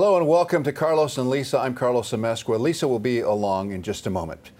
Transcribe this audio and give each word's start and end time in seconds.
Hello 0.00 0.16
and 0.16 0.26
welcome 0.26 0.62
to 0.62 0.72
Carlos 0.72 1.18
and 1.18 1.28
Lisa. 1.28 1.58
I'm 1.58 1.74
Carlos 1.74 2.10
Amezcua. 2.12 2.58
Lisa 2.58 2.88
will 2.88 2.98
be 2.98 3.20
along 3.20 3.70
in 3.70 3.82
just 3.82 4.06
a 4.06 4.10
moment. 4.10 4.50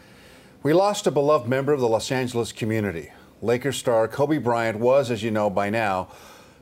We 0.62 0.74
lost 0.74 1.06
a 1.06 1.10
beloved 1.10 1.48
member 1.48 1.72
of 1.72 1.80
the 1.80 1.88
Los 1.88 2.12
Angeles 2.12 2.52
community. 2.52 3.10
Lakers 3.40 3.78
star 3.78 4.06
Kobe 4.06 4.36
Bryant 4.36 4.78
was, 4.78 5.10
as 5.10 5.22
you 5.22 5.30
know 5.30 5.48
by 5.48 5.70
now, 5.70 6.08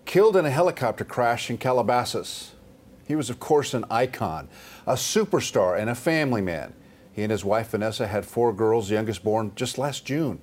killed 0.04 0.36
in 0.36 0.46
a 0.46 0.50
helicopter 0.50 1.04
crash 1.04 1.50
in 1.50 1.58
Calabasas. 1.58 2.52
He 3.04 3.16
was, 3.16 3.30
of 3.30 3.40
course, 3.40 3.74
an 3.74 3.84
icon, 3.90 4.48
a 4.86 4.94
superstar, 4.94 5.76
and 5.76 5.90
a 5.90 5.96
family 5.96 6.40
man. 6.40 6.72
He 7.12 7.24
and 7.24 7.32
his 7.32 7.44
wife 7.44 7.70
Vanessa 7.70 8.06
had 8.06 8.24
four 8.24 8.52
girls, 8.52 8.92
youngest 8.92 9.24
born 9.24 9.50
just 9.56 9.76
last 9.76 10.04
June. 10.04 10.40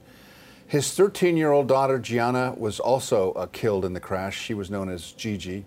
His 0.67 0.93
13 0.93 1.37
year 1.37 1.53
old 1.53 1.69
daughter 1.69 1.99
Gianna 1.99 2.53
was 2.57 2.81
also 2.81 3.31
uh, 3.31 3.45
killed 3.45 3.85
in 3.85 3.93
the 3.93 4.01
crash. 4.01 4.37
She 4.37 4.53
was 4.53 4.69
known 4.69 4.89
as 4.89 5.13
Gigi. 5.13 5.63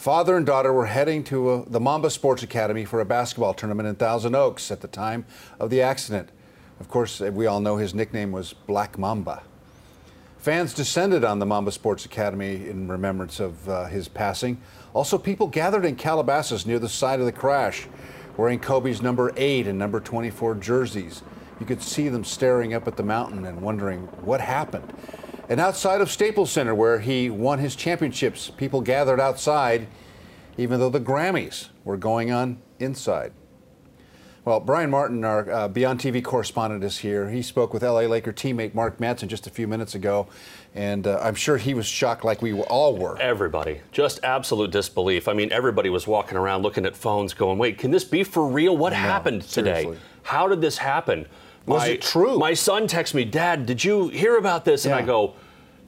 Father 0.00 0.34
and 0.34 0.46
daughter 0.46 0.72
were 0.72 0.86
heading 0.86 1.22
to 1.24 1.50
uh, 1.50 1.64
the 1.66 1.78
Mamba 1.78 2.08
Sports 2.08 2.42
Academy 2.42 2.86
for 2.86 3.02
a 3.02 3.04
basketball 3.04 3.52
tournament 3.52 3.86
in 3.86 3.96
Thousand 3.96 4.34
Oaks 4.34 4.70
at 4.70 4.80
the 4.80 4.88
time 4.88 5.26
of 5.58 5.68
the 5.68 5.82
accident. 5.82 6.30
Of 6.80 6.88
course, 6.88 7.20
we 7.20 7.44
all 7.44 7.60
know 7.60 7.76
his 7.76 7.92
nickname 7.92 8.32
was 8.32 8.54
Black 8.54 8.96
Mamba. 8.96 9.42
Fans 10.38 10.72
descended 10.72 11.22
on 11.22 11.38
the 11.38 11.44
Mamba 11.44 11.70
Sports 11.70 12.06
Academy 12.06 12.66
in 12.66 12.88
remembrance 12.88 13.40
of 13.40 13.68
uh, 13.68 13.84
his 13.88 14.08
passing. 14.08 14.58
Also, 14.94 15.18
people 15.18 15.46
gathered 15.46 15.84
in 15.84 15.96
Calabasas 15.96 16.64
near 16.64 16.78
the 16.78 16.88
site 16.88 17.20
of 17.20 17.26
the 17.26 17.32
crash, 17.32 17.86
wearing 18.38 18.58
Kobe's 18.58 19.02
number 19.02 19.34
8 19.36 19.66
and 19.66 19.78
number 19.78 20.00
24 20.00 20.54
jerseys. 20.54 21.22
You 21.60 21.66
could 21.66 21.82
see 21.82 22.08
them 22.08 22.24
staring 22.24 22.72
up 22.72 22.88
at 22.88 22.96
the 22.96 23.02
mountain 23.02 23.44
and 23.44 23.60
wondering 23.60 24.04
what 24.22 24.40
happened. 24.40 24.94
And 25.50 25.58
outside 25.58 26.00
of 26.00 26.08
Staples 26.12 26.52
Center, 26.52 26.76
where 26.76 27.00
he 27.00 27.28
won 27.28 27.58
his 27.58 27.74
championships, 27.74 28.50
people 28.50 28.80
gathered 28.80 29.18
outside, 29.18 29.88
even 30.56 30.78
though 30.78 30.90
the 30.90 31.00
Grammys 31.00 31.70
were 31.82 31.96
going 31.96 32.30
on 32.30 32.62
inside. 32.78 33.32
Well, 34.44 34.60
Brian 34.60 34.90
Martin, 34.90 35.24
our 35.24 35.50
uh, 35.50 35.68
Beyond 35.68 35.98
TV 35.98 36.22
correspondent, 36.22 36.84
is 36.84 36.98
here. 36.98 37.28
He 37.30 37.42
spoke 37.42 37.74
with 37.74 37.82
LA 37.82 38.02
Laker 38.02 38.32
teammate 38.32 38.74
Mark 38.74 38.98
Madsen 38.98 39.26
just 39.26 39.48
a 39.48 39.50
few 39.50 39.66
minutes 39.66 39.96
ago, 39.96 40.28
and 40.72 41.04
uh, 41.08 41.18
I'm 41.20 41.34
sure 41.34 41.56
he 41.56 41.74
was 41.74 41.84
shocked 41.84 42.24
like 42.24 42.40
we 42.40 42.52
all 42.54 42.96
were. 42.96 43.18
Everybody. 43.18 43.80
Just 43.90 44.20
absolute 44.22 44.70
disbelief. 44.70 45.26
I 45.26 45.32
mean, 45.32 45.50
everybody 45.50 45.90
was 45.90 46.06
walking 46.06 46.38
around 46.38 46.62
looking 46.62 46.86
at 46.86 46.96
phones 46.96 47.34
going, 47.34 47.58
wait, 47.58 47.76
can 47.76 47.90
this 47.90 48.04
be 48.04 48.22
for 48.22 48.46
real? 48.46 48.76
What 48.76 48.92
happened 48.92 49.42
today? 49.42 49.82
seriously. 49.82 49.98
How 50.22 50.46
did 50.46 50.60
this 50.60 50.78
happen? 50.78 51.26
Was 51.66 51.82
my, 51.82 51.88
it 51.88 52.02
true? 52.02 52.38
My 52.38 52.54
son 52.54 52.86
texts 52.86 53.14
me, 53.14 53.24
Dad, 53.24 53.66
did 53.66 53.84
you 53.84 54.08
hear 54.08 54.36
about 54.36 54.64
this? 54.64 54.84
And 54.86 54.94
I 54.94 55.02
go, 55.02 55.34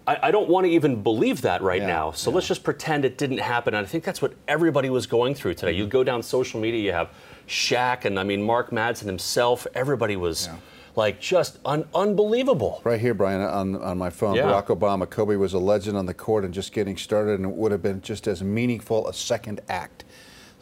I, 0.06 0.18
I 0.24 0.30
don't 0.30 0.48
want 0.48 0.66
to 0.66 0.70
even 0.72 1.02
believe 1.02 1.42
that 1.42 1.62
right 1.62 1.80
Yeah, 1.80 1.86
now. 1.86 2.10
So 2.12 2.30
yeah. 2.30 2.36
let's 2.36 2.48
just 2.48 2.62
pretend 2.64 3.04
it 3.04 3.18
didn't 3.18 3.38
happen. 3.38 3.74
And 3.74 3.86
I 3.86 3.88
think 3.88 4.04
that's 4.04 4.20
what 4.20 4.34
everybody 4.48 4.90
was 4.90 5.06
going 5.06 5.34
through 5.34 5.54
today. 5.54 5.72
Mm-hmm. 5.72 5.80
You 5.80 5.86
go 5.86 6.04
down 6.04 6.22
social 6.22 6.60
media, 6.60 6.80
you 6.82 6.92
have 6.92 7.10
Shaq 7.48 8.04
and 8.04 8.18
I 8.18 8.24
mean 8.24 8.42
Mark 8.42 8.70
Madsen 8.70 9.06
himself. 9.06 9.66
Everybody 9.74 10.16
was 10.16 10.46
Yeah. 10.46 10.56
like 10.96 11.20
just 11.20 11.58
un- 11.64 11.86
unbelievable. 11.94 12.80
Right 12.84 13.00
here, 13.00 13.14
Brian, 13.14 13.40
on, 13.40 13.76
on 13.76 13.98
my 13.98 14.10
phone. 14.10 14.34
Yeah. 14.34 14.42
Barack 14.44 14.66
Obama, 14.66 15.08
Kobe 15.08 15.36
was 15.36 15.52
a 15.54 15.58
legend 15.58 15.96
on 15.96 16.06
the 16.06 16.14
court 16.14 16.44
and 16.44 16.52
just 16.52 16.72
getting 16.72 16.96
started, 16.96 17.40
and 17.40 17.48
it 17.50 17.54
would 17.56 17.72
have 17.72 17.82
been 17.82 18.00
just 18.02 18.26
as 18.28 18.42
meaningful 18.42 19.08
a 19.08 19.14
second 19.14 19.60
act. 19.68 20.04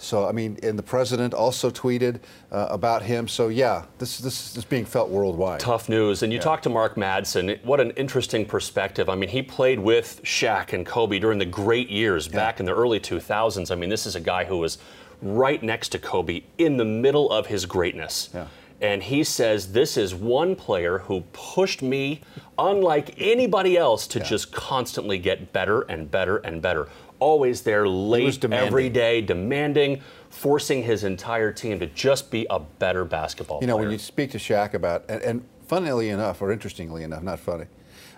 So, 0.00 0.26
I 0.26 0.32
mean, 0.32 0.58
and 0.62 0.78
the 0.78 0.82
president 0.82 1.34
also 1.34 1.70
tweeted 1.70 2.20
uh, 2.50 2.68
about 2.70 3.02
him. 3.02 3.28
So, 3.28 3.48
yeah, 3.48 3.84
this, 3.98 4.18
this 4.18 4.56
is 4.56 4.64
being 4.64 4.84
felt 4.84 5.10
worldwide. 5.10 5.60
Tough 5.60 5.88
news. 5.88 6.22
And 6.22 6.32
you 6.32 6.38
talk 6.38 6.62
to 6.62 6.70
Mark 6.70 6.96
Madsen. 6.96 7.62
What 7.64 7.80
an 7.80 7.90
interesting 7.92 8.46
perspective. 8.46 9.08
I 9.08 9.14
mean, 9.14 9.28
he 9.28 9.42
played 9.42 9.78
with 9.78 10.20
Shaq 10.24 10.72
and 10.72 10.86
Kobe 10.86 11.18
during 11.18 11.38
the 11.38 11.44
great 11.44 11.90
years 11.90 12.28
back 12.28 12.60
in 12.60 12.66
the 12.66 12.74
early 12.74 12.98
2000s. 12.98 13.70
I 13.70 13.74
mean, 13.74 13.90
this 13.90 14.06
is 14.06 14.16
a 14.16 14.20
guy 14.20 14.44
who 14.44 14.58
was 14.58 14.78
right 15.22 15.62
next 15.62 15.90
to 15.90 15.98
Kobe 15.98 16.42
in 16.58 16.76
the 16.76 16.84
middle 16.84 17.30
of 17.30 17.46
his 17.46 17.66
greatness. 17.66 18.30
Yeah. 18.32 18.46
And 18.80 19.02
he 19.02 19.24
says, 19.24 19.72
This 19.72 19.96
is 19.96 20.14
one 20.14 20.56
player 20.56 20.98
who 21.00 21.20
pushed 21.32 21.82
me, 21.82 22.22
unlike 22.58 23.14
anybody 23.20 23.76
else, 23.76 24.06
to 24.08 24.20
just 24.20 24.52
constantly 24.52 25.18
get 25.18 25.52
better 25.52 25.82
and 25.82 26.10
better 26.10 26.38
and 26.38 26.62
better. 26.62 26.88
Always 27.20 27.60
there, 27.62 27.86
late 27.86 28.42
every 28.46 28.88
day, 28.88 29.20
demanding, 29.20 30.00
forcing 30.30 30.82
his 30.82 31.04
entire 31.04 31.52
team 31.52 31.78
to 31.80 31.86
just 31.86 32.30
be 32.30 32.46
a 32.48 32.58
better 32.58 33.04
basketball 33.04 33.58
player. 33.58 33.64
You 33.64 33.66
know, 33.68 33.76
player. 33.76 33.84
when 33.88 33.92
you 33.92 33.98
speak 33.98 34.30
to 34.32 34.38
Shaq 34.38 34.72
about, 34.74 35.04
and, 35.08 35.20
and 35.22 35.44
funnily 35.66 36.08
enough, 36.08 36.40
or 36.40 36.50
interestingly 36.50 37.02
enough, 37.02 37.22
not 37.22 37.38
funny, 37.38 37.66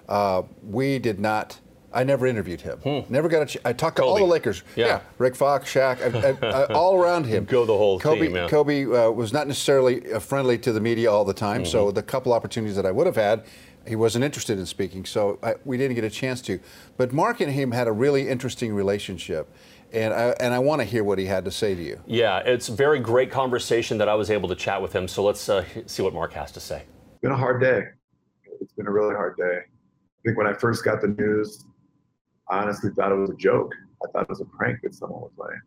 uh, 0.09 0.43
we 0.63 0.99
did 1.01 1.19
not. 1.21 1.59
I 1.95 2.05
never 2.05 2.27
interviewed 2.27 2.63
him. 2.63 3.05
Never 3.11 3.29
got 3.29 3.43
a. 3.43 3.47
Ch- 3.47 3.59
I 3.67 3.73
talked 3.75 3.97
to 3.97 4.03
all 4.05 4.17
Hmm. 4.17 4.23
The 4.23 4.29
Lakers. 4.29 4.63
Yeah. 4.77 5.01
Rick 5.19 5.35
Fox, 5.37 5.71
Shaq, 5.75 6.01
I, 6.01 6.47
I, 6.49 6.63
I, 6.63 6.65
all 6.73 6.95
around 6.95 7.27
him. 7.27 7.45
Go 7.45 7.67
the 7.67 7.77
whole 7.77 7.99
Kobe, 8.01 8.29
team, 8.29 8.37
yeah. 8.37 8.49
Kobe 8.49 8.85
uh, 8.87 9.11
was 9.11 9.33
not 9.33 9.47
necessarily 9.47 10.11
uh, 10.13 10.19
friendly 10.19 10.57
to 10.59 10.73
the 10.73 10.81
media 10.81 11.11
all 11.13 11.25
the 11.27 11.35
time. 11.35 11.67
So 11.67 11.87
Mm-hmm. 11.87 11.95
the 11.97 12.03
couple 12.03 12.33
opportunities 12.33 12.77
that 12.77 12.87
I 12.87 12.93
would 12.93 13.07
have 13.07 13.17
had, 13.17 13.45
he 13.87 13.97
wasn't 13.97 14.25
interested 14.25 14.59
in 14.59 14.67
speaking. 14.67 15.05
So 15.05 15.39
I, 15.43 15.55
we 15.65 15.77
didn't 15.77 15.95
get 15.95 16.05
a 16.05 16.11
chance 16.11 16.41
to. 16.43 16.61
But 16.97 17.13
Mark 17.13 17.41
and 17.41 17.53
him 17.53 17.73
had 17.73 17.89
a 17.89 17.93
really 17.93 18.29
interesting 18.29 18.75
relationship, 18.75 19.53
and 19.93 20.13
I 20.15 20.29
and 20.41 20.55
I 20.55 20.59
want 20.59 20.81
to 20.81 20.85
hear 20.85 21.05
what 21.05 21.19
he 21.19 21.27
had 21.27 21.45
to 21.45 21.51
say 21.51 21.75
to 21.75 21.83
you. 21.83 22.01
Yeah, 22.07 22.39
it's 22.39 22.69
a 22.69 22.73
very 22.73 23.01
great 23.01 23.31
conversation 23.31 23.99
that 23.99 24.09
I 24.09 24.15
was 24.15 24.31
able 24.31 24.49
to 24.49 24.55
chat 24.55 24.81
with 24.81 24.93
him. 24.93 25.09
So 25.09 25.23
let's 25.25 25.49
uh, 25.49 25.65
see 25.87 26.03
what 26.03 26.15
Mark 26.15 26.33
has 26.35 26.53
to 26.53 26.61
say. 26.61 26.83
It's 27.13 27.21
been 27.23 27.33
a 27.33 27.37
hard 27.37 27.61
day. 27.61 27.83
It's 28.61 28.73
been 28.73 28.87
a 28.87 28.93
really 28.93 29.15
hard 29.15 29.37
day. 29.37 29.59
I 29.65 30.21
think 30.25 30.39
when 30.39 30.47
I 30.47 30.53
first 30.53 30.85
got 30.85 31.01
the 31.01 31.09
news, 31.09 31.65
I 32.49 32.59
honestly 32.63 32.91
thought 32.97 33.11
it 33.13 33.17
was 33.17 33.31
a 33.31 33.37
joke. 33.37 33.73
I 34.05 34.11
thought 34.13 34.23
it 34.23 34.29
was 34.29 34.41
a 34.41 34.45
prank 34.45 34.79
that 34.83 34.95
someone 34.95 35.21
was 35.23 35.33
playing. 35.37 35.61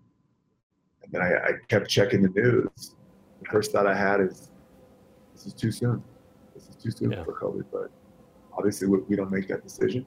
And 1.03 1.12
then 1.12 1.22
I, 1.22 1.50
I 1.50 1.52
kept 1.68 1.90
checking 1.90 2.22
the 2.22 2.30
news. 2.30 2.96
The 3.42 3.50
first 3.52 3.72
thought 3.72 3.86
I 3.86 3.96
had 3.96 4.22
is, 4.22 4.50
this 5.34 5.46
is 5.46 5.53
too 5.53 5.72
soon. 5.72 6.02
This 6.53 6.68
is 6.70 6.76
too 6.76 6.92
soon 6.92 7.12
Yeah. 7.12 7.24
for 7.26 7.34
Kobe. 7.34 7.64
But 7.72 7.92
obviously, 8.57 8.88
we, 8.88 8.99
we 9.07 9.16
don't 9.16 9.31
make 9.31 9.47
that 9.47 9.63
decision. 9.63 10.05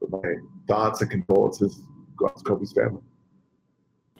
But 0.00 0.10
my 0.22 0.34
thoughts 0.66 1.00
and 1.00 1.10
condolences 1.10 1.82
go 2.16 2.26
out 2.26 2.36
to 2.36 2.44
Kobe's 2.44 2.72
family. 2.72 3.02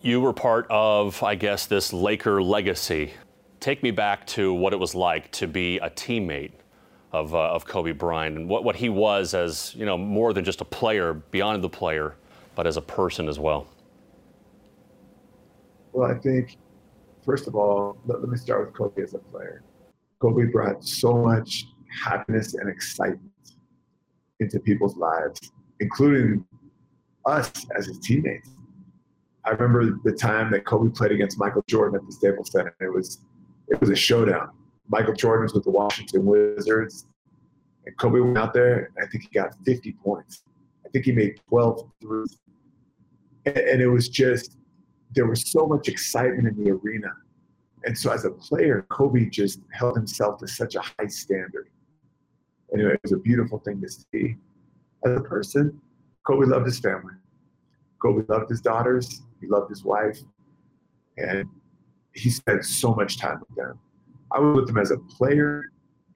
You 0.00 0.20
were 0.20 0.32
part 0.32 0.66
of, 0.70 1.22
I 1.22 1.34
guess, 1.34 1.66
this 1.66 1.92
Laker 1.92 2.42
legacy. 2.42 3.12
Take 3.60 3.82
me 3.82 3.90
back 3.90 4.26
to 4.28 4.52
what 4.52 4.72
it 4.72 4.78
was 4.78 4.94
like 4.94 5.30
to 5.32 5.46
be 5.46 5.78
a 5.78 5.90
teammate 5.90 6.52
of, 7.12 7.34
uh, 7.34 7.50
of 7.50 7.64
Kobe 7.64 7.92
Bryant 7.92 8.36
and 8.36 8.48
what, 8.48 8.62
what 8.62 8.76
he 8.76 8.88
was 8.88 9.34
as, 9.34 9.74
you 9.74 9.84
know, 9.84 9.98
more 9.98 10.32
than 10.32 10.44
just 10.44 10.60
a 10.60 10.64
player, 10.64 11.14
beyond 11.14 11.64
the 11.64 11.68
player, 11.68 12.14
but 12.54 12.66
as 12.66 12.76
a 12.76 12.82
person 12.82 13.28
as 13.28 13.38
well. 13.38 13.66
Well, 15.92 16.10
I 16.10 16.14
think, 16.18 16.58
first 17.24 17.48
of 17.48 17.56
all, 17.56 17.98
let, 18.06 18.20
let 18.20 18.28
me 18.28 18.36
start 18.36 18.66
with 18.66 18.74
Kobe 18.74 19.02
as 19.02 19.14
a 19.14 19.18
player. 19.18 19.62
Kobe 20.20 20.44
brought 20.44 20.84
so 20.84 21.14
much 21.14 21.66
happiness 22.04 22.54
and 22.54 22.68
excitement 22.68 23.27
into 24.40 24.60
people's 24.60 24.96
lives, 24.96 25.52
including 25.80 26.44
us 27.26 27.50
as 27.76 27.86
his 27.86 27.98
teammates. 27.98 28.50
I 29.44 29.50
remember 29.50 29.98
the 30.04 30.12
time 30.12 30.50
that 30.52 30.64
Kobe 30.64 30.90
played 30.90 31.12
against 31.12 31.38
Michael 31.38 31.64
Jordan 31.68 31.98
at 31.98 32.06
the 32.06 32.12
Staples 32.12 32.50
Center. 32.50 32.74
It 32.80 32.92
was 32.92 33.20
it 33.68 33.80
was 33.80 33.90
a 33.90 33.96
showdown. 33.96 34.50
Michael 34.88 35.14
Jordan 35.14 35.44
was 35.44 35.54
with 35.54 35.64
the 35.64 35.70
Washington 35.70 36.24
Wizards, 36.24 37.06
and 37.86 37.96
Kobe 37.98 38.20
went 38.20 38.38
out 38.38 38.54
there. 38.54 38.90
I 39.00 39.06
think 39.06 39.24
he 39.24 39.30
got 39.30 39.54
50 39.64 39.92
points. 40.04 40.42
I 40.84 40.88
think 40.90 41.04
he 41.04 41.12
made 41.12 41.40
12 41.48 41.90
threes, 42.00 42.38
and, 43.44 43.56
and 43.56 43.82
it 43.82 43.88
was 43.88 44.08
just 44.08 44.56
there 45.14 45.26
was 45.26 45.50
so 45.50 45.66
much 45.66 45.88
excitement 45.88 46.48
in 46.48 46.64
the 46.64 46.70
arena. 46.70 47.12
And 47.84 47.96
so 47.96 48.10
as 48.10 48.24
a 48.24 48.30
player, 48.30 48.86
Kobe 48.90 49.26
just 49.26 49.60
held 49.72 49.96
himself 49.96 50.38
to 50.40 50.48
such 50.48 50.74
a 50.74 50.80
high 50.80 51.06
standard. 51.06 51.68
Anyway, 52.72 52.92
it 52.92 53.00
was 53.02 53.12
a 53.12 53.18
beautiful 53.18 53.58
thing 53.58 53.80
to 53.80 53.88
see. 53.88 54.36
As 55.04 55.16
a 55.16 55.20
person, 55.20 55.80
Kobe 56.26 56.46
loved 56.46 56.66
his 56.66 56.78
family. 56.78 57.14
Kobe 58.02 58.24
loved 58.28 58.50
his 58.50 58.60
daughters. 58.60 59.22
He 59.40 59.46
loved 59.46 59.70
his 59.70 59.84
wife. 59.84 60.18
And 61.16 61.46
he 62.12 62.30
spent 62.30 62.64
so 62.64 62.94
much 62.94 63.18
time 63.18 63.40
with 63.40 63.56
them. 63.56 63.78
I 64.32 64.40
was 64.40 64.56
with 64.56 64.66
them 64.66 64.78
as 64.78 64.90
a 64.90 64.98
player 64.98 65.64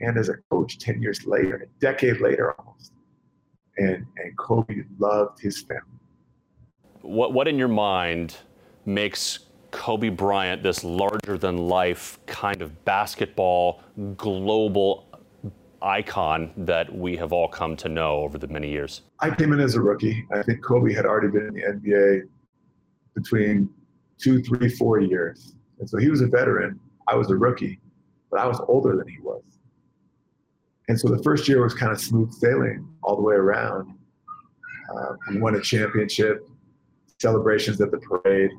and 0.00 0.18
as 0.18 0.28
a 0.28 0.34
coach 0.50 0.78
10 0.78 1.00
years 1.00 1.24
later, 1.26 1.56
a 1.56 1.80
decade 1.80 2.20
later 2.20 2.54
almost. 2.58 2.92
And, 3.78 4.04
and 4.16 4.36
Kobe 4.36 4.82
loved 4.98 5.40
his 5.40 5.62
family. 5.62 5.82
What, 7.00 7.32
what 7.32 7.48
in 7.48 7.58
your 7.58 7.68
mind 7.68 8.36
makes 8.84 9.40
Kobe 9.70 10.10
Bryant 10.10 10.62
this 10.62 10.84
larger 10.84 11.38
than 11.38 11.56
life 11.56 12.18
kind 12.26 12.60
of 12.60 12.84
basketball 12.84 13.82
global 14.16 15.08
icon 15.82 16.52
that 16.56 16.94
we 16.94 17.16
have 17.16 17.32
all 17.32 17.48
come 17.48 17.76
to 17.76 17.88
know 17.88 18.20
over 18.20 18.38
the 18.38 18.48
many 18.48 18.70
years? 18.70 19.02
I 19.20 19.30
came 19.34 19.52
in 19.52 19.60
as 19.60 19.74
a 19.74 19.80
rookie. 19.80 20.26
I 20.32 20.42
think 20.42 20.62
Kobe 20.62 20.92
had 20.92 21.06
already 21.06 21.28
been 21.28 21.46
in 21.46 21.54
the 21.54 21.62
NBA 21.62 22.22
between 23.14 23.68
two, 24.18 24.42
three, 24.42 24.68
four 24.68 25.00
years. 25.00 25.54
And 25.78 25.88
so 25.88 25.98
he 25.98 26.08
was 26.08 26.20
a 26.20 26.26
veteran. 26.26 26.78
I 27.08 27.16
was 27.16 27.30
a 27.30 27.36
rookie, 27.36 27.80
but 28.30 28.40
I 28.40 28.46
was 28.46 28.60
older 28.68 28.96
than 28.96 29.08
he 29.08 29.18
was. 29.20 29.42
And 30.88 30.98
so 30.98 31.08
the 31.08 31.22
first 31.22 31.48
year 31.48 31.62
was 31.62 31.74
kind 31.74 31.92
of 31.92 32.00
smooth 32.00 32.32
sailing 32.32 32.88
all 33.02 33.16
the 33.16 33.22
way 33.22 33.34
around. 33.34 33.94
Uh, 34.94 35.14
we 35.30 35.38
won 35.38 35.54
a 35.54 35.60
championship, 35.60 36.46
celebrations 37.20 37.80
at 37.80 37.90
the 37.90 37.98
parade. 37.98 38.50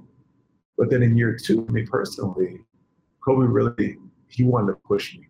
But 0.77 0.89
then 0.89 1.03
in 1.03 1.17
year 1.17 1.37
two, 1.37 1.65
me 1.67 1.83
personally, 1.83 2.59
Kobe 3.23 3.45
really 3.45 3.97
he 4.27 4.43
wanted 4.43 4.73
to 4.73 4.79
push 4.85 5.15
me. 5.15 5.27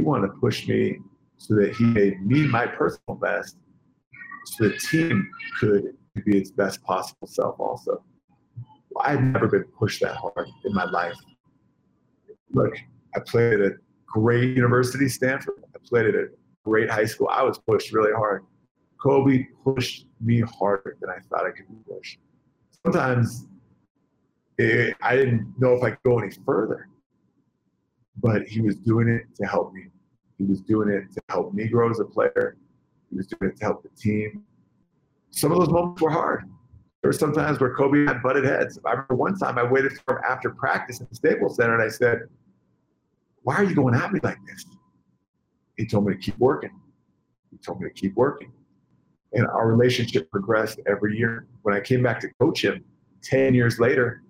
He 0.00 0.04
wanted 0.06 0.28
to 0.28 0.32
push 0.40 0.66
me 0.66 0.96
so 1.36 1.54
that 1.56 1.76
he 1.76 1.84
made 1.84 2.24
me 2.24 2.46
my 2.46 2.66
personal 2.66 3.16
best, 3.20 3.58
so 4.46 4.70
the 4.70 4.78
team 4.78 5.30
could 5.58 5.94
be 6.24 6.38
its 6.38 6.50
best 6.50 6.82
possible 6.82 7.26
self. 7.26 7.60
Also, 7.60 8.02
I've 8.98 9.20
never 9.20 9.46
been 9.46 9.64
pushed 9.78 10.00
that 10.00 10.16
hard 10.16 10.48
in 10.64 10.72
my 10.72 10.84
life. 10.84 11.18
Look, 12.54 12.72
I 13.14 13.20
played 13.20 13.60
at 13.60 13.72
a 13.72 13.74
great 14.06 14.56
university, 14.56 15.06
Stanford. 15.06 15.62
I 15.74 15.78
played 15.86 16.06
at 16.06 16.14
a 16.14 16.28
great 16.64 16.88
high 16.88 17.04
school. 17.04 17.28
I 17.30 17.42
was 17.42 17.58
pushed 17.58 17.92
really 17.92 18.14
hard. 18.14 18.46
Kobe 19.02 19.48
pushed 19.62 20.06
me 20.18 20.40
harder 20.40 20.96
than 21.02 21.10
I 21.10 21.18
thought 21.28 21.44
I 21.44 21.50
could 21.50 21.68
be 21.68 21.94
pushed. 21.94 22.20
Sometimes 22.86 23.46
it, 24.56 24.96
I 25.02 25.14
didn't 25.14 25.52
know 25.58 25.74
if 25.74 25.82
I 25.82 25.90
could 25.90 26.02
go 26.06 26.18
any 26.20 26.32
further, 26.46 26.88
but 28.16 28.42
he 28.42 28.60
was 28.60 28.76
doing 28.76 29.08
it 29.08 29.22
to 29.36 29.46
help 29.46 29.72
me. 29.72 29.86
He 30.38 30.44
was 30.44 30.60
doing 30.60 30.88
it 30.88 31.12
to 31.12 31.20
help 31.28 31.52
me 31.52 31.68
grow 31.68 31.90
as 31.90 32.00
a 32.00 32.04
player. 32.04 32.56
He 33.10 33.16
was 33.16 33.26
doing 33.26 33.52
it 33.52 33.58
to 33.58 33.64
help 33.64 33.82
the 33.82 33.90
team. 33.90 34.44
Some 35.30 35.52
of 35.52 35.58
those 35.58 35.68
moments 35.68 36.02
were 36.02 36.10
hard. 36.10 36.44
There 37.02 37.08
were 37.08 37.12
some 37.12 37.32
times 37.32 37.60
where 37.60 37.74
Kobe 37.74 38.06
had 38.06 38.22
butted 38.22 38.44
heads. 38.44 38.78
I 38.84 38.90
remember 38.90 39.14
one 39.14 39.38
time 39.38 39.58
I 39.58 39.62
waited 39.62 39.92
for 40.04 40.18
him 40.18 40.24
after 40.28 40.50
practice 40.50 41.00
at 41.00 41.08
the 41.08 41.14
Staples 41.14 41.56
Center 41.56 41.74
and 41.74 41.82
I 41.82 41.88
said, 41.88 42.20
Why 43.42 43.56
are 43.56 43.64
you 43.64 43.74
going 43.74 43.94
at 43.94 44.12
me 44.12 44.20
like 44.22 44.38
this? 44.46 44.66
He 45.76 45.86
told 45.86 46.06
me 46.06 46.14
to 46.14 46.18
keep 46.18 46.38
working. 46.38 46.78
He 47.50 47.56
told 47.58 47.80
me 47.80 47.88
to 47.88 47.94
keep 47.94 48.14
working. 48.16 48.52
And 49.32 49.46
our 49.46 49.68
relationship 49.68 50.30
progressed 50.30 50.80
every 50.86 51.16
year. 51.16 51.46
When 51.62 51.74
I 51.74 51.80
came 51.80 52.02
back 52.02 52.20
to 52.20 52.28
coach 52.40 52.64
him 52.64 52.84
10 53.22 53.54
years 53.54 53.78
later, 53.78 54.22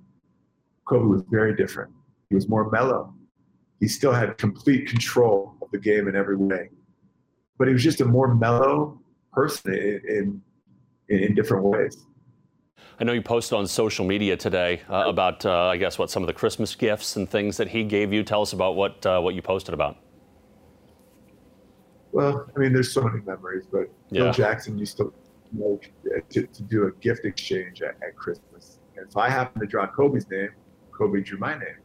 Kobe 0.86 1.06
was 1.06 1.22
very 1.30 1.56
different. 1.56 1.92
He 2.28 2.34
was 2.34 2.48
more 2.48 2.70
mellow. 2.70 3.14
He 3.80 3.88
still 3.88 4.12
had 4.12 4.36
complete 4.38 4.86
control 4.86 5.56
of 5.62 5.70
the 5.70 5.78
game 5.78 6.06
in 6.06 6.14
every 6.14 6.36
way. 6.36 6.68
But 7.58 7.66
he 7.68 7.74
was 7.74 7.82
just 7.82 8.00
a 8.00 8.04
more 8.04 8.34
mellow 8.34 9.00
person 9.32 9.74
in, 9.74 10.42
in, 11.08 11.18
in 11.18 11.34
different 11.34 11.64
ways. 11.64 12.06
I 12.98 13.04
know 13.04 13.12
you 13.12 13.22
posted 13.22 13.58
on 13.58 13.66
social 13.66 14.04
media 14.04 14.36
today 14.36 14.82
uh, 14.90 15.04
about, 15.06 15.46
uh, 15.46 15.68
I 15.68 15.78
guess, 15.78 15.98
what 15.98 16.10
some 16.10 16.22
of 16.22 16.26
the 16.26 16.34
Christmas 16.34 16.74
gifts 16.74 17.16
and 17.16 17.28
things 17.28 17.56
that 17.56 17.68
he 17.68 17.82
gave 17.82 18.12
you. 18.12 18.22
Tell 18.22 18.42
us 18.42 18.52
about 18.52 18.76
what 18.76 19.04
uh, 19.06 19.20
what 19.20 19.34
you 19.34 19.40
posted 19.40 19.72
about. 19.72 19.96
Well, 22.12 22.46
I 22.54 22.58
mean, 22.58 22.72
there's 22.74 22.92
so 22.92 23.02
many 23.02 23.22
memories, 23.24 23.66
but 23.70 23.90
yeah. 24.10 24.24
Phil 24.24 24.32
Jackson 24.32 24.76
used 24.76 24.98
to, 24.98 25.14
you 25.52 25.60
know, 25.60 25.80
to, 26.30 26.46
to 26.46 26.62
do 26.64 26.88
a 26.88 26.92
gift 27.00 27.24
exchange 27.24 27.80
at, 27.80 27.96
at 28.06 28.16
Christmas. 28.16 28.80
And 28.96 29.08
if 29.08 29.16
I 29.16 29.30
happened 29.30 29.62
to 29.62 29.66
draw 29.66 29.86
Kobe's 29.86 30.28
name, 30.28 30.50
Kobe 30.92 31.22
drew 31.22 31.38
my 31.38 31.54
name. 31.54 31.78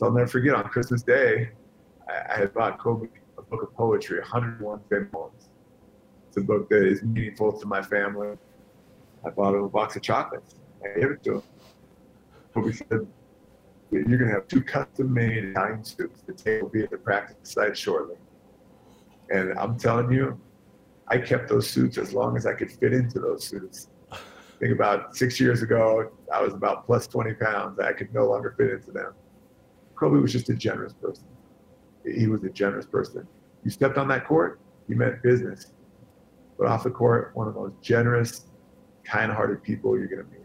So 0.00 0.06
I'll 0.06 0.12
never 0.12 0.28
forget 0.28 0.54
on 0.54 0.64
Christmas 0.64 1.02
Day, 1.02 1.50
I, 2.08 2.32
I 2.34 2.38
had 2.38 2.54
bought 2.54 2.78
Kobe 2.78 3.08
a 3.36 3.42
book 3.42 3.62
of 3.62 3.74
poetry, 3.74 4.18
101 4.18 4.80
favorite 4.88 5.12
poems. 5.12 5.50
It's 6.26 6.38
a 6.38 6.40
book 6.40 6.70
that 6.70 6.86
is 6.86 7.02
meaningful 7.02 7.52
to 7.60 7.66
my 7.66 7.82
family. 7.82 8.38
I 9.26 9.28
bought 9.28 9.54
him 9.54 9.64
a 9.64 9.68
box 9.68 9.96
of 9.96 10.02
chocolates. 10.02 10.54
I 10.82 10.98
gave 10.98 11.10
it 11.10 11.22
to 11.24 11.34
him. 11.34 11.42
Kobe 12.54 12.72
said, 12.72 13.06
You're 13.90 14.04
going 14.04 14.20
to 14.20 14.32
have 14.32 14.48
two 14.48 14.62
custom 14.62 15.12
made 15.12 15.44
Italian 15.44 15.84
suits. 15.84 16.22
The 16.22 16.32
table 16.32 16.62
will 16.62 16.70
be 16.70 16.82
at 16.84 16.90
the 16.90 16.96
practice 16.96 17.52
site 17.52 17.76
shortly. 17.76 18.16
And 19.28 19.52
I'm 19.58 19.78
telling 19.78 20.10
you, 20.10 20.40
I 21.08 21.18
kept 21.18 21.50
those 21.50 21.68
suits 21.68 21.98
as 21.98 22.14
long 22.14 22.38
as 22.38 22.46
I 22.46 22.54
could 22.54 22.72
fit 22.72 22.94
into 22.94 23.20
those 23.20 23.46
suits. 23.46 23.88
I 24.10 24.16
think 24.60 24.72
about 24.72 25.14
six 25.14 25.38
years 25.38 25.60
ago, 25.60 26.10
I 26.32 26.40
was 26.40 26.54
about 26.54 26.86
plus 26.86 27.06
20 27.06 27.34
pounds. 27.34 27.78
I 27.78 27.92
could 27.92 28.14
no 28.14 28.26
longer 28.26 28.54
fit 28.56 28.70
into 28.70 28.92
them. 28.92 29.12
Kobe 30.00 30.18
was 30.18 30.32
just 30.32 30.48
a 30.48 30.54
generous 30.54 30.94
person. 30.94 31.24
He 32.06 32.26
was 32.26 32.42
a 32.42 32.48
generous 32.48 32.86
person. 32.86 33.28
You 33.64 33.70
stepped 33.70 33.98
on 33.98 34.08
that 34.08 34.26
court, 34.26 34.58
you 34.88 34.96
meant 34.96 35.22
business. 35.22 35.74
But 36.58 36.68
off 36.68 36.84
the 36.84 36.90
court, 36.90 37.32
one 37.34 37.46
of 37.46 37.54
the 37.54 37.60
most 37.60 37.82
generous, 37.82 38.46
kind-hearted 39.04 39.62
people 39.62 39.98
you're 39.98 40.06
going 40.06 40.24
to 40.24 40.30
meet. 40.30 40.39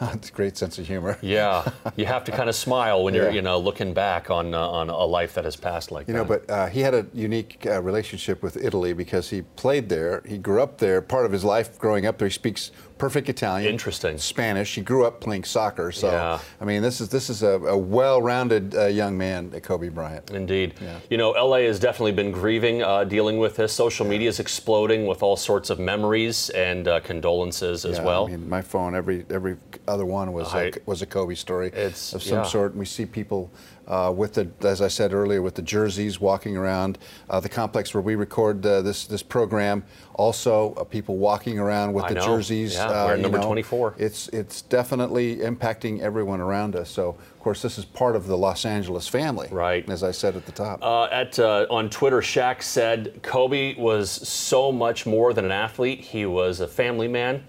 Great 0.32 0.56
sense 0.56 0.78
of 0.78 0.86
humor. 0.86 1.18
Yeah, 1.30 1.70
you 1.96 2.06
have 2.06 2.24
to 2.24 2.32
kind 2.32 2.48
of 2.48 2.56
smile 2.56 3.04
when 3.04 3.14
you're, 3.14 3.30
you 3.30 3.42
know, 3.42 3.58
looking 3.58 3.94
back 3.94 4.30
on 4.30 4.52
uh, 4.52 4.58
on 4.58 4.88
a 4.90 5.04
life 5.04 5.34
that 5.34 5.44
has 5.44 5.54
passed 5.54 5.92
like 5.92 6.08
you 6.08 6.14
that. 6.14 6.18
You 6.18 6.24
know, 6.24 6.28
but 6.28 6.50
uh, 6.50 6.66
he 6.66 6.80
had 6.80 6.94
a 6.94 7.06
unique 7.14 7.64
uh, 7.66 7.80
relationship 7.80 8.42
with 8.42 8.56
Italy 8.56 8.92
because 8.92 9.30
he 9.30 9.42
played 9.42 9.88
there. 9.88 10.22
He 10.26 10.38
grew 10.38 10.60
up 10.60 10.78
there. 10.78 11.02
Part 11.02 11.26
of 11.26 11.32
his 11.32 11.44
life 11.44 11.78
growing 11.78 12.06
up 12.06 12.18
there, 12.18 12.26
he 12.28 12.32
speaks 12.32 12.72
perfect 13.00 13.28
Italian. 13.30 13.72
Interesting. 13.72 14.18
Spanish. 14.18 14.74
He 14.74 14.82
grew 14.82 15.04
up 15.04 15.20
playing 15.20 15.44
soccer. 15.44 15.90
So, 15.90 16.12
yeah. 16.12 16.38
I 16.60 16.64
mean, 16.64 16.82
this 16.82 17.00
is 17.00 17.08
this 17.08 17.30
is 17.30 17.42
a, 17.42 17.58
a 17.60 17.76
well-rounded 17.76 18.74
uh, 18.74 18.86
young 18.86 19.16
man, 19.18 19.50
Kobe 19.62 19.88
Bryant. 19.88 20.30
Indeed. 20.30 20.74
Yeah. 20.80 20.98
You 21.08 21.16
know, 21.16 21.30
LA 21.30 21.60
has 21.60 21.80
definitely 21.80 22.12
been 22.12 22.30
grieving, 22.30 22.82
uh, 22.82 23.04
dealing 23.04 23.38
with 23.38 23.56
this. 23.56 23.72
Social 23.72 24.06
media 24.06 24.28
is 24.28 24.38
exploding 24.38 25.06
with 25.06 25.22
all 25.22 25.36
sorts 25.36 25.70
of 25.70 25.80
memories 25.80 26.50
and 26.50 26.86
uh, 26.86 27.00
condolences 27.00 27.84
as 27.84 27.96
yeah, 27.96 28.04
well. 28.04 28.26
I 28.26 28.30
mean, 28.32 28.48
my 28.48 28.62
phone, 28.62 28.94
every 28.94 29.24
every 29.30 29.56
other 29.90 30.06
one 30.06 30.32
was 30.32 30.54
I, 30.54 30.64
a, 30.64 30.72
was 30.86 31.02
a 31.02 31.06
Kobe 31.06 31.34
story 31.34 31.72
of 31.72 31.96
some 31.96 32.20
yeah. 32.20 32.42
sort. 32.44 32.72
And 32.72 32.80
we 32.80 32.86
see 32.86 33.04
people 33.04 33.50
uh, 33.90 34.12
with 34.16 34.34
the, 34.34 34.48
as 34.62 34.80
I 34.80 34.88
said 34.88 35.12
earlier, 35.12 35.42
with 35.42 35.56
the 35.56 35.62
jerseys 35.62 36.20
walking 36.20 36.56
around 36.56 36.98
uh, 37.28 37.40
the 37.40 37.48
complex 37.48 37.92
where 37.92 38.00
we 38.00 38.14
record 38.14 38.64
uh, 38.64 38.82
this 38.82 39.06
this 39.06 39.22
program. 39.22 39.84
Also, 40.14 40.74
uh, 40.74 40.84
people 40.84 41.16
walking 41.16 41.58
around 41.58 41.92
with 41.92 42.04
I 42.04 42.10
the 42.10 42.14
know. 42.14 42.26
jerseys. 42.26 42.74
Yeah, 42.74 42.88
uh, 42.88 43.16
number 43.16 43.38
know, 43.38 43.46
24. 43.46 43.96
It's 43.98 44.28
it's 44.28 44.62
definitely 44.62 45.36
impacting 45.38 46.00
everyone 46.00 46.40
around 46.40 46.76
us. 46.76 46.88
So, 46.88 47.08
of 47.08 47.40
course, 47.40 47.62
this 47.62 47.78
is 47.78 47.84
part 47.84 48.14
of 48.14 48.26
the 48.26 48.36
Los 48.36 48.64
Angeles 48.64 49.08
family. 49.08 49.48
Right. 49.50 49.88
As 49.90 50.04
I 50.04 50.12
said 50.12 50.36
at 50.36 50.46
the 50.46 50.52
top. 50.52 50.82
Uh, 50.82 51.04
at 51.06 51.38
on 51.38 51.90
Twitter, 51.90 52.20
Shaq 52.20 52.62
said 52.62 53.20
Kobe 53.22 53.74
was 53.74 54.10
so 54.10 54.70
much 54.70 55.04
more 55.04 55.34
than 55.34 55.44
an 55.44 55.52
athlete. 55.52 56.00
He 56.00 56.26
was 56.26 56.60
a 56.60 56.68
family 56.68 57.08
man. 57.08 57.44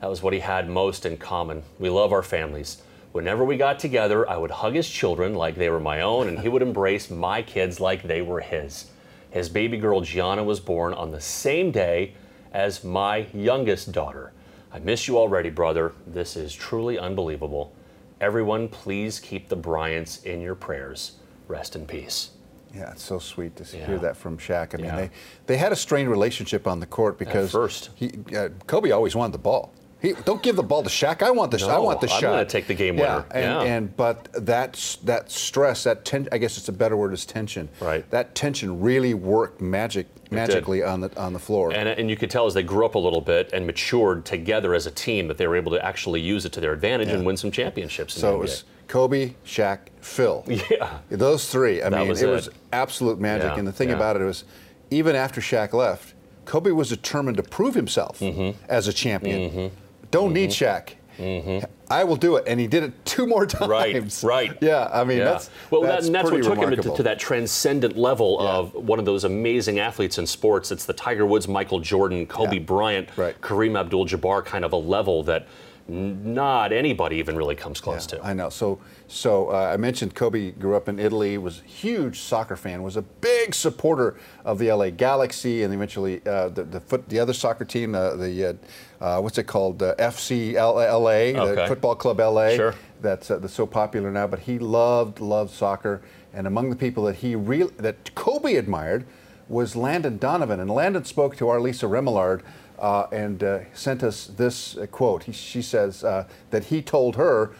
That 0.00 0.10
was 0.10 0.22
what 0.22 0.32
he 0.32 0.40
had 0.40 0.68
most 0.68 1.06
in 1.06 1.16
common. 1.16 1.62
We 1.78 1.88
love 1.88 2.12
our 2.12 2.22
families. 2.22 2.82
Whenever 3.12 3.44
we 3.44 3.56
got 3.56 3.78
together, 3.78 4.28
I 4.28 4.36
would 4.36 4.50
hug 4.50 4.74
his 4.74 4.88
children 4.88 5.34
like 5.34 5.54
they 5.54 5.70
were 5.70 5.80
my 5.80 6.02
own, 6.02 6.28
and 6.28 6.38
he 6.38 6.48
would 6.48 6.62
embrace 6.62 7.10
my 7.10 7.40
kids 7.40 7.80
like 7.80 8.02
they 8.02 8.20
were 8.20 8.40
his. 8.40 8.90
His 9.30 9.48
baby 9.48 9.78
girl 9.78 10.02
Gianna 10.02 10.44
was 10.44 10.60
born 10.60 10.92
on 10.92 11.10
the 11.10 11.20
same 11.20 11.70
day 11.70 12.12
as 12.52 12.84
my 12.84 13.26
youngest 13.32 13.92
daughter. 13.92 14.32
I 14.72 14.78
miss 14.80 15.08
you 15.08 15.16
already, 15.16 15.48
brother. 15.48 15.92
This 16.06 16.36
is 16.36 16.54
truly 16.54 16.98
unbelievable. 16.98 17.72
Everyone, 18.20 18.68
please 18.68 19.18
keep 19.18 19.48
the 19.48 19.56
Bryants 19.56 20.22
in 20.24 20.40
your 20.40 20.54
prayers. 20.54 21.12
Rest 21.48 21.76
in 21.76 21.86
peace. 21.86 22.30
Yeah, 22.74 22.92
it's 22.92 23.02
so 23.02 23.18
sweet 23.18 23.56
to 23.56 23.76
yeah. 23.76 23.86
hear 23.86 23.98
that 23.98 24.16
from 24.16 24.36
Shaq. 24.36 24.74
I 24.74 24.76
mean, 24.76 24.86
yeah. 24.86 24.96
they, 24.96 25.10
they 25.46 25.56
had 25.56 25.72
a 25.72 25.76
strained 25.76 26.10
relationship 26.10 26.66
on 26.66 26.80
the 26.80 26.86
court 26.86 27.18
because 27.18 27.46
At 27.46 27.52
first. 27.52 27.90
He, 27.94 28.12
uh, 28.36 28.50
Kobe 28.66 28.90
always 28.90 29.16
wanted 29.16 29.32
the 29.32 29.38
ball. 29.38 29.72
He, 30.00 30.12
don't 30.24 30.42
give 30.42 30.56
the 30.56 30.62
ball 30.62 30.82
to 30.82 30.90
Shaq. 30.90 31.22
I 31.22 31.30
want 31.30 31.50
the 31.50 31.58
no, 31.58 31.68
I 31.68 31.78
want 31.78 32.00
the 32.00 32.06
I'm 32.06 32.20
shot. 32.20 32.24
I'm 32.24 32.30
going 32.34 32.46
to 32.46 32.52
take 32.52 32.66
the 32.66 32.74
game 32.74 32.96
winner. 32.96 33.24
Yeah, 33.30 33.36
and, 33.36 33.44
yeah. 33.44 33.74
and 33.74 33.96
but 33.96 34.28
that 34.34 34.98
that 35.04 35.30
stress, 35.30 35.84
that 35.84 36.04
ten, 36.04 36.28
I 36.32 36.38
guess 36.38 36.58
it's 36.58 36.68
a 36.68 36.72
better 36.72 36.96
word 36.96 37.14
is 37.14 37.24
tension. 37.24 37.68
Right. 37.80 38.08
That 38.10 38.34
tension 38.34 38.80
really 38.80 39.14
worked 39.14 39.60
magic 39.60 40.06
magically 40.30 40.82
on 40.82 41.00
the 41.00 41.18
on 41.18 41.32
the 41.32 41.38
floor. 41.38 41.72
And, 41.72 41.88
and 41.88 42.10
you 42.10 42.16
could 42.16 42.30
tell 42.30 42.46
as 42.46 42.54
they 42.54 42.62
grew 42.62 42.84
up 42.84 42.94
a 42.94 42.98
little 42.98 43.20
bit 43.20 43.52
and 43.52 43.66
matured 43.66 44.24
together 44.24 44.74
as 44.74 44.86
a 44.86 44.90
team 44.90 45.28
that 45.28 45.38
they 45.38 45.46
were 45.46 45.56
able 45.56 45.72
to 45.72 45.84
actually 45.84 46.20
use 46.20 46.44
it 46.44 46.52
to 46.52 46.60
their 46.60 46.72
advantage 46.72 47.08
yeah. 47.08 47.14
and 47.14 47.26
win 47.26 47.36
some 47.36 47.50
championships. 47.50 48.14
so 48.14 48.34
it 48.34 48.38
was 48.38 48.64
Kobe, 48.88 49.34
Shaq, 49.44 49.78
Phil. 50.00 50.44
Yeah. 50.70 50.98
Those 51.10 51.50
three. 51.50 51.82
I 51.82 51.88
that 51.88 51.98
mean, 51.98 52.08
was 52.08 52.22
it, 52.22 52.28
it, 52.28 52.32
was 52.32 52.48
absolute 52.72 53.18
magic. 53.18 53.52
Yeah. 53.52 53.58
And 53.58 53.66
the 53.66 53.72
thing 53.72 53.90
about 53.90 54.16
it 54.16 54.24
was, 54.24 54.44
even 54.90 55.16
after 55.16 55.40
Shaq 55.40 55.72
left, 55.72 56.14
Kobe 56.44 56.70
was 56.70 56.88
determined 56.88 57.36
to 57.36 57.42
prove 57.42 57.74
himself 57.74 58.20
mm-hmm. 58.20 58.56
as 58.68 58.88
a 58.88 58.92
champion. 58.92 59.50
Mm-hmm. 59.50 59.76
Don't 60.16 60.28
mm-hmm. 60.28 60.34
need 60.34 60.50
Shaq. 60.50 60.94
Mm-hmm. 61.18 61.64
I 61.90 62.04
will 62.04 62.16
do 62.16 62.36
it, 62.36 62.44
and 62.46 62.58
he 62.58 62.66
did 62.66 62.82
it 62.84 63.04
two 63.04 63.26
more 63.26 63.44
times. 63.46 64.22
Right, 64.24 64.50
right. 64.50 64.58
Yeah, 64.62 64.88
I 64.90 65.04
mean 65.04 65.18
yeah. 65.18 65.24
that's 65.24 65.50
well, 65.70 65.82
that's, 65.82 66.06
that, 66.06 66.12
that's 66.12 66.30
what 66.30 66.42
took 66.42 66.50
remarkable. 66.50 66.84
him 66.84 66.90
to, 66.90 66.96
to, 66.96 67.02
that 67.02 67.18
transcendent 67.18 67.98
level 67.98 68.38
yeah. 68.40 68.48
of 68.48 68.74
one 68.74 68.98
of 68.98 69.04
those 69.04 69.24
amazing 69.24 69.78
athletes 69.78 70.16
in 70.16 70.26
sports. 70.26 70.72
It's 70.72 70.86
the 70.86 70.94
Tiger 70.94 71.26
Woods, 71.26 71.48
Michael 71.48 71.80
Jordan, 71.80 72.26
Kobe 72.26 72.56
yeah. 72.56 72.62
Bryant, 72.62 73.10
right. 73.16 73.38
Kareem 73.42 73.78
Abdul-Jabbar 73.78 74.44
kind 74.44 74.64
of 74.64 74.72
a 74.72 74.76
level 74.76 75.22
that 75.24 75.46
not 75.88 76.72
anybody 76.72 77.16
even 77.16 77.36
really 77.36 77.54
comes 77.54 77.78
close 77.80 78.06
to. 78.06 78.24
I 78.24 78.32
know. 78.32 78.48
So, 78.48 78.80
so 79.08 79.52
uh, 79.52 79.70
I 79.72 79.76
mentioned 79.76 80.14
Kobe 80.14 80.50
grew 80.50 80.74
up 80.74 80.88
in 80.88 80.98
Italy, 80.98 81.38
was 81.38 81.60
a 81.60 81.64
huge 81.64 82.18
soccer 82.18 82.56
fan, 82.56 82.82
was 82.82 82.96
a 82.96 83.02
big 83.02 83.54
supporter 83.54 84.16
of 84.44 84.58
the 84.58 84.72
LA 84.72 84.90
Galaxy, 84.90 85.62
and 85.62 85.72
eventually 85.72 86.20
uh, 86.26 86.48
the 86.48 86.64
the, 86.64 86.80
foot, 86.80 87.08
the 87.08 87.20
other 87.20 87.32
soccer 87.32 87.64
team, 87.64 87.94
uh, 87.94 88.16
the 88.16 88.58
uh, 89.00 89.20
what's 89.20 89.38
it 89.38 89.46
called, 89.46 89.78
FC 89.78 90.54
LA, 90.54 91.40
okay. 91.40 91.54
the 91.54 91.66
Football 91.68 91.94
Club 91.94 92.18
LA. 92.18 92.50
Sure. 92.56 92.74
That's 93.00 93.30
uh, 93.30 93.38
that's 93.38 93.54
so 93.54 93.66
popular 93.66 94.10
now. 94.10 94.26
But 94.26 94.40
he 94.40 94.58
loved 94.58 95.20
loved 95.20 95.52
soccer, 95.52 96.02
and 96.34 96.46
among 96.46 96.70
the 96.70 96.76
people 96.76 97.04
that 97.04 97.16
he 97.16 97.36
re- 97.36 97.70
that 97.76 98.14
Kobe 98.16 98.56
admired 98.56 99.06
was 99.48 99.76
Landon 99.76 100.18
Donovan, 100.18 100.58
and 100.58 100.68
Landon 100.68 101.04
spoke 101.04 101.36
to 101.36 101.48
our 101.48 101.60
Lisa 101.60 101.86
Remillard. 101.86 102.42
Uh, 102.78 103.08
and 103.10 103.42
uh, 103.42 103.60
sent 103.72 104.02
us 104.02 104.26
this 104.26 104.76
uh, 104.76 104.84
quote. 104.84 105.22
He, 105.22 105.32
she 105.32 105.62
says 105.62 106.04
uh, 106.04 106.28
that 106.50 106.64
he 106.64 106.82
told 106.82 107.16
her 107.16 107.52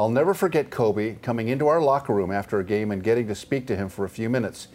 I'll 0.00 0.08
never 0.08 0.32
forget 0.32 0.70
Kobe 0.70 1.16
coming 1.16 1.48
into 1.48 1.68
our 1.68 1.78
locker 1.78 2.14
room 2.14 2.30
after 2.32 2.58
a 2.58 2.64
game 2.64 2.90
and 2.90 3.02
getting 3.02 3.28
to 3.28 3.34
speak 3.34 3.66
to 3.66 3.76
him 3.76 3.90
for 3.90 4.06
a 4.06 4.08
few 4.08 4.30
minutes. 4.30 4.68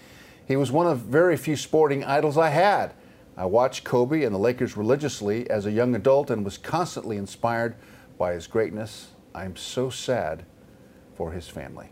He 0.48 0.56
was 0.56 0.72
one 0.72 0.86
of 0.86 1.00
very 1.00 1.36
few 1.36 1.56
sporting 1.56 2.04
idols 2.04 2.38
I 2.38 2.50
had. 2.50 2.94
I 3.36 3.48
watched 3.48 3.84
Kobe 3.84 4.24
and 4.24 4.36
the 4.36 4.38
Lakers 4.40 4.78
religiously 4.78 5.50
as 5.50 5.66
a 5.66 5.72
young 5.72 5.96
adult 5.96 6.30
and 6.30 6.46
was 6.46 6.60
constantly 6.60 7.18
inspired 7.18 7.74
by 8.20 8.34
his 8.34 8.46
greatness. 8.46 9.08
I'm 9.34 9.56
so 9.56 9.90
sad 9.90 10.46
for 11.16 11.32
his 11.32 11.48
family. 11.48 11.88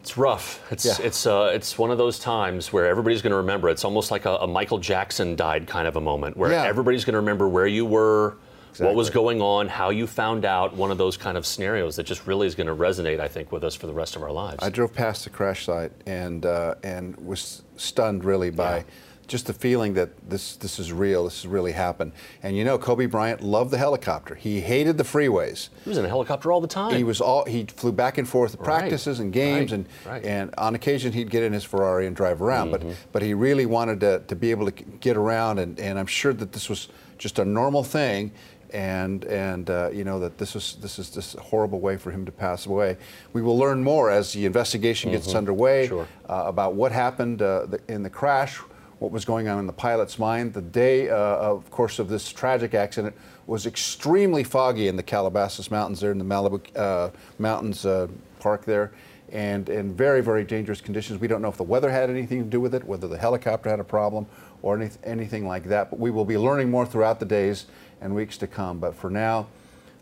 It's 0.00 0.16
rough. 0.16 0.66
It's 0.72 0.86
Yeah. 0.86 1.06
it's 1.06 1.26
uh, 1.26 1.50
it's 1.52 1.76
one 1.76 1.90
of 1.90 1.98
those 1.98 2.18
times 2.18 2.72
where 2.72 2.86
everybody's 2.86 3.20
going 3.20 3.32
to 3.32 3.36
remember. 3.36 3.68
It's 3.68 3.84
almost 3.84 4.10
like 4.10 4.24
a, 4.24 4.36
a 4.36 4.46
Michael 4.46 4.78
Jackson 4.78 5.36
died 5.36 5.66
kind 5.66 5.86
of 5.86 5.96
a 5.96 6.00
moment, 6.00 6.38
where 6.38 6.50
Yeah. 6.52 6.64
everybody's 6.64 7.04
going 7.04 7.12
to 7.12 7.18
remember 7.20 7.46
where 7.50 7.66
you 7.66 7.84
were, 7.84 8.38
what 8.78 8.94
was 8.94 9.10
going 9.10 9.40
on, 9.40 9.68
how 9.68 9.90
you 9.90 10.06
found 10.06 10.44
out. 10.44 10.74
One 10.76 10.90
of 10.90 10.98
those 10.98 11.16
kind 11.16 11.36
of 11.36 11.44
scenarios 11.46 11.96
that 11.96 12.04
just 12.04 12.26
really 12.26 12.46
is 12.46 12.54
going 12.54 12.66
to 12.68 12.74
resonate, 12.74 13.20
I 13.20 13.28
think, 13.28 13.50
with 13.52 13.64
us 13.64 13.74
for 13.74 13.86
the 13.86 13.94
rest 13.94 14.16
of 14.16 14.22
our 14.22 14.32
lives. 14.32 14.58
I 14.62 14.70
drove 14.70 14.94
past 14.94 15.24
the 15.24 15.30
crash 15.30 15.64
site 15.64 15.92
and 16.06 16.44
uh, 16.46 16.74
and 16.82 17.16
was 17.16 17.62
stunned 17.76 18.24
really 18.24 18.50
by 18.50 18.78
Yeah. 18.78 18.82
just 19.26 19.46
the 19.46 19.52
feeling 19.52 19.92
that 19.94 20.08
this 20.30 20.56
this 20.56 20.78
is 20.78 20.92
real. 20.92 21.24
This 21.24 21.42
has 21.42 21.46
really 21.46 21.72
happened. 21.72 22.12
And 22.42 22.56
you 22.56 22.64
know, 22.64 22.78
Kobe 22.78 23.06
Bryant 23.06 23.42
loved 23.42 23.70
the 23.70 23.78
helicopter. 23.78 24.34
He 24.34 24.60
hated 24.60 24.96
the 24.96 25.04
freeways. 25.04 25.68
he 25.84 25.88
was 25.90 25.98
in 25.98 26.04
a 26.04 26.08
helicopter 26.08 26.50
all 26.50 26.60
the 26.62 26.66
time. 26.68 26.94
He 26.94 27.04
was 27.04 27.20
all 27.20 27.44
he 27.44 27.64
flew 27.64 27.92
back 27.92 28.16
and 28.18 28.26
forth 28.28 28.54
Right, 28.56 28.64
practices 28.64 29.20
and 29.20 29.32
games 29.32 29.70
right, 29.70 29.78
and 29.80 29.86
right. 30.06 30.24
and 30.24 30.54
on 30.56 30.74
occasion 30.74 31.12
he'd 31.12 31.30
get 31.30 31.42
in 31.42 31.52
his 31.52 31.64
Ferrari 31.64 32.06
and 32.06 32.16
drive 32.16 32.40
around. 32.40 32.70
But 32.70 32.82
but 33.12 33.22
he 33.22 33.34
really 33.34 33.66
wanted 33.66 34.00
to, 34.00 34.20
to 34.26 34.34
be 34.36 34.50
able 34.50 34.70
to 34.70 34.72
get 35.00 35.16
around 35.16 35.58
and, 35.58 35.78
and 35.78 35.98
I'm 35.98 36.06
sure 36.06 36.32
that 36.32 36.52
this 36.52 36.68
was 36.70 36.88
just 37.18 37.38
a 37.38 37.44
normal 37.44 37.82
thing. 37.84 38.30
And 38.70 39.24
and 39.24 39.70
uh, 39.70 39.90
you 39.92 40.04
know 40.04 40.18
that 40.20 40.36
this 40.36 40.54
is 40.54 40.76
this 40.82 40.98
is 40.98 41.34
a 41.34 41.40
horrible 41.40 41.80
way 41.80 41.96
for 41.96 42.10
him 42.10 42.26
to 42.26 42.32
pass 42.32 42.66
away. 42.66 42.98
We 43.32 43.40
will 43.40 43.56
learn 43.56 43.82
more 43.82 44.10
as 44.10 44.32
the 44.32 44.44
investigation 44.44 45.10
gets 45.10 45.34
underway 45.34 45.88
Sure. 45.88 46.06
uh, 46.28 46.44
about 46.46 46.74
what 46.74 46.92
happened 46.92 47.40
uh, 47.40 47.66
the, 47.66 47.80
in 47.88 48.02
the 48.02 48.10
crash, 48.10 48.56
what 48.98 49.10
was 49.10 49.24
going 49.24 49.48
on 49.48 49.58
in 49.58 49.66
the 49.66 49.72
pilot's 49.72 50.18
mind. 50.18 50.52
The 50.52 50.60
day, 50.60 51.08
uh, 51.08 51.16
of 51.16 51.70
course, 51.70 51.98
of 51.98 52.10
this 52.10 52.30
tragic 52.30 52.74
accident 52.74 53.16
was 53.46 53.64
extremely 53.64 54.44
foggy 54.44 54.88
in 54.88 54.96
the 54.96 55.02
Calabasas 55.02 55.70
Mountains, 55.70 56.00
there 56.00 56.12
in 56.12 56.18
the 56.18 56.24
Malibu 56.24 56.60
uh, 56.76 57.10
Mountains 57.38 57.86
uh, 57.86 58.06
Park 58.40 58.66
there, 58.66 58.92
and 59.32 59.70
in 59.70 59.94
very, 59.94 60.20
very 60.20 60.44
dangerous 60.44 60.82
conditions. 60.82 61.18
We 61.18 61.28
don't 61.28 61.40
know 61.40 61.48
if 61.48 61.56
the 61.56 61.62
weather 61.62 61.90
had 61.90 62.10
anything 62.10 62.44
to 62.44 62.50
do 62.50 62.60
with 62.60 62.74
it, 62.74 62.84
whether 62.84 63.08
the 63.08 63.16
helicopter 63.16 63.70
had 63.70 63.80
a 63.80 63.84
problem, 63.84 64.26
or 64.60 64.76
any, 64.78 64.90
anything 65.04 65.46
like 65.48 65.64
that. 65.64 65.88
But 65.88 65.98
we 65.98 66.10
will 66.10 66.26
be 66.26 66.36
learning 66.36 66.70
more 66.70 66.84
throughout 66.84 67.18
the 67.20 67.26
days 67.26 67.66
and 68.00 68.14
weeks 68.14 68.38
to 68.38 68.46
come. 68.46 68.78
But 68.78 68.94
for 68.94 69.10
now, 69.10 69.48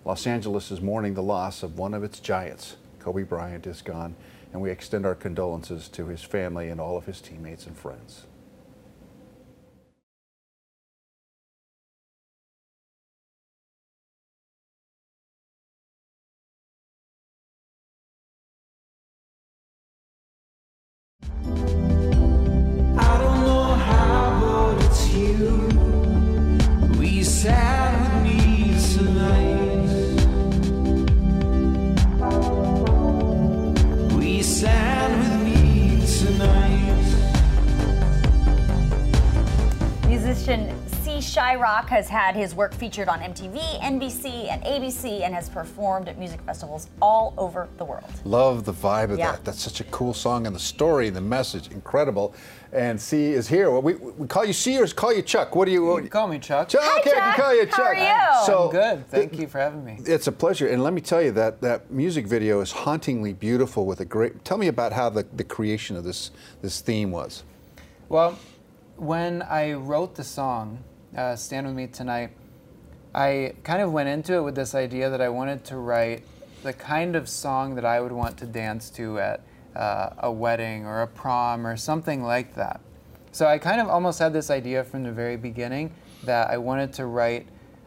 Los 0.05 0.27
Angeles 0.27 0.71
is 0.71 0.81
mourning 0.81 1.15
the 1.15 1.23
loss 1.23 1.63
of 1.63 1.79
one 1.79 1.95
of 1.95 2.05
its 2.05 2.21
giants. 2.21 2.77
Kobe 3.01 3.23
Bryant 3.23 3.67
is 3.67 3.83
gone, 3.83 4.15
and 4.53 4.63
we 4.63 4.71
extend 4.71 5.07
our 5.07 5.15
condolences 5.15 5.89
to 5.89 6.07
his 6.07 6.23
family 6.23 6.69
and 6.69 6.81
all 6.81 6.97
of 6.97 7.07
his 7.07 7.21
teammates 7.21 7.67
and 7.67 7.77
friends. 7.77 8.27
Shyrock 41.87 41.91
has 41.91 42.09
had 42.09 42.35
his 42.35 42.55
work 42.55 42.75
featured 42.75 43.09
on 43.09 43.21
MTV, 43.21 43.81
NBC, 43.81 44.51
and 44.51 44.63
ABC 44.65 45.23
and 45.23 45.35
has 45.35 45.49
performed 45.49 46.09
at 46.09 46.19
music 46.19 46.41
festivals 46.43 46.89
all 47.01 47.33
over 47.39 47.69
the 47.79 47.85
world. 47.85 48.05
Love 48.25 48.65
the 48.65 48.73
vibe 48.73 49.11
of 49.11 49.19
Yeah. 49.19 49.33
that. 49.33 49.45
That's 49.45 49.61
such 49.63 49.81
a 49.81 49.85
cool 49.85 50.13
song, 50.15 50.47
and 50.47 50.55
the 50.55 50.61
story, 50.61 51.07
and 51.09 51.17
the 51.17 51.21
message, 51.21 51.71
incredible. 51.71 52.35
And 52.73 53.01
C 53.01 53.33
is 53.33 53.49
here. 53.49 53.71
Well, 53.71 53.83
we, 53.83 53.95
we 53.95 54.27
call 54.27 54.45
you 54.45 54.53
C 54.53 54.79
or 54.79 54.87
call 54.89 55.13
you 55.15 55.23
Chuck? 55.23 55.55
What 55.55 55.67
do 55.67 55.71
you? 55.73 55.85
What, 55.87 56.03
You 56.05 56.11
call 56.11 56.29
me 56.29 56.39
Chuck. 56.39 56.69
Chuck. 56.69 56.83
okay, 57.01 57.11
I 57.11 57.15
can 57.15 57.23
Chuck. 57.25 57.37
call 57.37 57.55
you 57.55 57.67
How 57.67 57.77
Chuck. 57.77 57.87
are 57.87 57.95
you? 58.41 58.47
So 58.47 58.65
I'm 58.65 58.71
good. 58.71 59.09
Thank 59.09 59.39
you 59.39 59.47
for 59.47 59.59
having 59.59 59.85
me. 59.85 59.99
It's 60.05 60.27
a 60.27 60.33
pleasure, 60.33 60.67
and 60.69 60.83
let 60.83 60.93
me 60.93 61.01
tell 61.01 61.23
you 61.23 61.33
that 61.33 61.61
that 61.63 61.91
music 61.91 62.27
video 62.27 62.61
is 62.61 62.73
hauntingly 62.73 63.33
beautiful 63.33 63.87
with 63.87 64.01
a 64.01 64.05
great. 64.05 64.45
Tell 64.45 64.59
me 64.59 64.67
about 64.69 64.93
how 64.93 65.09
the, 65.09 65.25
the 65.35 65.45
creation 65.45 65.97
of 65.97 66.05
this 66.05 66.31
this 66.63 66.81
theme 66.81 67.11
was. 67.11 67.45
Well, 68.09 68.39
when 68.97 69.43
I 69.43 69.73
wrote 69.75 70.15
the 70.15 70.25
song, 70.25 70.79
uh, 71.17 71.35
Stand 71.37 71.67
With 71.67 71.75
Me 71.77 71.87
Tonight, 71.87 72.31
I 73.15 73.55
kind 73.65 73.81
of 73.81 73.93
went 73.93 74.09
into 74.09 74.35
it 74.35 74.43
with 74.43 74.55
this 74.55 74.75
idea 74.75 75.09
that 75.11 75.21
I 75.21 75.29
wanted 75.29 75.65
to 75.67 75.77
write 75.77 76.23
the 76.63 76.73
kind 76.73 77.17
of 77.17 77.29
song 77.29 77.75
that 77.77 77.85
I 77.85 78.01
would 78.01 78.13
want 78.13 78.37
to 78.39 78.47
dance 78.47 78.91
to 78.91 79.19
at 79.19 79.41
uh, 79.75 80.11
a 80.19 80.31
wedding 80.31 80.85
or 80.87 81.03
a 81.03 81.07
prom 81.07 81.67
or 81.67 81.77
something 81.77 82.23
like 82.23 82.55
that. 82.55 82.81
So 83.33 83.47
I 83.47 83.59
kind 83.59 83.81
of 83.81 83.89
almost 83.89 84.19
had 84.19 84.33
this 84.33 84.51
idea 84.51 84.85
from 84.85 85.03
the 85.03 85.13
very 85.13 85.37
beginning 85.37 85.93
that 86.25 86.51
I 86.51 86.59
wanted 86.59 86.93
to 86.95 87.07
write 87.07 87.47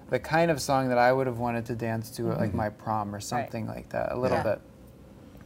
the 0.10 0.20
kind 0.20 0.50
of 0.50 0.62
song 0.62 0.90
that 0.90 0.98
I 0.98 1.12
would 1.12 1.28
have 1.28 1.38
wanted 1.38 1.66
to 1.68 1.76
dance 1.76 2.10
to 2.12 2.32
at 2.32 2.40
like 2.40 2.54
my 2.54 2.70
prom 2.70 3.14
or 3.14 3.20
something 3.20 3.68
like 3.68 3.90
that, 3.90 4.12
a 4.12 4.18
little 4.18 4.38
Yeah. 4.38 4.44
bit. 4.44 4.62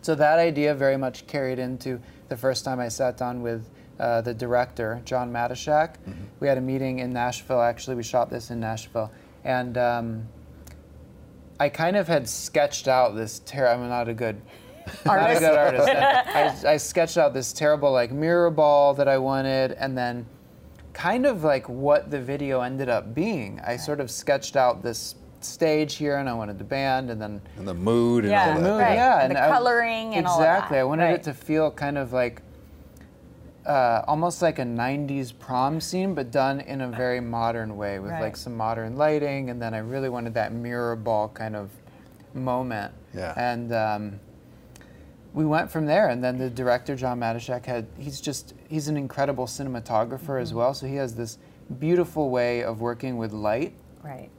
So 0.02 0.16
that 0.16 0.40
idea 0.40 0.74
very 0.74 0.98
much 0.98 1.28
carried 1.28 1.60
into 1.60 2.00
the 2.30 2.36
first 2.38 2.66
time 2.66 2.80
I 2.80 2.90
sat 2.90 3.18
down 3.18 3.42
with 3.42 3.70
uh, 4.00 4.22
the 4.22 4.34
director, 4.34 5.02
John 5.06 5.32
Matashak. 5.32 5.96
We 6.40 6.48
had 6.48 6.58
a 6.58 6.62
meeting 6.62 7.00
in 7.00 7.14
Nashville. 7.14 7.62
Actually, 7.62 7.96
we 7.96 8.04
shot 8.04 8.30
this 8.30 8.52
in 8.52 8.60
Nashville, 8.60 9.12
and 9.44 9.78
um, 9.78 10.28
I 11.60 11.70
kind 11.70 11.96
of 11.96 12.08
had 12.08 12.28
sketched 12.28 12.88
out 12.88 13.16
this. 13.16 13.40
Ter- 13.40 13.68
I'm 13.68 13.88
not 13.90 14.08
a 14.10 14.14
good. 14.14 14.42
Not 15.06 15.18
a 15.18 15.22
Artist. 15.22 15.40
good 15.40 15.58
artist. 15.58 15.88
I, 16.68 16.74
I 16.74 16.76
sketched 16.78 17.18
out 17.18 17.34
this 17.34 17.54
terrible 17.54 17.94
like 17.94 18.12
mirror 18.12 18.52
ball 18.52 18.94
that 18.96 19.08
I 19.08 19.18
wanted, 19.18 19.72
and 19.72 19.98
then 19.98 20.26
kind 20.92 21.26
of 21.26 21.42
like 21.46 21.70
what 21.70 22.12
the 22.12 22.20
video 22.20 22.60
ended 22.60 22.90
up 22.90 23.16
being. 23.16 23.62
I 23.66 23.78
sort 23.78 24.02
of 24.02 24.12
sketched 24.12 24.58
out 24.58 24.84
this 24.84 25.16
stage 25.40 25.96
here, 25.96 26.18
and 26.18 26.28
I 26.28 26.34
wanted 26.34 26.58
the 26.58 26.66
band, 26.66 27.10
and 27.12 27.22
then 27.22 27.42
And 27.58 27.66
the 27.66 27.74
mood 27.74 28.26
and 28.26 28.32
Yeah. 28.32 28.42
all 28.50 28.54
that. 28.56 28.62
mood, 28.62 28.82
Right. 28.82 28.96
yeah, 28.96 29.28
The 29.30 29.42
I- 29.42 29.48
coloring 29.52 30.16
and 30.16 30.28
all 30.28 30.38
exactly. 30.38 30.78
I 30.80 30.84
wanted 30.84 31.06
Right. 31.06 31.14
it 31.16 31.24
to 31.24 31.34
feel 31.34 31.72
kind 31.72 31.98
of 31.98 32.12
like 32.12 32.42
uh, 33.66 34.04
almost 34.08 34.42
like 34.42 34.60
a 34.60 34.64
'90s 34.64 35.32
prom 35.38 35.80
scene, 35.80 36.14
but 36.14 36.32
done 36.32 36.60
in 36.62 36.82
a 36.82 36.88
very 36.90 37.20
modern 37.22 37.78
way 37.78 38.00
with 38.00 38.12
Right. 38.12 38.22
like 38.22 38.36
some 38.38 38.56
modern 38.58 38.96
lighting, 38.98 39.50
and 39.50 39.62
then 39.62 39.74
I 39.74 39.80
really 39.80 40.10
wanted 40.10 40.34
that 40.36 40.52
mirror 40.54 40.96
ball 40.96 41.30
kind 41.30 41.56
of 41.56 41.70
moment. 42.34 42.94
Yeah. 43.14 43.34
And 43.38 43.74
um, 43.74 44.20
we 45.34 45.46
went 45.46 45.72
from 45.72 45.86
there, 45.86 46.10
and 46.10 46.24
then 46.24 46.38
the 46.38 46.50
director 46.50 46.96
John 46.96 47.20
Matashak 47.20 47.66
had 47.66 47.88
he's 47.98 48.20
just 48.22 48.54
he's 48.68 48.88
an 48.88 48.98
incredible 48.98 49.46
cinematographer 49.46 50.42
as 50.42 50.54
well, 50.54 50.74
so 50.74 50.86
he 50.88 50.96
has 50.96 51.16
this 51.16 51.38
beautiful 51.80 52.30
way 52.30 52.62
of 52.64 52.82
working 52.82 53.16
with 53.18 53.32
light 53.32 53.74
Right. 54.04 54.30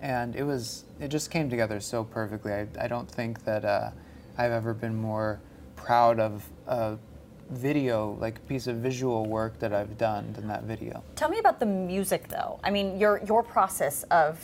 and 0.00 0.34
it 0.34 0.42
was 0.42 0.84
it 0.98 1.08
just 1.08 1.30
came 1.30 1.50
together 1.50 1.78
so 1.80 2.02
perfectly. 2.04 2.52
I, 2.52 2.66
I 2.80 2.88
don't 2.88 3.08
think 3.10 3.44
that 3.44 3.64
uh, 3.64 3.90
I've 4.38 4.52
ever 4.52 4.72
been 4.72 4.94
more 4.96 5.40
proud 5.76 6.18
of 6.18 6.48
a 6.66 6.96
video, 7.52 8.16
like 8.20 8.46
piece 8.48 8.66
of 8.66 8.76
visual 8.76 9.26
work 9.26 9.58
that 9.58 9.72
I've 9.72 9.98
done 9.98 10.32
than 10.32 10.48
that 10.48 10.64
video. 10.64 11.02
Tell 11.16 11.28
me 11.28 11.38
about 11.38 11.60
the 11.60 11.66
music, 11.66 12.28
though. 12.28 12.58
I 12.64 12.70
mean, 12.70 12.98
your 12.98 13.20
your 13.26 13.42
process 13.42 14.02
of 14.04 14.38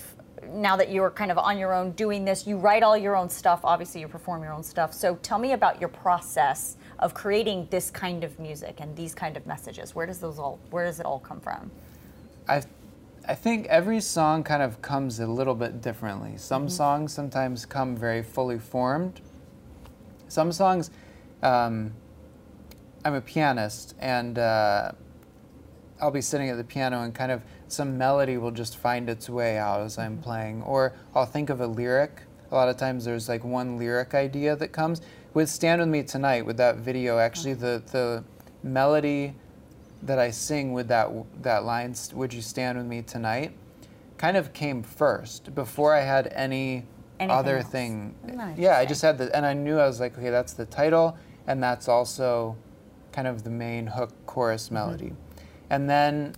now 0.46 0.76
that 0.76 0.90
you're 0.90 1.10
kind 1.10 1.30
of 1.30 1.38
on 1.38 1.58
your 1.58 1.74
own 1.74 1.92
doing 1.92 2.24
this, 2.24 2.46
you 2.46 2.56
write 2.56 2.82
all 2.82 2.96
your 2.96 3.16
own 3.16 3.28
stuff. 3.28 3.60
Obviously, 3.64 4.00
you 4.00 4.08
perform 4.08 4.42
your 4.42 4.52
own 4.52 4.62
stuff. 4.62 4.92
So 4.94 5.16
tell 5.16 5.38
me 5.38 5.52
about 5.52 5.80
your 5.80 5.88
process 5.88 6.76
of 6.98 7.14
creating 7.14 7.68
this 7.70 7.90
kind 7.90 8.24
of 8.24 8.38
music 8.38 8.80
and 8.80 8.94
these 8.96 9.14
kind 9.14 9.36
of 9.36 9.46
messages. 9.46 9.94
Where 9.94 10.06
does 10.06 10.18
those 10.18 10.38
all 10.38 10.58
Where 10.70 10.84
does 10.84 11.00
it 11.00 11.06
all 11.06 11.18
come 11.18 11.40
from? 11.40 11.70
I 12.48 12.62
I 13.28 13.34
think 13.34 13.66
every 13.66 14.00
song 14.00 14.42
kind 14.42 14.62
of 14.62 14.80
comes 14.80 15.20
a 15.20 15.26
little 15.26 15.54
bit 15.54 15.82
differently. 15.82 16.38
Some 16.38 16.68
songs 16.70 17.12
sometimes 17.12 17.66
come 17.66 17.94
very 17.94 18.22
fully 18.22 18.58
formed. 18.58 19.20
Some 20.28 20.50
songs, 20.50 20.90
um, 21.42 21.92
I'm 23.08 23.14
a 23.14 23.22
pianist, 23.22 23.94
and 24.00 24.38
uh, 24.38 24.92
I'll 25.98 26.10
be 26.10 26.20
sitting 26.20 26.50
at 26.50 26.58
the 26.58 26.64
piano 26.64 27.00
and 27.04 27.14
kind 27.14 27.32
of 27.32 27.42
some 27.66 27.96
melody 27.96 28.36
will 28.36 28.50
just 28.50 28.76
find 28.76 29.08
its 29.08 29.30
way 29.30 29.56
out 29.56 29.80
as 29.80 29.96
I'm 29.96 30.18
playing. 30.18 30.60
Or 30.62 30.92
I'll 31.14 31.24
think 31.24 31.48
of 31.48 31.62
a 31.62 31.66
lyric. 31.66 32.20
A 32.50 32.54
lot 32.54 32.68
of 32.68 32.76
times 32.76 33.06
there's 33.06 33.26
like 33.26 33.44
one 33.44 33.78
lyric 33.78 34.12
idea 34.12 34.56
that 34.56 34.72
comes. 34.72 35.00
With 35.32 35.48
Stand 35.48 35.80
With 35.80 35.88
Me 35.88 36.02
Tonight, 36.02 36.44
with 36.44 36.58
that 36.58 36.76
video, 36.76 37.18
actually 37.18 37.54
the, 37.54 37.82
the 37.92 38.24
melody 38.62 39.34
that 40.02 40.18
I 40.18 40.30
sing 40.30 40.74
with 40.74 40.88
that, 40.88 41.08
that 41.42 41.64
line, 41.64 41.94
"Would 42.12 42.34
you 42.34 42.42
stand 42.42 42.76
with 42.76 42.86
me 42.86 43.00
tonight, 43.00 43.52
kind 44.18 44.36
of 44.36 44.52
came 44.52 44.82
first 44.82 45.54
before 45.54 45.94
I 45.94 46.02
had 46.02 46.30
any 46.34 46.84
Anything 47.18 47.30
other 47.38 47.56
else? 47.58 47.68
thing. 47.68 48.14
Yeah, 48.58 48.76
I 48.76 48.84
just 48.84 49.00
had 49.00 49.16
the, 49.16 49.34
and 49.34 49.46
I 49.46 49.54
knew 49.54 49.78
I 49.78 49.86
was 49.86 49.98
like, 49.98 50.18
okay, 50.18 50.28
that's 50.28 50.52
the 50.52 50.66
title, 50.66 51.16
and 51.46 51.62
that's 51.62 51.88
also 51.88 52.54
kind 53.18 53.26
of 53.26 53.42
the 53.42 53.50
main 53.50 53.84
hook 53.84 54.12
chorus 54.26 54.66
Mm-hmm. 54.66 54.74
melody. 54.74 55.12
And 55.70 55.90
then 55.90 56.36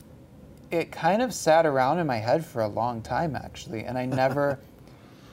it 0.71 0.91
kind 0.91 1.21
of 1.21 1.35
sat 1.35 1.67
around 1.67 1.99
in 1.99 2.07
my 2.07 2.17
head 2.17 2.45
for 2.45 2.63
a 2.63 2.69
long 2.69 3.03
time, 3.03 3.37
actually, 3.37 3.85
and 3.85 3.99
I 3.99 4.07
never 4.23 4.59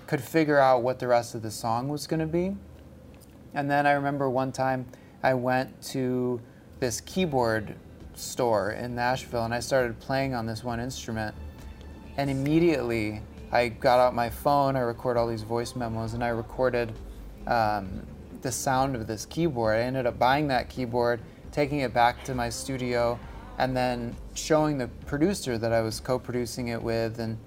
could 0.07 0.21
figure 0.21 0.59
out 0.59 0.83
what 0.83 0.99
the 0.99 1.07
rest 1.07 1.35
of 1.35 1.41
the 1.41 1.51
song 1.51 1.87
was 1.87 2.05
going 2.05 2.19
to 2.19 2.27
be. 2.27 2.53
And 3.53 3.71
then 3.71 3.87
I 3.87 3.91
remember 3.93 4.29
one 4.29 4.51
time 4.51 4.87
I 5.23 5.35
went 5.35 5.81
to 5.93 6.41
this 6.81 6.99
keyboard 6.99 7.75
store 8.13 8.71
in 8.71 8.93
Nashville 8.93 9.45
and 9.45 9.53
I 9.53 9.61
started 9.61 9.97
playing 10.01 10.33
on 10.35 10.45
this 10.45 10.65
one 10.65 10.81
instrument. 10.81 11.33
And 12.17 12.29
immediately 12.29 13.21
I 13.53 13.69
got 13.69 13.99
out 13.99 14.13
my 14.13 14.29
phone, 14.29 14.75
I 14.75 14.81
recorded 14.81 15.17
all 15.21 15.27
these 15.27 15.43
voice 15.43 15.77
memos, 15.77 16.13
and 16.13 16.23
I 16.23 16.29
recorded 16.29 16.91
um, 17.47 18.05
the 18.41 18.51
sound 18.51 18.95
of 18.95 19.07
this 19.07 19.25
keyboard. 19.25 19.77
I 19.77 19.81
ended 19.81 20.05
up 20.05 20.17
buying 20.19 20.47
that 20.47 20.69
keyboard, 20.69 21.21
taking 21.51 21.79
it 21.79 21.93
back 21.93 22.23
to 22.25 22.35
my 22.35 22.49
studio, 22.49 23.19
and 23.57 23.75
then 23.75 24.15
showing 24.35 24.77
the 24.77 24.87
producer 25.05 25.57
that 25.57 25.71
I 25.73 25.81
was 25.81 25.99
co 25.99 26.19
producing 26.19 26.67
it 26.69 26.81
with. 26.81 27.19
And 27.19 27.37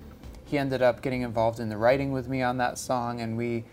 he 0.45 0.59
ended 0.59 0.83
up 0.83 1.01
getting 1.03 1.23
involved 1.23 1.61
in 1.61 1.69
the 1.69 1.77
writing 1.77 2.11
with 2.13 2.29
me 2.29 2.43
on 2.43 2.57
that 2.59 2.79
song, 2.79 3.21
and 3.21 3.37
we 3.37 3.65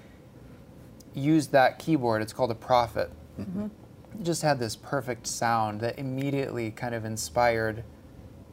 used 1.14 1.52
that 1.52 1.80
keyboard. 1.80 2.22
It's 2.22 2.34
called 2.34 2.52
a 2.52 2.56
Prophet. 2.56 3.12
It 3.40 4.24
just 4.24 4.42
had 4.42 4.60
this 4.60 4.76
perfect 4.76 5.28
sound 5.28 5.82
that 5.82 5.98
immediately 6.00 6.72
kind 6.72 6.94
of 6.96 7.06
inspired 7.06 7.84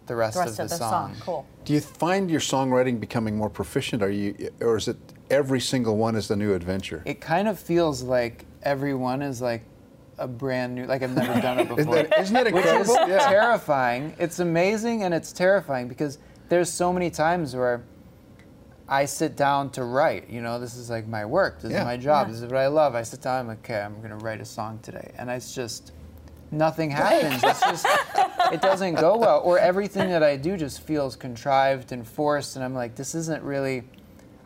the 0.07 0.14
rest, 0.16 0.35
The 0.35 0.40
rest 0.40 0.59
of 0.59 0.64
of 0.64 0.71
the, 0.71 0.75
the 0.75 0.78
song. 0.78 1.14
song. 1.14 1.21
Cool. 1.21 1.47
Do 1.64 1.73
you 1.73 1.81
find 1.81 2.31
your 2.31 2.40
songwriting 2.40 3.00
becoming 3.00 3.37
more 3.37 3.49
proficient? 3.49 4.02
Are 4.02 4.11
you, 4.11 4.50
or 4.61 4.76
is 4.76 4.88
it 4.88 4.99
every 5.31 5.61
single 5.61 5.97
one 5.97 6.14
is 6.16 6.28
the 6.28 6.37
new 6.37 6.52
adventure? 6.54 7.02
It 7.07 7.21
kind 7.23 7.49
of 7.49 7.59
feels 7.59 8.02
like 8.02 8.45
everyone 8.62 9.23
is 9.23 9.40
like 9.40 9.62
a 10.18 10.28
brand 10.28 10.75
new, 10.75 10.87
like 10.87 11.02
I've 11.02 11.14
never 11.14 11.40
done 11.40 11.59
it 11.59 11.64
Isn't 11.64 11.76
before. 11.76 11.94
that, 11.97 12.21
isn't 12.21 12.35
that 12.35 12.52
which 12.52 12.64
is? 12.66 12.88
Yeah. 13.09 13.18
terrifying. 13.28 14.14
It's 14.18 14.38
amazing 14.38 15.02
and 15.02 15.12
it's 15.14 15.33
terrifying 15.33 15.88
because 15.88 16.18
there's 16.49 16.71
so 16.71 16.92
many 16.92 17.11
times 17.11 17.54
where 17.56 17.83
I 18.88 19.06
sit 19.06 19.35
down 19.37 19.71
to 19.71 19.85
write. 19.85 20.28
You 20.28 20.40
know, 20.42 20.59
this 20.61 20.76
is 20.76 20.90
like 20.90 21.06
my 21.09 21.25
work. 21.25 21.61
This 21.61 21.73
Yeah. 21.73 21.80
is 21.80 21.85
my 21.87 21.97
job. 21.97 22.28
This 22.28 22.37
is 22.38 22.44
what 22.44 22.56
I 22.56 22.66
love. 22.66 22.94
I 22.94 23.02
sit 23.02 23.23
down. 23.23 23.40
I'm 23.40 23.49
like, 23.49 23.59
okay, 23.59 23.80
I'm 23.80 24.00
gonna 24.02 24.18
write 24.18 24.40
a 24.40 24.44
song 24.44 24.78
today, 24.83 25.12
and 25.18 25.30
it's 25.30 25.54
just 25.54 25.92
nothing 26.50 26.90
happens. 27.02 27.42
it's 27.42 27.61
just 27.61 27.87
it 28.52 28.61
doesn't 28.61 28.94
go 28.97 29.16
well, 29.16 29.40
or 29.42 29.59
everything 29.59 30.11
that 30.11 30.23
I 30.23 30.37
do 30.37 30.56
just 30.56 30.80
feels 30.83 31.16
contrived 31.16 31.92
and 31.92 32.06
forced, 32.06 32.56
and 32.56 32.64
I'm 32.64 32.75
like, 32.75 32.94
this 32.94 33.14
isn't 33.14 33.42
really. 33.42 33.85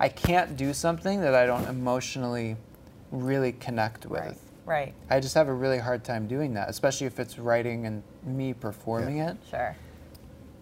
I 0.01 0.09
can't 0.09 0.57
do 0.57 0.73
something 0.73 1.21
that 1.23 1.35
I 1.35 1.45
don't 1.45 1.67
emotionally 1.67 2.57
really 3.11 3.51
connect 3.51 4.07
with. 4.07 4.21
Right. 4.21 4.37
Right. 4.69 4.95
I 5.11 5.19
just 5.21 5.35
have 5.35 5.49
a 5.49 5.53
really 5.55 5.79
hard 5.79 6.05
time 6.05 6.27
doing 6.29 6.53
that, 6.55 6.69
especially 6.69 7.07
if 7.07 7.19
it's 7.19 7.39
writing 7.39 7.87
and 7.87 8.03
me 8.25 8.53
performing 8.53 9.19
it. 9.19 9.37
Sure. 9.51 9.75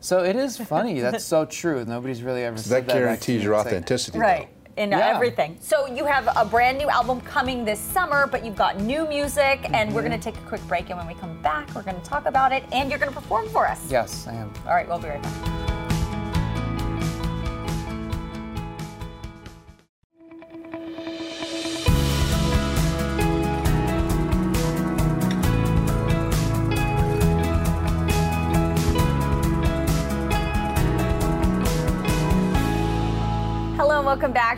So 0.00 0.22
it 0.22 0.36
is 0.36 0.56
funny. 0.56 1.00
That's 1.00 1.24
so 1.24 1.44
true. 1.60 1.84
Nobody's 1.84 2.22
really 2.22 2.44
ever 2.44 2.56
So 2.56 2.70
said 2.70 2.84
that 2.86 2.92
that. 2.92 2.98
guarantees 2.98 3.42
your 3.42 3.54
It's 3.54 3.64
like- 3.64 3.66
authenticity. 3.74 4.18
Right. 4.18 4.48
In 4.76 4.90
Yeah. 4.90 5.08
everything. 5.14 5.56
So 5.60 5.86
you 5.86 6.04
have 6.04 6.28
a 6.36 6.44
brand 6.44 6.76
new 6.76 6.88
album 6.90 7.22
coming 7.22 7.64
this 7.64 7.80
summer, 7.80 8.26
but 8.26 8.44
you've 8.44 8.56
got 8.56 8.78
new 8.78 9.08
music, 9.08 9.68
and 9.72 9.92
we're 9.94 10.02
Mm-hmm. 10.02 10.08
going 10.10 10.20
to 10.20 10.32
take 10.32 10.36
a 10.36 10.46
quick 10.46 10.60
break. 10.68 10.90
And 10.90 10.98
when 10.98 11.06
we 11.08 11.14
come 11.14 11.40
back, 11.42 11.74
we're 11.74 11.82
going 11.82 11.98
to 12.00 12.06
talk 12.06 12.26
about 12.26 12.52
it, 12.52 12.62
and 12.72 12.90
you're 12.90 12.98
going 12.98 13.10
to 13.12 13.18
perform 13.18 13.48
for 13.48 13.66
us. 13.66 13.90
Yes, 13.90 14.26
I 14.28 14.34
am. 14.34 14.52
All 14.66 14.74
right, 14.74 14.86
we'll 14.86 14.98
be 14.98 15.08
right 15.08 15.22
back. 15.22 15.65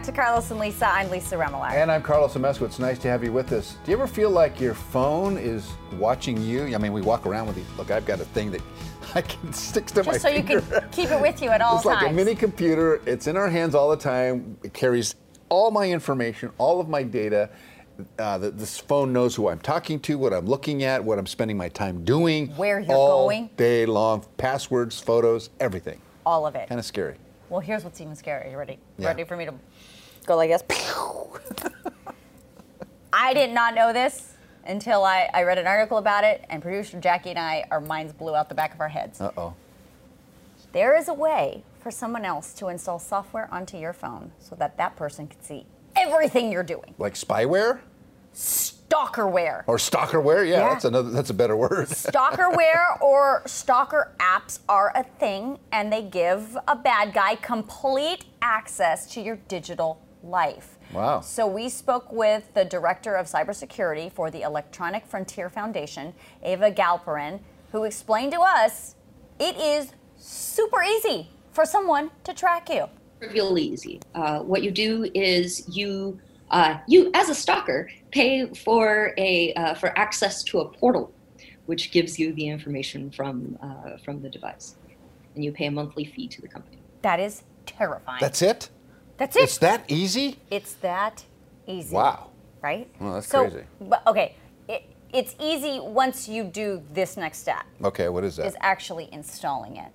To 0.09 0.15
Carlos 0.15 0.51
and 0.51 0.59
Lisa. 0.59 0.87
I'm 0.89 1.11
Lisa 1.11 1.37
Remillard. 1.37 1.73
And 1.73 1.93
I'm 1.93 2.03
Carlos 2.03 2.33
Amezcua. 2.33 2.63
It's 2.63 2.79
nice 2.79 2.99
to 3.01 3.09
have 3.09 3.23
you 3.23 3.31
with 3.31 3.53
us. 3.53 3.77
Do 3.85 3.91
you 3.91 3.97
ever 3.99 4.07
feel 4.07 4.31
like 4.31 4.59
your 4.59 4.73
phone 4.73 5.37
is 5.37 5.71
watching 5.99 6.41
you? 6.41 6.75
I 6.75 6.79
mean, 6.79 6.95
we 6.95 7.03
walk 7.03 7.27
around 7.27 7.47
with 7.47 7.57
these. 7.57 7.67
Look, 7.77 7.91
I've 7.91 8.07
got 8.07 8.19
a 8.19 8.25
thing 8.25 8.51
that 8.53 8.63
I 9.15 9.21
can 9.21 9.53
stick 9.53 9.85
to 9.89 10.03
my 10.03 10.13
Just 10.13 10.23
so 10.23 10.31
you 10.31 10.43
can 10.43 10.63
keep 10.93 11.11
it 11.11 11.21
with 11.21 11.43
you 11.43 11.51
at 11.51 11.61
all 11.61 11.75
it's 11.75 11.85
times. 11.85 12.05
like 12.05 12.11
a 12.11 12.15
mini 12.15 12.35
computer. 12.35 13.03
It's 13.05 13.27
in 13.27 13.37
our 13.37 13.51
hands 13.51 13.75
all 13.75 13.91
the 13.91 13.99
time. 13.99 14.57
It 14.63 14.73
carries 14.73 15.15
all 15.51 15.71
my 15.71 15.91
information, 15.91 16.53
all 16.57 16.81
of 16.81 16.89
my 16.89 17.03
data. 17.03 17.51
Uh, 18.19 18.39
the, 18.39 18.51
this 18.51 18.79
phone 18.79 19.13
knows 19.13 19.35
who 19.35 19.49
I'm 19.49 19.59
talking 19.59 20.01
to, 20.01 20.17
what 20.17 20.33
I'm 20.33 20.47
looking 20.47 20.85
at, 20.85 21.05
what 21.05 21.19
I'm 21.19 21.27
spending 21.27 21.59
my 21.59 21.69
time 21.69 22.03
doing. 22.03 22.49
Where 22.57 22.81
you're 22.81 22.97
all 22.97 23.27
going. 23.27 23.51
day 23.59 23.85
long. 23.85 24.25
Passwords, 24.39 24.99
photos, 24.99 25.51
everything. 25.61 26.01
all 26.25 26.47
of 26.47 26.55
it. 26.55 26.67
Kind 26.71 26.79
of 26.79 26.87
scary. 26.87 27.17
Well, 27.49 27.61
here's 27.61 27.85
what's 27.85 28.01
even 28.01 28.15
scarier. 28.15 28.51
You 28.51 28.59
ready? 28.59 28.79
Yeah. 28.99 29.09
Ready 29.09 29.25
for 29.25 29.37
me 29.37 29.47
to 29.47 29.55
go 30.27 30.37
like 30.37 30.51
this? 30.51 30.63
I 33.13 33.35
did 33.35 33.51
not 33.51 33.75
know 33.75 33.93
this 33.93 34.35
until 34.67 35.05
I, 35.05 35.31
I 35.33 35.43
read 35.45 35.59
an 35.59 35.67
article 35.67 35.97
about 35.99 36.25
it, 36.25 36.45
and 36.51 36.61
producer 36.61 37.01
Jackie 37.01 37.31
and 37.31 37.39
I, 37.39 37.65
our 37.71 37.81
minds 37.81 38.13
blew 38.13 38.35
out 38.35 38.49
the 38.51 38.55
back 38.55 38.75
of 38.75 38.81
our 38.81 38.89
heads. 38.89 39.21
Uh 39.21 39.31
oh. 39.37 39.55
There 40.73 40.95
is 40.97 41.09
a 41.09 41.15
way 41.15 41.65
for 41.81 41.91
someone 41.91 42.25
else 42.27 42.53
to 42.55 42.69
install 42.69 42.99
software 42.99 43.49
onto 43.53 43.79
your 43.79 43.95
phone 43.95 44.33
so 44.39 44.55
that 44.57 44.77
that 44.77 44.97
person 44.97 45.27
can 45.27 45.41
see 45.43 45.65
everything 45.97 46.53
you're 46.53 46.63
doing. 46.63 46.95
Like 46.99 47.15
spyware 47.15 47.81
Stalkerware. 48.89 49.65
or 49.67 49.77
stalkerware? 49.77 50.49
Yeah, 50.49 50.59
Yeah. 50.59 50.69
that's 50.71 50.85
another. 50.85 51.11
That's 51.11 51.31
a 51.31 51.35
better 51.35 51.57
word. 51.57 51.89
Stalkerware 51.89 53.01
or 53.01 53.43
stalker 53.47 54.13
apps 54.19 54.61
are 54.69 54.93
a 54.95 55.05
thing, 55.19 55.59
and 55.73 55.93
they 55.93 56.03
give 56.03 56.57
a 56.67 56.75
bad 56.77 57.13
guy 57.13 57.37
complete 57.37 58.25
access 58.43 59.07
to 59.13 59.21
your 59.21 59.37
digital 59.49 60.01
life. 60.23 60.79
Wow. 60.93 61.21
So 61.21 61.47
we 61.47 61.69
spoke 61.69 62.11
with 62.13 62.53
the 62.55 62.65
director 62.65 63.15
of 63.15 63.27
cybersecurity 63.27 64.11
for 64.11 64.31
the 64.31 64.43
Electronic 64.43 65.07
Frontier 65.07 65.51
Foundation, 65.51 66.15
Eva 66.45 66.71
Galperin, 66.73 67.41
who 67.73 67.85
explained 67.85 68.33
to 68.33 68.41
us 68.41 68.95
it 69.39 69.57
is 69.57 69.93
super 70.17 70.83
easy 70.83 71.29
for 71.53 71.65
someone 71.65 72.11
to 72.25 72.33
track 72.35 72.69
you. 72.71 72.87
trivial 73.21 73.59
easy. 73.59 74.01
Uh, 74.15 74.41
what 74.41 74.63
you 74.63 74.71
do 74.71 75.09
is 75.15 75.69
you 75.69 76.19
uh, 76.51 76.79
you 76.89 77.11
as 77.15 77.29
a 77.29 77.35
stalker 77.35 77.91
pay 78.11 78.47
for 78.47 79.13
a 79.19 79.53
uh, 79.55 79.75
for 79.75 79.97
access 79.99 80.43
to 80.45 80.61
a 80.61 80.69
portal, 80.69 81.13
which 81.67 81.91
gives 81.91 82.19
you 82.19 82.33
the 82.33 82.49
information 82.49 83.11
from 83.11 83.59
uh, 83.63 83.97
from 84.05 84.21
the 84.23 84.29
device, 84.29 84.77
and 85.35 85.45
you 85.45 85.53
pay 85.53 85.67
a 85.67 85.71
monthly 85.71 86.05
fee 86.05 86.29
to 86.29 86.41
the 86.41 86.49
company. 86.49 86.79
That 87.03 87.21
is 87.21 87.43
terrifying. 87.67 88.19
That's 88.21 88.43
it. 88.43 88.71
That's 89.19 89.37
it. 89.37 89.43
It's 89.43 89.59
that 89.59 89.85
easy. 89.89 90.39
It's 90.51 90.75
that 90.75 91.25
easy. 91.67 91.95
Wow. 91.95 92.31
Right? 92.63 92.89
Well, 93.01 93.15
that's 93.15 93.29
so, 93.29 93.49
crazy. 93.49 93.65
But, 93.81 94.07
okay, 94.07 94.35
it, 94.69 94.85
it's 95.13 95.37
easy 95.41 95.81
once 95.81 96.29
you 96.29 96.45
do 96.45 96.83
this 96.93 97.17
next 97.17 97.39
step. 97.39 97.65
Okay, 97.85 98.09
what 98.09 98.25
is 98.25 98.37
that? 98.37 98.47
is 98.47 98.57
actually 98.61 99.09
installing 99.13 99.77
it. 99.77 99.93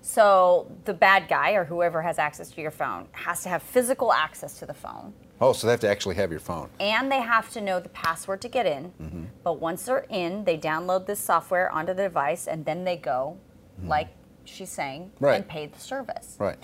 So 0.00 0.70
the 0.84 0.94
bad 0.94 1.28
guy 1.28 1.52
or 1.52 1.64
whoever 1.64 2.02
has 2.02 2.18
access 2.18 2.50
to 2.52 2.60
your 2.60 2.70
phone 2.70 3.08
has 3.12 3.42
to 3.42 3.48
have 3.48 3.62
physical 3.62 4.12
access 4.12 4.58
to 4.60 4.66
the 4.66 4.74
phone 4.74 5.12
oh, 5.40 5.52
so 5.52 5.66
they 5.66 5.72
have 5.72 5.80
to 5.80 5.88
actually 5.88 6.14
have 6.16 6.30
your 6.30 6.40
phone. 6.40 6.68
and 6.80 7.10
they 7.10 7.20
have 7.20 7.50
to 7.52 7.60
know 7.60 7.80
the 7.80 7.88
password 7.90 8.40
to 8.42 8.48
get 8.48 8.66
in. 8.66 8.92
Mm-hmm. 9.00 9.24
But 9.44 9.60
once 9.60 9.84
they're 9.84 10.06
in, 10.08 10.44
they 10.44 10.58
download 10.58 11.06
this 11.06 11.20
software 11.20 11.70
onto 11.70 11.94
the 11.94 12.02
device 12.02 12.46
and 12.46 12.64
then 12.64 12.84
they 12.84 12.96
go, 12.96 13.36
like 13.84 14.08
she's 14.44 14.70
saying. 14.70 15.12
Right. 15.20 15.36
and 15.36 15.48
pay 15.48 15.66
the 15.66 15.78
service. 15.78 16.36
Right. 16.38 16.58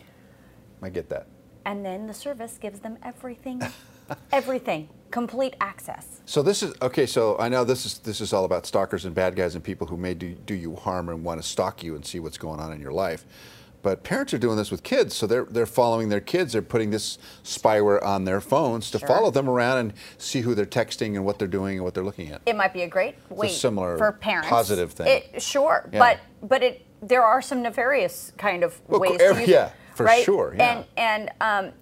I 0.83 0.91
get 0.91 1.09
that. 1.11 1.27
And 1.65 1.85
then 1.85 2.07
the 2.07 2.15
service 2.15 2.59
gives 2.59 2.81
them 2.81 2.99
everything, 3.03 3.63
everything, 4.33 4.89
complete 5.15 5.55
access. 5.61 6.21
So 6.27 6.43
this 6.43 6.61
is 6.65 6.75
okay. 6.83 7.07
So 7.07 7.39
I 7.39 7.49
know 7.49 7.63
this 7.63 7.87
is 7.87 7.99
this 8.01 8.21
is 8.21 8.33
all 8.33 8.45
about 8.45 8.67
stalkers 8.67 9.05
and 9.05 9.15
bad 9.15 9.37
guys 9.37 9.55
and 9.55 9.63
people 9.63 9.87
who 9.87 9.97
may 9.97 10.13
do, 10.13 10.35
do 10.35 10.55
you 10.55 10.75
harm 10.75 11.09
and 11.09 11.23
want 11.23 11.41
to 11.41 11.47
stalk 11.47 11.85
you 11.85 11.95
and 11.95 12.05
see 12.05 12.19
what's 12.19 12.37
going 12.37 12.59
on 12.59 12.73
in 12.73 12.81
your 12.81 12.93
life. 12.93 13.25
But 13.83 14.03
parents 14.03 14.35
are 14.35 14.39
doing 14.39 14.57
this 14.57 14.71
with 14.73 14.83
kids, 14.83 15.15
so 15.15 15.27
they're 15.29 15.45
they're 15.45 15.67
following 15.67 16.09
their 16.09 16.21
kids. 16.21 16.53
They're 16.55 16.63
putting 16.63 16.91
this 16.91 17.19
spyware 17.45 18.03
on 18.03 18.25
their 18.25 18.41
phones 18.41 18.91
to 18.91 18.99
Sure. 18.99 19.07
follow 19.09 19.31
them 19.31 19.49
around 19.49 19.79
and 19.79 19.93
see 20.19 20.41
who 20.41 20.53
they're 20.57 20.67
texting 20.83 21.15
and 21.15 21.25
what 21.25 21.39
they're 21.39 21.55
doing 21.61 21.77
and 21.77 21.85
what 21.85 21.95
they're 21.95 22.03
looking 22.11 22.33
at. 22.33 22.41
It 22.45 22.57
might 22.57 22.73
be 22.73 22.83
a 22.83 22.89
great 22.89 23.15
way 23.29 23.51
similar 23.51 23.97
for 23.97 24.11
parents. 24.11 24.49
positive 24.49 24.91
thing. 24.93 25.07
It, 25.07 25.41
sure, 25.43 25.89
Yeah. 25.93 25.99
but 26.01 26.49
but 26.49 26.63
it 26.65 26.85
there 27.03 27.23
are 27.23 27.41
some 27.43 27.63
nefarious 27.63 28.33
kind 28.37 28.65
of 28.65 28.81
Well, 28.89 28.99
ways. 29.01 29.21
use 29.21 29.47
yeah, 29.49 29.71
for 29.95 30.07
right? 30.07 30.25
sure, 30.25 30.55
yeah. 30.57 30.83
And 30.97 31.31
and 31.41 31.67
um, 31.67 31.73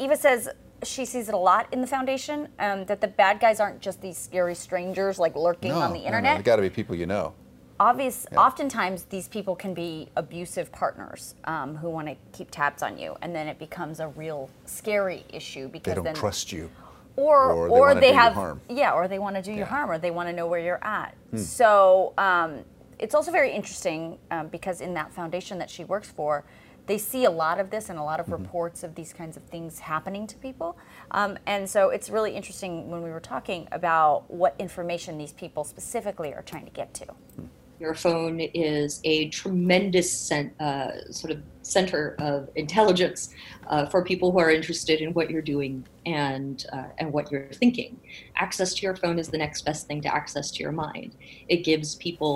Eva 0.00 0.16
says 0.16 0.48
she 0.82 1.04
sees 1.04 1.28
it 1.28 1.34
a 1.34 1.38
lot 1.38 1.66
in 1.72 1.80
the 1.80 1.86
foundation. 1.86 2.48
Um, 2.58 2.84
that 2.86 3.00
the 3.00 3.08
bad 3.08 3.40
guys 3.40 3.60
aren't 3.60 3.80
just 3.80 4.00
these 4.00 4.16
scary 4.18 4.54
strangers 4.54 5.18
like 5.18 5.36
lurking 5.36 5.72
no, 5.72 5.80
on 5.80 5.92
the 5.92 5.98
no, 5.98 6.02
no, 6.02 6.06
internet. 6.06 6.36
they 6.38 6.42
got 6.42 6.56
to 6.56 6.62
be 6.62 6.70
people 6.70 6.94
you 6.94 7.06
know. 7.06 7.34
obvious, 7.78 8.26
oftentimes 8.36 9.04
these 9.04 9.28
people 9.28 9.54
can 9.56 9.74
be 9.74 10.08
abusive 10.16 10.70
partners 10.72 11.34
um, 11.44 11.76
who 11.76 11.88
want 11.90 12.08
to 12.08 12.16
keep 12.32 12.50
tabs 12.50 12.82
on 12.82 12.98
you, 12.98 13.16
and 13.22 13.34
then 13.34 13.46
it 13.46 13.58
becomes 13.58 14.00
a 14.00 14.08
real 14.08 14.48
scary 14.64 15.24
issue 15.32 15.68
because 15.68 15.90
They 15.90 15.94
don't 15.94 16.04
then 16.04 16.14
trust 16.14 16.52
you. 16.52 16.70
or 17.16 17.52
or 17.52 17.68
or 17.68 17.68
they 17.68 17.80
wanna 17.80 17.94
they, 18.00 18.00
do 18.00 18.06
you 18.14 18.18
have 18.20 18.32
harm. 18.34 18.60
yeah 18.68 18.92
or 18.92 19.08
they 19.08 19.18
want 19.18 19.36
to 19.36 19.42
do 19.42 19.50
you 19.52 19.58
Yeah. 19.58 19.64
Hmm. 19.66 19.74
harm 19.74 19.90
or 19.90 19.98
they 19.98 20.10
want 20.10 20.28
to 20.28 20.32
know 20.34 20.46
where 20.46 20.60
you're 20.60 20.82
at 20.84 21.14
so 21.36 22.12
um, 22.18 22.64
it's 22.98 23.14
also 23.14 23.30
very 23.32 23.50
interesting 23.52 24.16
um, 24.30 24.46
because 24.48 24.80
in 24.80 24.94
that 24.94 25.12
foundation 25.12 25.58
that 25.58 25.68
she 25.68 25.84
works 25.84 26.08
for 26.10 26.44
they 26.90 26.98
see 26.98 27.24
a 27.24 27.30
lot 27.30 27.60
of 27.60 27.70
this 27.70 27.88
and 27.88 27.98
a 27.98 28.02
lot 28.02 28.18
of 28.18 28.26
Mm-hmm. 28.26 28.42
reports 28.42 28.82
of 28.82 28.94
these 28.96 29.12
kinds 29.12 29.36
of 29.36 29.42
things 29.44 29.78
happening 29.78 30.26
to 30.26 30.36
people 30.38 30.76
um, 31.12 31.38
and 31.46 31.68
so 31.68 31.90
it's 31.90 32.10
really 32.10 32.32
interesting 32.34 32.90
when 32.90 33.02
we 33.02 33.10
were 33.10 33.20
talking 33.34 33.66
about 33.72 34.24
what 34.28 34.54
information 34.58 35.16
these 35.16 35.32
people 35.32 35.62
specifically 35.64 36.34
are 36.34 36.42
trying 36.42 36.64
to 36.64 36.70
get 36.80 36.92
to 36.94 37.06
Your 37.78 37.94
phone 37.94 38.40
is 38.40 39.00
a 39.04 39.28
tremendous 39.40 40.08
cen- 40.28 40.54
uh, 40.60 40.90
sort 41.10 41.30
of 41.34 41.38
center 41.62 42.14
of 42.18 42.48
intelligence 42.56 43.20
uh, 43.72 43.86
for 43.86 44.04
people 44.04 44.30
who 44.32 44.38
are 44.38 44.50
interested 44.50 45.00
in 45.00 45.14
what 45.16 45.30
you're 45.30 45.48
doing 45.54 45.86
and 46.04 46.56
uh, 46.76 46.88
and 46.98 47.06
what 47.14 47.24
you're 47.30 47.48
thinking. 47.62 47.92
Access 48.36 48.74
to 48.76 48.80
your 48.86 48.96
phone 49.02 49.18
is 49.22 49.28
the 49.34 49.38
next 49.38 49.60
best 49.68 49.86
thing 49.88 50.00
to 50.06 50.10
access 50.20 50.46
to 50.54 50.58
your 50.64 50.72
mind. 50.86 51.10
It 51.54 51.60
gives 51.70 51.88
people 52.08 52.32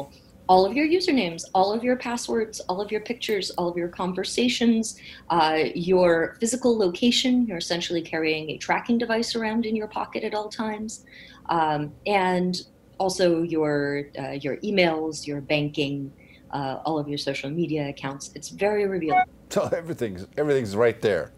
all 0.49 0.67
of 0.67 0.75
your 0.75 0.87
usernames, 0.87 1.45
all 1.55 1.73
of 1.73 1.83
your 1.83 1.97
passwords, 1.97 2.61
all 2.61 2.81
of 2.81 2.93
your 2.93 3.01
pictures, 3.01 3.51
all 3.53 3.69
of 3.69 3.77
your 3.77 3.89
conversations, 3.89 5.01
uh, 5.31 5.65
your 5.75 6.37
physical 6.41 6.77
location. 6.77 7.47
You're 7.47 7.59
essentially 7.59 8.03
carrying 8.03 8.51
a 8.51 8.59
tracking 8.59 8.99
device 8.99 9.35
around 9.35 9.65
in 9.65 9.75
your 9.75 9.89
pocket 9.89 10.23
at 10.23 10.35
all 10.35 10.49
times, 10.49 11.05
um, 11.49 11.93
and 12.07 12.61
also 12.99 13.43
your 13.43 14.05
uh, 14.19 14.33
your 14.33 14.59
emails, 14.59 15.27
your 15.27 15.41
banking, 15.41 16.13
uh, 16.51 16.81
all 16.85 16.99
of 16.99 17.09
your 17.09 17.19
social 17.19 17.51
media 17.51 17.89
accounts. 17.89 18.31
It's 18.35 18.51
very 18.51 18.87
revealing. 18.87 19.25
So 19.49 19.69
everything's 19.73 20.27
everything's 20.37 20.77
right 20.77 21.01
there. 21.01 21.31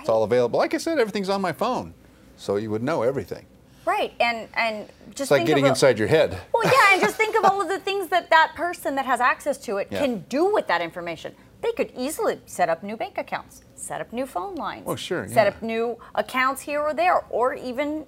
It's 0.00 0.08
all 0.08 0.24
available. 0.24 0.58
Like 0.58 0.74
I 0.74 0.78
said, 0.78 0.98
everything's 0.98 1.28
on 1.28 1.40
my 1.40 1.52
phone, 1.52 1.94
so 2.36 2.56
you 2.56 2.70
would 2.70 2.82
know 2.82 3.02
everything. 3.02 3.46
Right 3.86 4.12
and 4.20 4.48
and 4.54 4.88
just 5.08 5.20
It's 5.22 5.30
like 5.30 5.38
think 5.40 5.48
getting 5.48 5.64
of 5.64 5.70
inside 5.70 5.98
your 5.98 6.08
head. 6.08 6.38
Well, 6.52 6.64
yeah, 6.64 6.92
and 6.94 7.00
just 7.02 7.16
think 7.16 7.36
of 7.36 7.44
all 7.44 7.60
of 7.60 7.68
the 7.68 7.78
things 7.88 8.08
that 8.08 8.30
that 8.30 8.52
person 8.54 8.94
that 8.96 9.06
has 9.06 9.20
access 9.20 9.58
to 9.58 9.76
it 9.78 9.88
Yeah. 9.90 10.00
can 10.00 10.20
do 10.28 10.52
with 10.52 10.66
that 10.68 10.80
information. 10.80 11.34
They 11.62 11.72
could 11.72 11.92
easily 11.96 12.40
set 12.46 12.68
up 12.68 12.82
new 12.82 12.96
bank 12.96 13.16
accounts, 13.16 13.62
set 13.74 14.00
up 14.00 14.12
new 14.12 14.26
phone 14.26 14.54
lines. 14.56 14.84
Oh, 14.86 14.96
sure, 14.96 15.26
Set 15.28 15.44
yeah. 15.46 15.54
up 15.54 15.62
new 15.62 15.98
accounts 16.14 16.60
here 16.60 16.80
or 16.82 16.92
there, 16.92 17.24
or 17.30 17.54
even, 17.54 18.04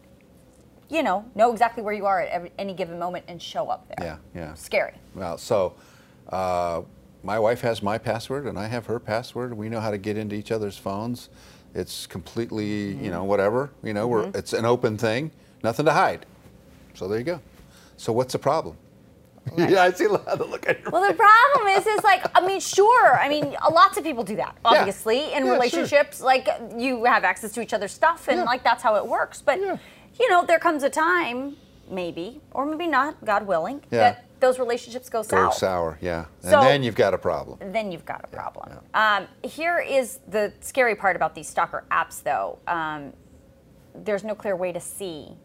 you 0.91 1.03
know, 1.03 1.25
know 1.35 1.53
exactly 1.53 1.83
where 1.83 1.95
you 1.95 2.05
are 2.05 2.21
at 2.21 2.29
every, 2.29 2.53
any 2.59 2.75
given 2.75 2.99
moment 2.99 3.25
and 3.29 3.41
show 3.41 3.69
up 3.69 3.89
there. 3.89 4.07
Yeah, 4.35 4.41
yeah. 4.41 4.55
Scary. 4.55 4.93
Well, 5.15 5.39
so 5.39 5.75
uh, 6.29 6.83
my 7.23 7.39
wife 7.39 7.63
has 7.63 7.83
my 7.83 7.97
password 7.97 8.45
and 8.45 8.59
I 8.59 8.67
have 8.67 8.87
her 8.87 8.99
password. 9.01 9.55
We 9.57 9.69
know 9.71 9.81
how 9.81 9.91
to 9.91 9.99
get 9.99 10.19
into 10.19 10.35
each 10.37 10.53
other's 10.53 10.77
phones. 10.77 11.31
It's 11.75 12.07
completely, 12.07 12.93
you 12.97 13.11
know, 13.11 13.25
whatever. 13.25 13.71
You 13.83 13.95
know, 13.95 14.07
we're 14.07 14.31
it's 14.35 14.53
an 14.53 14.65
open 14.67 14.99
thing, 14.99 15.31
nothing 15.63 15.87
to 15.87 15.93
hide. 15.93 16.27
So 16.95 17.09
there 17.09 17.19
you 17.19 17.25
go. 17.25 17.41
So 17.97 18.13
what's 18.13 18.33
the 18.33 18.39
problem? 18.39 18.77
yeah, 19.57 19.83
I 19.85 19.93
see 19.93 20.07
a 20.07 20.09
lot 20.11 20.27
of 20.27 20.39
the 20.41 20.45
look 20.45 20.69
at 20.69 20.81
your. 20.83 20.91
Well, 20.91 21.07
the 21.07 21.15
problem 21.15 21.69
is, 21.69 21.87
is 21.87 22.03
like, 22.03 22.27
I 22.35 22.45
mean, 22.45 22.59
sure. 22.59 23.17
I 23.17 23.29
mean, 23.29 23.55
lots 23.71 23.97
of 23.97 24.03
people 24.03 24.25
do 24.25 24.35
that, 24.37 24.57
obviously, 24.65 25.25
in 25.25 25.31
Yeah, 25.31 25.39
sure. 25.45 25.53
relationships. 25.53 26.21
Like, 26.21 26.49
you 26.77 27.05
have 27.05 27.23
access 27.23 27.53
to 27.53 27.61
each 27.61 27.73
other's 27.73 27.93
stuff, 27.93 28.27
and 28.29 28.39
Yeah. 28.39 28.45
like 28.45 28.65
that's 28.65 28.83
how 28.83 28.97
it 28.97 29.07
works. 29.07 29.41
But, 29.43 29.61
Yeah. 29.61 29.77
you 30.19 30.29
know, 30.29 30.45
there 30.45 30.59
comes 30.59 30.83
a 30.83 30.91
time, 30.91 31.57
maybe, 31.89 32.41
or 32.51 32.67
maybe 32.67 32.89
not, 32.89 33.25
God 33.25 33.47
willing, 33.47 33.83
Yeah. 33.93 33.99
that 33.99 34.25
those 34.41 34.59
relationships 34.59 35.09
go 35.09 35.23
sour. 35.23 35.45
Go 35.47 35.51
sour, 35.53 35.99
yeah. 36.01 36.25
And 36.43 36.51
So- 36.51 36.61
then 36.63 36.83
you've 36.83 36.97
got 36.97 37.15
a 37.15 37.19
problem. 37.19 37.59
Then 37.73 37.93
you've 37.93 38.05
got 38.05 38.25
a 38.25 38.27
problem. 38.27 38.81
Um, 38.95 39.29
here 39.45 39.79
is 39.79 40.19
the 40.27 40.53
scary 40.61 40.97
part 40.97 41.15
about 41.15 41.37
these 41.37 41.49
stalker 41.49 41.85
apps, 41.93 42.21
though. 42.23 42.59
Um, 42.67 43.13
there's 43.95 44.25
no 44.25 44.35
clear 44.35 44.57
way 44.57 44.73
to 44.73 44.81
see 44.81 45.37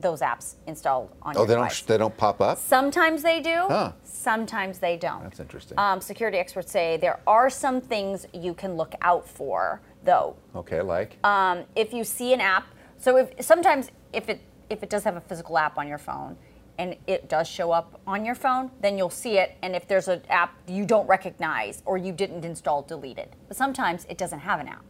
those 0.00 0.20
apps 0.20 0.56
installed 0.66 1.10
on. 1.22 1.36
Oh, 1.36 1.40
your 1.40 1.46
they 1.46 1.54
don't 1.54 1.86
they 1.86 1.98
don't 1.98 2.16
pop 2.16 2.40
up? 2.40 2.58
Sometimes 2.58 3.22
they 3.22 3.40
do. 3.40 3.66
Huh. 3.68 3.92
Sometimes 4.04 4.78
they 4.78 4.96
don't. 4.96 5.22
That's 5.22 5.40
interesting. 5.40 5.78
Um, 5.78 6.00
security 6.00 6.38
experts 6.38 6.70
say 6.70 6.96
there 6.96 7.20
are 7.26 7.50
some 7.50 7.80
things 7.80 8.26
you 8.32 8.54
can 8.54 8.76
look 8.76 8.94
out 9.02 9.28
for, 9.28 9.80
though. 10.04 10.36
Okay, 10.54 10.80
like 10.82 11.18
Um, 11.24 11.64
if 11.74 11.92
you 11.92 12.04
see 12.04 12.32
an 12.32 12.40
app, 12.40 12.66
so 12.98 13.16
if 13.16 13.30
sometimes 13.44 13.90
if 14.12 14.28
it 14.28 14.40
if 14.68 14.82
it 14.82 14.90
does 14.90 15.04
have 15.04 15.16
a 15.16 15.20
physical 15.20 15.58
app 15.58 15.78
on 15.78 15.86
your 15.86 15.98
phone, 15.98 16.36
and 16.78 16.96
it 17.06 17.28
does 17.28 17.48
show 17.48 17.70
up 17.72 18.00
on 18.06 18.24
your 18.24 18.34
phone, 18.34 18.70
then 18.80 18.98
you'll 18.98 19.10
see 19.10 19.38
it. 19.38 19.56
And 19.62 19.74
if 19.74 19.86
there's 19.88 20.08
an 20.08 20.22
app 20.28 20.54
you 20.66 20.84
don't 20.84 21.06
recognize 21.06 21.82
or 21.86 21.96
you 21.96 22.12
didn't 22.12 22.44
install, 22.44 22.82
delete 22.82 23.18
it. 23.18 23.32
But 23.48 23.56
sometimes 23.56 24.06
it 24.10 24.18
doesn't 24.18 24.40
have 24.40 24.60
an 24.60 24.68
app, 24.68 24.84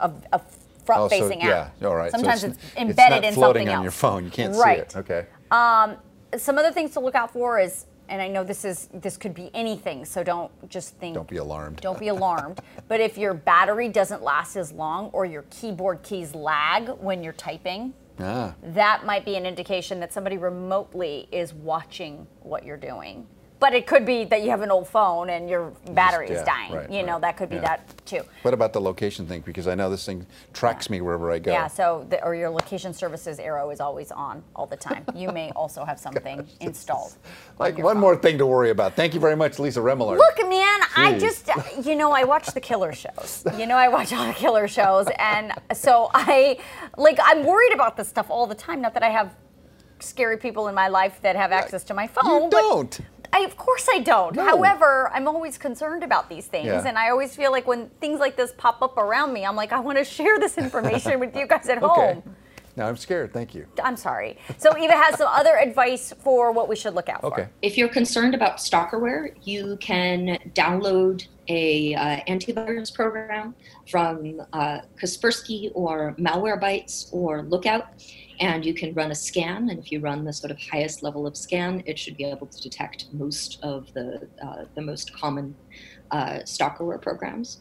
a, 0.00 0.12
a 0.32 0.40
front-facing 0.84 1.38
oh, 1.42 1.46
so, 1.46 1.52
app. 1.52 1.74
Yeah, 1.80 1.88
all 1.88 1.96
right. 1.96 2.10
So 2.10 2.18
Sometimes 2.18 2.44
it's, 2.44 2.58
it's, 2.58 2.76
embedded 2.76 2.96
it's 2.96 3.22
not 3.22 3.24
in 3.24 3.34
floating 3.34 3.66
something 3.66 3.76
on 3.76 3.82
your 3.82 3.92
phone. 3.92 4.24
You 4.24 4.30
can't 4.30 4.56
right. 4.56 4.90
see 4.90 4.98
it. 4.98 5.02
Okay. 5.02 5.26
some 6.36 6.58
other 6.58 6.72
things 6.72 6.92
to 6.92 7.00
look 7.00 7.14
out 7.14 7.32
for 7.32 7.58
is 7.58 7.86
and 8.08 8.20
I 8.20 8.28
know 8.28 8.44
this 8.44 8.64
is 8.64 8.88
this 8.92 9.16
could 9.16 9.32
be 9.32 9.50
anything, 9.54 10.04
so 10.04 10.22
don't 10.22 10.50
just 10.68 10.96
think 10.96 11.14
Don't 11.14 11.28
be 11.28 11.38
alarmed. 11.38 11.80
Don't 11.80 11.98
be 11.98 12.08
alarmed. 12.08 12.60
but 12.88 13.00
if 13.00 13.16
your 13.16 13.32
battery 13.32 13.88
doesn't 13.88 14.22
last 14.22 14.56
as 14.56 14.70
long 14.70 15.06
or 15.14 15.24
your 15.24 15.44
keyboard 15.50 16.02
keys 16.02 16.34
lag 16.34 16.90
when 17.00 17.24
you're 17.24 17.32
typing, 17.32 17.94
Ah, 18.18 18.54
that 18.62 19.06
might 19.06 19.24
be 19.24 19.36
an 19.36 19.46
indication 19.46 19.98
that 20.00 20.12
somebody 20.12 20.36
remotely 20.36 21.26
is 21.32 21.54
watching 21.54 22.26
what 22.40 22.66
you're 22.66 22.76
doing. 22.76 23.26
But 23.62 23.74
it 23.74 23.86
could 23.86 24.04
be 24.04 24.24
that 24.24 24.42
you 24.42 24.50
have 24.50 24.62
an 24.62 24.72
old 24.72 24.88
phone 24.88 25.30
and 25.30 25.48
your 25.48 25.70
battery 25.92 26.26
is 26.28 26.38
yeah, 26.40 26.44
dying. 26.44 26.72
right, 26.72 26.90
you 26.90 27.04
know, 27.04 27.20
that 27.20 27.36
could 27.36 27.48
be 27.48 27.54
Yeah. 27.54 27.76
that 27.76 28.06
too. 28.06 28.22
what 28.42 28.52
about 28.52 28.72
the 28.72 28.80
location 28.80 29.24
thing? 29.24 29.42
Because 29.42 29.68
I 29.68 29.76
know 29.76 29.88
this 29.88 30.04
thing 30.04 30.26
tracks 30.52 30.90
me 30.90 31.00
wherever 31.00 31.30
I 31.30 31.38
go. 31.38 31.52
Yeah, 31.52 31.68
so 31.68 32.04
the, 32.10 32.20
or 32.24 32.34
your 32.34 32.50
location 32.50 32.92
services 32.92 33.38
arrow 33.38 33.70
is 33.70 33.78
always 33.78 34.10
on 34.10 34.42
all 34.56 34.66
the 34.66 34.76
time. 34.76 35.04
You 35.14 35.30
may 35.30 35.52
also 35.56 35.84
have 35.84 36.00
something 36.00 36.44
installed. 36.58 37.14
like 37.60 37.78
your 37.78 37.84
one 37.84 37.94
phone. 37.94 38.00
more 38.00 38.16
thing 38.16 38.36
to 38.38 38.46
worry 38.46 38.70
about. 38.70 38.96
Thank 38.96 39.14
you 39.14 39.20
very 39.20 39.36
much, 39.36 39.60
Lisa 39.60 39.78
Remillard. 39.78 40.18
Look, 40.18 40.38
man, 40.48 40.80
I 40.96 41.16
just, 41.20 41.48
uh, 41.48 41.62
you 41.84 41.94
know, 41.94 42.10
I 42.10 42.24
watch 42.24 42.48
the 42.48 42.60
killer 42.60 42.92
shows. 42.92 43.44
You 43.56 43.66
know, 43.68 43.76
I 43.76 43.86
watch 43.86 44.12
all 44.12 44.26
the 44.26 44.32
killer 44.34 44.66
shows. 44.66 45.06
And 45.20 45.52
so 45.72 46.10
I, 46.14 46.58
like, 46.96 47.20
I'm 47.22 47.44
worried 47.46 47.72
about 47.72 47.96
this 47.96 48.08
stuff 48.08 48.28
all 48.28 48.48
the 48.48 48.56
time. 48.56 48.80
Not 48.80 48.92
that 48.94 49.04
I 49.04 49.10
have 49.10 49.36
scary 50.00 50.36
people 50.36 50.66
in 50.66 50.74
my 50.74 50.88
life 50.88 51.20
that 51.22 51.36
have 51.36 51.52
access 51.52 51.84
to 51.84 51.94
my 51.94 52.08
phone. 52.08 52.42
you 52.42 52.48
but 52.50 52.60
don't. 52.60 53.00
I, 53.32 53.40
of 53.40 53.56
course 53.56 53.88
I 53.92 54.00
don't. 54.00 54.36
No. 54.36 54.44
However, 54.44 55.10
I'm 55.14 55.26
always 55.26 55.56
concerned 55.56 56.02
about 56.02 56.28
these 56.28 56.46
things. 56.46 56.66
Yeah. 56.66 56.86
And 56.86 56.98
I 56.98 57.10
always 57.10 57.34
feel 57.34 57.50
like 57.50 57.66
when 57.66 57.88
things 58.00 58.20
like 58.20 58.36
this 58.36 58.52
pop 58.58 58.82
up 58.82 58.98
around 58.98 59.32
me, 59.32 59.44
I'm 59.46 59.56
like, 59.56 59.72
I 59.72 59.80
want 59.80 59.98
to 59.98 60.04
share 60.04 60.38
this 60.38 60.58
information 60.58 61.18
with 61.18 61.34
you 61.34 61.46
guys 61.46 61.68
at 61.68 61.78
Okay. 61.82 62.14
home. 62.14 62.36
Now 62.74 62.88
I'm 62.88 62.96
scared. 62.96 63.32
Thank 63.34 63.54
you. 63.54 63.66
I'm 63.84 63.96
sorry. 63.98 64.38
So 64.56 64.76
Eva 64.78 64.94
has 64.94 65.18
some 65.18 65.28
other 65.30 65.56
advice 65.58 66.12
for 66.20 66.52
what 66.52 66.68
we 66.68 66.76
should 66.76 66.94
look 66.94 67.08
out 67.10 67.20
for. 67.20 67.26
Okay. 67.28 67.42
for. 67.44 67.50
If 67.60 67.76
you're 67.76 67.88
concerned 67.88 68.34
about 68.34 68.56
stalkerware, 68.58 69.34
you 69.42 69.76
can 69.78 70.38
download 70.54 71.26
a 71.48 71.94
uh, 71.94 72.20
antivirus 72.28 72.94
program 72.94 73.54
from 73.90 74.40
uh, 74.54 74.80
Kaspersky 75.00 75.70
or 75.74 76.14
Malwarebytes 76.18 77.12
or 77.12 77.42
Lookout, 77.42 77.88
and 78.40 78.64
you 78.64 78.74
can 78.74 78.94
run 78.94 79.10
a 79.10 79.14
scan. 79.14 79.70
And 79.70 79.78
if 79.78 79.92
you 79.92 80.00
run 80.00 80.24
the 80.24 80.32
sort 80.32 80.50
of 80.50 80.58
highest 80.60 81.02
level 81.02 81.26
of 81.26 81.36
scan, 81.36 81.82
it 81.86 81.98
should 81.98 82.16
be 82.16 82.24
able 82.24 82.46
to 82.46 82.60
detect 82.60 83.06
most 83.12 83.58
of 83.62 83.92
the 83.94 84.28
uh, 84.44 84.64
the 84.74 84.82
most 84.82 85.14
common 85.14 85.54
uh, 86.10 86.40
stalkerware 86.44 87.00
programs. 87.00 87.60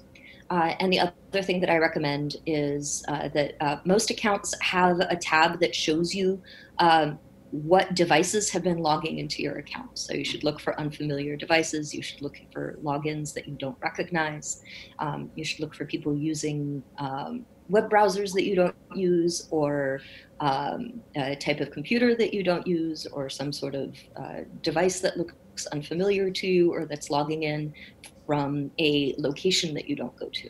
Uh, 0.50 0.76
and 0.82 0.92
the 0.92 1.00
other 1.00 1.42
thing 1.42 1.62
that 1.62 1.70
I 1.70 1.78
recommend 1.78 2.36
is 2.46 3.06
uh, 3.08 3.30
that 3.30 3.56
uh, 3.62 3.78
most 3.86 4.10
accounts 4.10 4.54
have 4.62 5.00
a 5.00 5.16
tab 5.16 5.62
that 5.62 5.74
shows 5.74 6.14
you 6.14 6.42
um, 6.80 7.18
what 7.52 7.96
devices 7.96 8.50
have 8.50 8.64
been 8.64 8.80
logging 8.80 9.20
into 9.20 9.42
your 9.42 9.58
account. 9.58 9.98
So 9.98 10.14
you 10.14 10.26
should 10.26 10.44
look 10.44 10.60
for 10.60 10.78
unfamiliar 10.80 11.38
devices. 11.38 11.94
You 11.94 12.02
should 12.02 12.22
look 12.22 12.38
for 12.52 12.78
logins 12.84 13.34
that 13.34 13.48
you 13.48 13.56
don't 13.56 13.78
recognize. 13.82 14.62
Um, 15.00 15.32
you 15.36 15.46
should 15.46 15.60
look 15.60 15.74
for 15.74 15.86
people 15.86 16.16
using 16.16 16.84
um, 16.98 17.46
web 17.70 17.90
browsers 17.90 18.34
that 18.34 18.44
you 18.44 18.56
don't 18.56 18.76
use, 18.94 19.48
or 19.52 20.02
um, 20.42 21.02
a 21.16 21.36
type 21.36 21.60
of 21.62 21.72
computer 21.72 22.16
that 22.16 22.34
you 22.34 22.44
don't 22.44 22.66
use, 22.68 23.06
or 23.08 23.30
some 23.30 23.54
sort 23.54 23.76
of 23.76 23.96
uh, 24.18 24.40
device 24.62 25.00
that 25.00 25.16
looks 25.16 25.68
unfamiliar 25.68 26.30
to 26.32 26.48
you, 26.48 26.74
or 26.74 26.86
that's 26.86 27.10
logging 27.10 27.44
in 27.44 27.74
from 28.26 28.72
a 28.80 29.14
location 29.18 29.74
that 29.76 29.88
you 29.88 29.96
don't 29.96 30.16
go 30.18 30.30
to. 30.30 30.50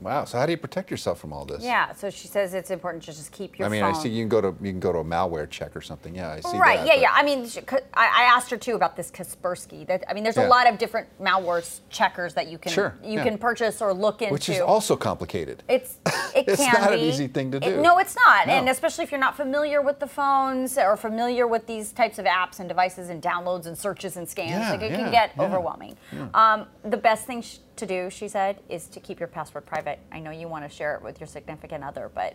Wow. 0.00 0.24
So 0.24 0.38
how 0.38 0.46
do 0.46 0.52
you 0.52 0.58
protect 0.58 0.90
yourself 0.90 1.20
from 1.20 1.32
all 1.32 1.44
this? 1.44 1.62
Yeah, 1.62 1.92
so 1.92 2.08
she 2.10 2.26
says 2.26 2.54
it's 2.54 2.70
important 2.70 3.02
to 3.04 3.12
just 3.12 3.30
keep 3.32 3.58
your 3.58 3.66
I 3.66 3.70
mean, 3.70 3.82
phone. 3.82 3.94
I 3.94 3.98
see 4.02 4.08
you 4.08 4.22
can 4.22 4.28
go 4.30 4.40
to 4.40 4.48
you 4.62 4.70
can 4.72 4.80
go 4.80 4.92
to 4.92 4.98
a 5.00 5.04
malware 5.04 5.48
check 5.48 5.76
or 5.76 5.80
something. 5.80 6.14
Yeah, 6.14 6.30
I 6.32 6.40
see 6.40 6.56
Right, 6.58 6.78
that. 6.78 6.86
yeah, 6.86 6.94
yeah. 7.02 7.10
I 7.12 7.22
mean, 7.22 7.46
I, 7.94 8.06
I 8.06 8.22
asked 8.24 8.50
her 8.50 8.56
too 8.56 8.74
about 8.76 8.96
this 8.96 9.10
Kaspersky. 9.10 9.86
That 9.86 10.04
I 10.08 10.14
mean, 10.14 10.24
there's 10.24 10.36
Yeah. 10.36 10.46
a 10.46 10.48
lot 10.48 10.68
of 10.68 10.78
different 10.78 11.06
malware 11.20 11.80
checkers 11.90 12.34
that 12.34 12.48
you 12.48 12.56
can 12.58 12.72
Sure, 12.72 12.94
you 13.04 13.14
yeah. 13.14 13.24
can 13.24 13.36
purchase 13.38 13.82
or 13.82 13.92
look 13.92 14.22
into. 14.22 14.32
Which 14.32 14.48
is 14.48 14.60
also 14.60 14.96
complicated. 14.96 15.62
It's 15.68 15.98
it 16.34 16.48
It's 16.48 16.56
can 16.64 16.80
not 16.80 16.92
an 16.92 16.98
be. 17.00 17.04
easy 17.06 17.28
thing 17.28 17.50
to 17.52 17.58
It- 17.58 17.60
do. 17.60 17.82
no, 17.82 17.98
it's 17.98 18.16
not, 18.16 18.46
No. 18.46 18.54
and 18.54 18.68
especially 18.68 19.04
if 19.04 19.10
you're 19.10 19.20
not 19.20 19.36
familiar 19.36 19.82
with 19.82 19.98
the 19.98 20.06
phones 20.06 20.78
or 20.78 20.96
familiar 20.96 21.46
with 21.46 21.66
these 21.66 21.92
types 21.92 22.18
of 22.18 22.24
apps 22.24 22.58
and 22.60 22.68
devices 22.68 23.10
and 23.10 23.22
downloads 23.22 23.66
and 23.66 23.76
searches 23.76 24.16
and 24.16 24.28
scans, 24.28 24.50
Yeah, 24.50 24.70
like 24.70 24.82
it 24.82 24.92
can 24.94 25.10
get 25.10 25.32
overwhelming. 25.38 25.96
Um, 26.34 26.66
the 26.84 26.96
best 26.96 27.26
thing 27.26 27.42
to 27.76 27.86
do, 27.86 28.10
she 28.10 28.28
said, 28.28 28.60
is 28.68 28.86
to 28.88 29.00
keep 29.00 29.18
your 29.18 29.28
password 29.28 29.66
private. 29.66 29.98
I 30.12 30.20
know 30.20 30.30
you 30.30 30.48
want 30.48 30.64
to 30.64 30.70
share 30.74 30.94
it 30.94 31.02
with 31.02 31.20
your 31.20 31.26
significant 31.26 31.82
other, 31.84 32.10
but 32.14 32.34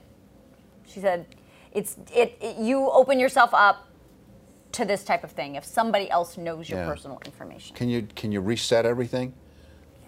she 0.87 0.99
said 0.99 1.25
it's 1.71 1.97
it, 2.13 2.37
it 2.41 2.57
you 2.57 2.89
open 2.89 3.19
yourself 3.19 3.51
up 3.53 3.87
to 4.73 4.85
this 4.85 5.03
type 5.03 5.23
of 5.23 5.31
thing 5.31 5.55
if 5.55 5.63
somebody 5.65 6.09
else 6.09 6.37
knows 6.37 6.69
your 6.69 6.79
Yeah. 6.79 6.87
personal 6.87 7.21
information. 7.25 7.75
Can 7.75 7.89
you 7.89 8.07
can 8.15 8.31
you 8.31 8.41
reset 8.41 8.85
everything? 8.85 9.33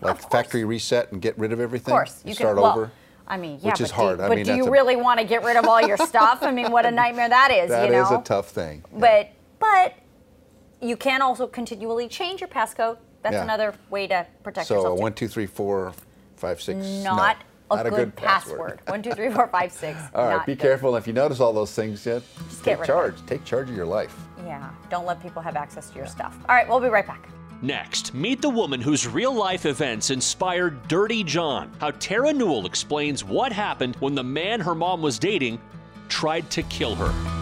Like 0.02 0.30
factory 0.30 0.64
reset 0.64 1.12
and 1.12 1.22
get 1.22 1.38
rid 1.40 1.52
of 1.52 1.60
everything? 1.60 1.92
Of 1.94 1.98
course, 1.98 2.22
you 2.26 2.34
start 2.34 2.56
can. 2.56 2.64
Well, 2.64 2.72
over. 2.74 2.92
I 3.28 3.36
mean, 3.38 3.60
yeah, 3.62 3.72
Which 3.72 3.82
is 3.82 3.90
but 3.90 3.96
hard. 3.96 4.18
Do, 4.20 4.24
I 4.24 4.28
but 4.30 4.36
mean, 4.38 4.46
do 4.46 4.56
you 4.56 4.66
a- 4.68 4.72
really 4.72 4.96
want 4.96 5.20
to 5.20 5.26
get 5.26 5.44
rid 5.44 5.58
of 5.58 5.66
all 5.66 5.82
your 5.82 5.98
stuff? 5.98 6.40
I 6.44 6.52
mean, 6.52 6.72
what 6.72 6.86
a 6.86 6.92
nightmare 7.02 7.28
that 7.30 7.52
is. 7.52 7.70
That 7.70 7.90
you 7.90 7.96
is 7.96 8.10
know. 8.12 8.20
a 8.20 8.24
tough 8.24 8.50
thing. 8.50 8.84
But 8.94 9.32
but 9.60 9.96
you 10.82 10.96
can 10.96 11.22
also 11.22 11.48
continually 11.48 12.08
change 12.08 12.40
your 12.42 12.48
passcode. 12.48 12.98
That's 13.28 13.40
Yeah. 13.42 13.44
another 13.44 13.74
way 13.90 14.08
to 14.08 14.26
protect 14.42 14.70
yourself. 14.70 14.70
So 14.70 14.74
a 14.76 14.80
yourself. 14.84 14.98
too. 14.98 15.02
one, 15.02 15.14
two, 15.14 15.28
three, 15.28 15.46
four, 15.46 15.94
five, 16.38 16.62
six. 16.62 16.78
no, 16.86 17.16
not 17.16 17.38
a 17.70 17.76
not 17.84 17.90
good, 17.90 18.16
password. 18.16 18.80
One, 18.88 19.04
two, 19.04 19.12
three, 19.12 19.30
four, 19.30 19.48
five, 19.48 19.74
six. 19.74 20.00
All 20.16 20.26
right, 20.28 20.46
be 20.46 20.56
good. 20.56 20.62
careful. 20.62 20.96
If 20.96 21.08
you 21.08 21.12
notice 21.14 21.42
all 21.42 21.52
those 21.52 21.74
things, 21.74 22.06
yeah, 22.06 22.20
get 22.64 22.78
take 22.78 22.88
charge. 22.88 23.16
Take 23.26 23.44
charge 23.44 23.70
of 23.70 23.76
your 23.76 23.86
life. 23.86 24.16
Yeah, 24.46 24.70
don't 24.90 25.06
let 25.06 25.22
people 25.22 25.42
have 25.42 25.58
access 25.58 25.90
to 25.90 25.98
your 25.98 26.08
stuff. 26.08 26.38
All 26.48 26.56
right, 26.56 26.68
we'll 26.70 26.80
be 26.80 26.88
right 26.88 27.06
back. 27.06 27.28
Next, 27.62 28.14
meet 28.14 28.42
the 28.42 28.50
woman 28.50 28.80
whose 28.80 29.06
real 29.08 29.34
life 29.34 29.66
events 29.66 30.12
inspired 30.12 30.88
Dirty 30.88 31.24
John. 31.24 31.72
How 31.82 31.92
Terra 31.92 32.32
Newell 32.32 32.66
explains 32.66 33.24
what 33.26 33.52
happened 33.52 33.98
when 34.00 34.16
the 34.16 34.24
man 34.24 34.62
her 34.62 34.76
mom 34.76 35.02
was 35.02 35.20
dating 35.20 35.60
tried 36.08 36.50
to 36.52 36.64
kill 36.64 36.96
her. 36.96 37.37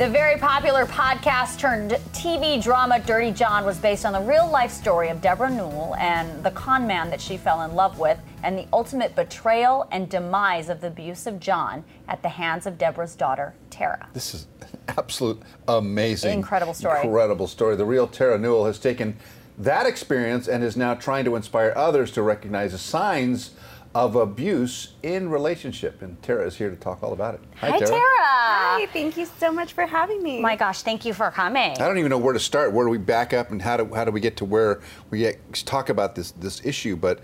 The 0.00 0.08
very 0.08 0.38
popular 0.38 0.86
podcast 0.86 1.58
turned 1.58 1.90
TV 2.14 2.62
drama 2.62 3.00
Dirty 3.00 3.32
John 3.32 3.66
was 3.66 3.76
based 3.76 4.06
on 4.06 4.14
the 4.14 4.20
real 4.22 4.50
life 4.50 4.70
story 4.70 5.10
of 5.10 5.20
Deborah 5.20 5.50
Newell 5.50 5.94
and 5.96 6.42
the 6.42 6.52
con 6.52 6.86
man 6.86 7.10
that 7.10 7.20
she 7.20 7.36
fell 7.36 7.60
in 7.64 7.74
love 7.74 7.98
with, 7.98 8.18
and 8.42 8.56
the 8.56 8.66
ultimate 8.72 9.14
betrayal 9.14 9.86
and 9.92 10.08
demise 10.08 10.70
of 10.70 10.80
the 10.80 10.86
abusive 10.86 11.38
John 11.38 11.84
at 12.08 12.22
the 12.22 12.30
hands 12.30 12.64
of 12.64 12.78
Deborah's 12.78 13.14
daughter, 13.14 13.52
Terra. 13.68 14.08
This 14.14 14.34
is 14.34 14.46
an 14.62 14.68
absolute 14.96 15.42
amazing, 15.68 16.32
Incredible 16.32 16.72
story. 16.72 17.02
Incredible 17.02 17.46
story. 17.46 17.76
The 17.76 17.84
real 17.84 18.06
Terra 18.06 18.38
Newell 18.38 18.64
has 18.64 18.78
taken 18.78 19.18
that 19.58 19.84
experience 19.84 20.48
and 20.48 20.64
is 20.64 20.78
now 20.78 20.94
trying 20.94 21.26
to 21.26 21.36
inspire 21.36 21.74
others 21.76 22.10
to 22.12 22.22
recognize 22.22 22.72
the 22.72 22.78
signs 22.78 23.50
of 23.94 24.14
abuse 24.14 24.92
in 25.02 25.28
relationship. 25.28 26.02
And 26.02 26.20
Terra 26.22 26.46
is 26.46 26.56
here 26.56 26.70
to 26.70 26.76
talk 26.76 27.02
all 27.02 27.12
about 27.12 27.34
it. 27.34 27.40
Hi, 27.56 27.76
Terra. 27.78 28.00
Hi, 28.00 28.86
thank 28.92 29.16
you 29.16 29.26
so 29.38 29.50
much 29.50 29.72
for 29.72 29.84
having 29.84 30.22
me. 30.22 30.40
My 30.40 30.54
gosh, 30.54 30.82
thank 30.82 31.04
you 31.04 31.12
for 31.12 31.30
coming. 31.30 31.72
I 31.72 31.86
don't 31.86 31.98
even 31.98 32.10
know 32.10 32.18
where 32.18 32.32
to 32.32 32.40
start. 32.40 32.72
Where 32.72 32.86
do 32.86 32.90
we 32.90 32.98
back 32.98 33.32
up, 33.32 33.50
and 33.50 33.60
how 33.60 33.76
do 33.76 33.92
how 33.94 34.04
do 34.04 34.12
we 34.12 34.20
get 34.20 34.36
to 34.38 34.44
where 34.44 34.80
we 35.10 35.20
get, 35.20 35.54
talk 35.66 35.88
about 35.88 36.14
this 36.14 36.30
this 36.32 36.64
issue? 36.64 36.96
But 36.96 37.20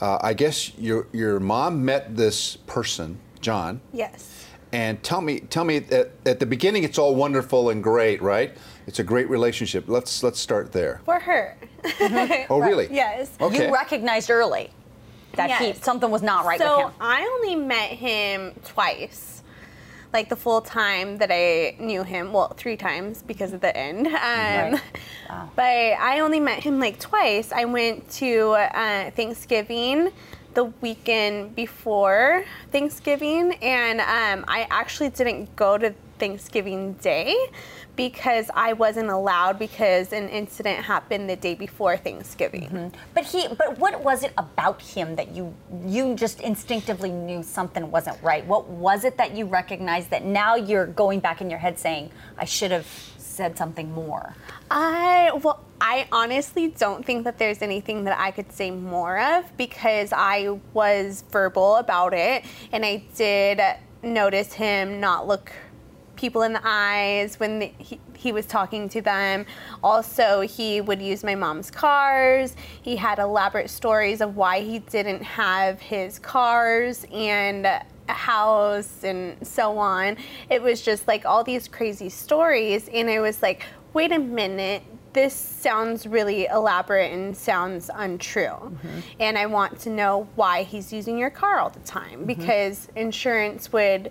uh, 0.00 0.18
I 0.20 0.34
guess 0.34 0.76
your 0.76 1.06
your 1.12 1.40
mom 1.40 1.84
met 1.84 2.16
this 2.16 2.56
person, 2.56 3.18
John. 3.40 3.80
Yes. 3.92 4.36
And 4.72 5.02
tell 5.02 5.20
me, 5.20 5.40
tell 5.40 5.64
me 5.64 5.78
at, 5.78 6.12
at 6.24 6.38
the 6.38 6.46
beginning, 6.46 6.84
it's 6.84 6.96
all 6.96 7.16
wonderful 7.16 7.70
and 7.70 7.82
great, 7.82 8.22
right? 8.22 8.56
It's 8.86 9.00
a 9.00 9.02
great 9.02 9.28
relationship. 9.28 9.88
Let's 9.88 10.22
let's 10.22 10.38
start 10.38 10.70
there. 10.70 11.00
For 11.06 11.18
her. 11.18 11.56
Oh, 12.50 12.60
really? 12.64 12.86
Yes. 12.90 13.32
Okay. 13.40 13.66
You 13.66 13.74
recognized 13.74 14.30
early 14.30 14.70
that 15.34 15.60
he, 15.60 15.72
something 15.74 16.10
was 16.10 16.22
not 16.22 16.44
right 16.44 16.58
so 16.58 16.86
with 16.86 16.94
him. 16.94 17.00
I 17.00 17.22
only 17.22 17.56
met 17.56 17.90
him 17.90 18.52
twice. 18.64 19.42
Like 20.12 20.28
the 20.28 20.36
full 20.36 20.60
time 20.60 21.18
that 21.18 21.30
I 21.30 21.76
knew 21.78 22.02
him, 22.02 22.32
well, 22.32 22.48
three 22.56 22.76
times 22.76 23.22
because 23.22 23.52
of 23.52 23.60
the 23.60 23.76
end. 23.76 24.06
Um, 24.08 24.14
Right. 24.16 24.80
But 25.54 25.62
I 26.00 26.18
only 26.20 26.40
met 26.40 26.60
him 26.64 26.80
like 26.80 26.98
twice. 26.98 27.52
I 27.52 27.64
went 27.64 28.10
to 28.12 28.50
uh, 28.50 29.10
Thanksgiving 29.12 30.10
the 30.54 30.64
weekend 30.80 31.54
before 31.54 32.44
Thanksgiving, 32.72 33.54
and 33.62 34.00
um, 34.00 34.44
I 34.48 34.66
actually 34.70 35.10
didn't 35.10 35.54
go 35.54 35.78
to 35.78 35.94
Thanksgiving 36.18 36.94
Day 36.94 37.36
because 37.96 38.50
I 38.54 38.72
wasn't 38.72 39.10
allowed 39.10 39.58
because 39.58 40.12
an 40.12 40.28
incident 40.28 40.84
happened 40.84 41.28
the 41.28 41.36
day 41.36 41.54
before 41.54 41.96
Thanksgiving. 41.96 42.62
Mm-hmm. 42.62 42.88
But 43.14 43.24
he, 43.24 43.48
but 43.48 43.78
what 43.78 44.02
was 44.02 44.22
it 44.22 44.32
about 44.38 44.80
him 44.80 45.16
that 45.16 45.34
you 45.34 45.54
you 45.84 46.14
just 46.14 46.40
instinctively 46.40 47.10
knew 47.10 47.42
something 47.42 47.90
wasn't 47.90 48.22
right? 48.22 48.44
What 48.46 48.68
was 48.68 49.04
it 49.04 49.16
that 49.18 49.36
you 49.36 49.46
recognized 49.46 50.10
that 50.10 50.24
now 50.24 50.54
you're 50.54 50.86
going 50.86 51.20
back 51.20 51.40
in 51.40 51.50
your 51.50 51.58
head 51.58 51.78
saying, 51.78 52.10
I 52.38 52.44
should 52.44 52.70
have 52.70 52.86
said 53.18 53.56
something 53.56 53.92
more? 53.92 54.34
I 54.70 55.32
well, 55.42 55.64
I 55.80 56.06
honestly 56.12 56.68
don't 56.68 57.04
think 57.04 57.24
that 57.24 57.38
there's 57.38 57.62
anything 57.62 58.04
that 58.04 58.18
I 58.18 58.30
could 58.30 58.52
say 58.52 58.70
more 58.70 59.18
of 59.18 59.56
because 59.56 60.12
I 60.12 60.58
was 60.74 61.24
verbal 61.30 61.76
about 61.76 62.12
it 62.12 62.44
and 62.72 62.84
I 62.84 63.02
did 63.16 63.60
notice 64.02 64.52
him 64.52 65.00
not 65.00 65.26
look 65.26 65.52
people 66.20 66.42
in 66.42 66.52
the 66.52 66.60
eyes 66.62 67.40
when 67.40 67.58
the, 67.60 67.72
he, 67.78 67.98
he 68.14 68.30
was 68.30 68.44
talking 68.44 68.88
to 68.90 69.00
them. 69.00 69.46
Also, 69.82 70.42
he 70.42 70.82
would 70.82 71.00
use 71.00 71.24
my 71.24 71.34
mom's 71.34 71.70
cars. 71.70 72.54
He 72.82 72.94
had 72.94 73.18
elaborate 73.18 73.70
stories 73.70 74.20
of 74.20 74.36
why 74.36 74.60
he 74.60 74.80
didn't 74.80 75.22
have 75.22 75.80
his 75.80 76.18
cars 76.18 77.06
and 77.10 77.64
a 77.64 77.82
house 78.08 79.02
and 79.02 79.46
so 79.46 79.78
on. 79.78 80.18
It 80.50 80.60
was 80.60 80.82
just 80.82 81.08
like 81.08 81.24
all 81.24 81.42
these 81.42 81.66
crazy 81.68 82.10
stories. 82.10 82.88
And 82.92 83.08
I 83.08 83.20
was 83.20 83.40
like, 83.40 83.64
wait 83.94 84.12
a 84.12 84.18
minute. 84.18 84.82
This 85.12 85.34
sounds 85.34 86.06
really 86.06 86.46
elaborate 86.46 87.12
and 87.12 87.36
sounds 87.36 87.90
untrue. 87.92 88.42
Mm-hmm. 88.44 89.00
And 89.18 89.38
I 89.38 89.46
want 89.46 89.80
to 89.80 89.90
know 89.90 90.28
why 90.36 90.62
he's 90.62 90.92
using 90.92 91.18
your 91.18 91.30
car 91.30 91.58
all 91.58 91.70
the 91.70 91.80
time 91.80 92.18
mm-hmm. 92.18 92.26
because 92.26 92.88
insurance 92.94 93.72
would 93.72 94.10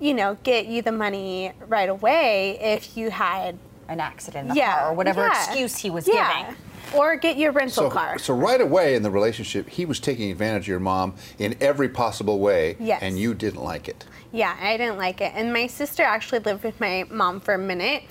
you 0.00 0.14
know, 0.14 0.36
get 0.42 0.66
you 0.66 0.82
the 0.82 0.92
money 0.92 1.52
right 1.68 1.88
away 1.88 2.58
if 2.60 2.96
you 2.96 3.10
had 3.10 3.58
An 3.88 4.00
accident 4.00 4.48
in 4.48 4.48
the 4.48 4.54
yeah 4.56 4.78
car 4.80 4.90
or 4.90 4.94
whatever 4.94 5.22
yeah, 5.22 5.44
excuse 5.44 5.76
he 5.78 5.90
was 5.90 6.06
yeah. 6.08 6.42
giving. 6.42 6.56
or 6.94 7.16
get 7.16 7.36
your 7.36 7.52
rental 7.52 7.84
So, 7.84 7.90
car. 7.90 8.18
so 8.18 8.34
right 8.34 8.60
away 8.60 8.94
in 8.94 9.02
the 9.02 9.10
relationship, 9.10 9.68
he 9.68 9.84
was 9.84 10.00
taking 10.00 10.30
advantage 10.30 10.62
of 10.64 10.68
your 10.68 10.80
mom 10.80 11.14
in 11.38 11.56
every 11.60 11.88
possible 11.88 12.38
way, 12.40 12.76
Yes. 12.80 13.00
and 13.02 13.18
you 13.18 13.34
didn't 13.34 13.62
like 13.62 13.88
it. 13.88 14.04
Yeah, 14.32 14.56
I 14.60 14.76
didn't 14.76 14.96
like 14.98 15.20
it. 15.20 15.32
And 15.34 15.52
my 15.52 15.66
sister 15.68 16.02
actually 16.02 16.40
lived 16.40 16.64
with 16.64 16.80
my 16.80 17.04
mom 17.10 17.40
for 17.40 17.54
a 17.54 17.58
minute, 17.58 18.02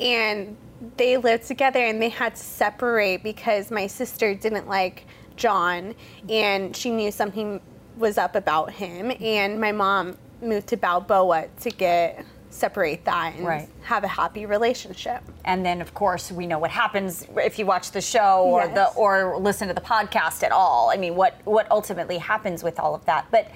and 0.00 0.56
they 0.96 1.16
lived 1.16 1.46
together 1.46 1.80
and 1.80 2.00
they 2.02 2.08
had 2.10 2.34
to 2.36 2.42
separate 2.42 3.22
because 3.22 3.70
my 3.70 3.86
sister 3.86 4.34
didn't 4.34 4.68
like 4.68 5.04
John 5.36 5.94
and 6.28 6.74
she 6.76 6.90
knew 6.90 7.10
something 7.10 7.60
was 7.96 8.18
up 8.18 8.34
about 8.36 8.72
him. 8.72 9.10
And 9.20 9.58
my 9.60 9.72
mom 9.72 10.18
moved 10.40 10.66
to 10.68 10.76
Balboa 10.76 11.46
to 11.60 11.70
get 11.70 12.24
separate 12.50 13.04
that 13.04 13.34
and 13.36 13.46
Right. 13.46 13.68
have 13.82 14.02
a 14.02 14.08
happy 14.08 14.46
relationship. 14.46 15.22
And 15.44 15.64
then, 15.64 15.80
of 15.82 15.92
course, 15.92 16.32
we 16.32 16.46
know 16.46 16.58
what 16.58 16.70
happens 16.70 17.26
if 17.36 17.58
you 17.58 17.66
watch 17.66 17.90
the 17.90 18.00
show 18.00 18.44
or 18.44 18.66
the 18.68 18.86
or 18.94 19.38
listen 19.38 19.68
to 19.68 19.74
the 19.74 19.80
podcast 19.80 20.42
at 20.42 20.52
all. 20.52 20.90
I 20.90 20.96
mean, 20.96 21.16
what 21.16 21.34
what 21.44 21.70
ultimately 21.70 22.18
happens 22.18 22.62
with 22.62 22.78
all 22.80 22.94
of 22.94 23.04
that? 23.04 23.26
But 23.30 23.50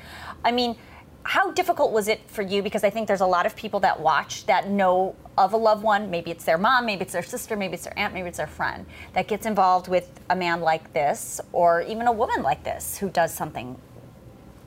I 0.45 0.53
mean, 0.53 0.77
how 1.23 1.51
difficult 1.53 1.93
was 1.93 2.09
it 2.09 2.21
for 2.29 2.43
you? 2.43 2.63
Because 2.63 2.83
I 2.85 2.91
think 2.91 3.07
there's 3.09 3.21
a 3.21 3.27
lot 3.27 3.47
of 3.47 3.55
people 3.57 3.81
that 3.81 4.01
watch 4.01 4.47
that 4.47 4.69
know 4.69 5.15
of 5.39 5.53
a 5.53 5.57
loved 5.57 5.83
one. 5.83 6.11
Maybe 6.11 6.31
it's 6.31 6.45
their 6.45 6.59
mom, 6.59 6.85
maybe 6.87 7.03
it's 7.03 7.13
their 7.13 7.23
sister, 7.23 7.57
maybe 7.57 7.75
it's 7.75 7.85
their 7.85 7.99
aunt, 7.99 8.13
maybe 8.13 8.29
it's 8.29 8.39
their 8.39 8.47
friend 8.47 8.85
that 9.15 9.29
gets 9.29 9.47
involved 9.47 9.89
with 9.89 10.11
a 10.29 10.37
man 10.37 10.61
like 10.61 10.93
this, 10.93 11.41
or 11.53 11.83
even 11.83 12.07
a 12.07 12.13
woman 12.13 12.43
like 12.43 12.65
this 12.65 12.99
who 12.99 13.09
does 13.11 13.33
something. 13.33 13.77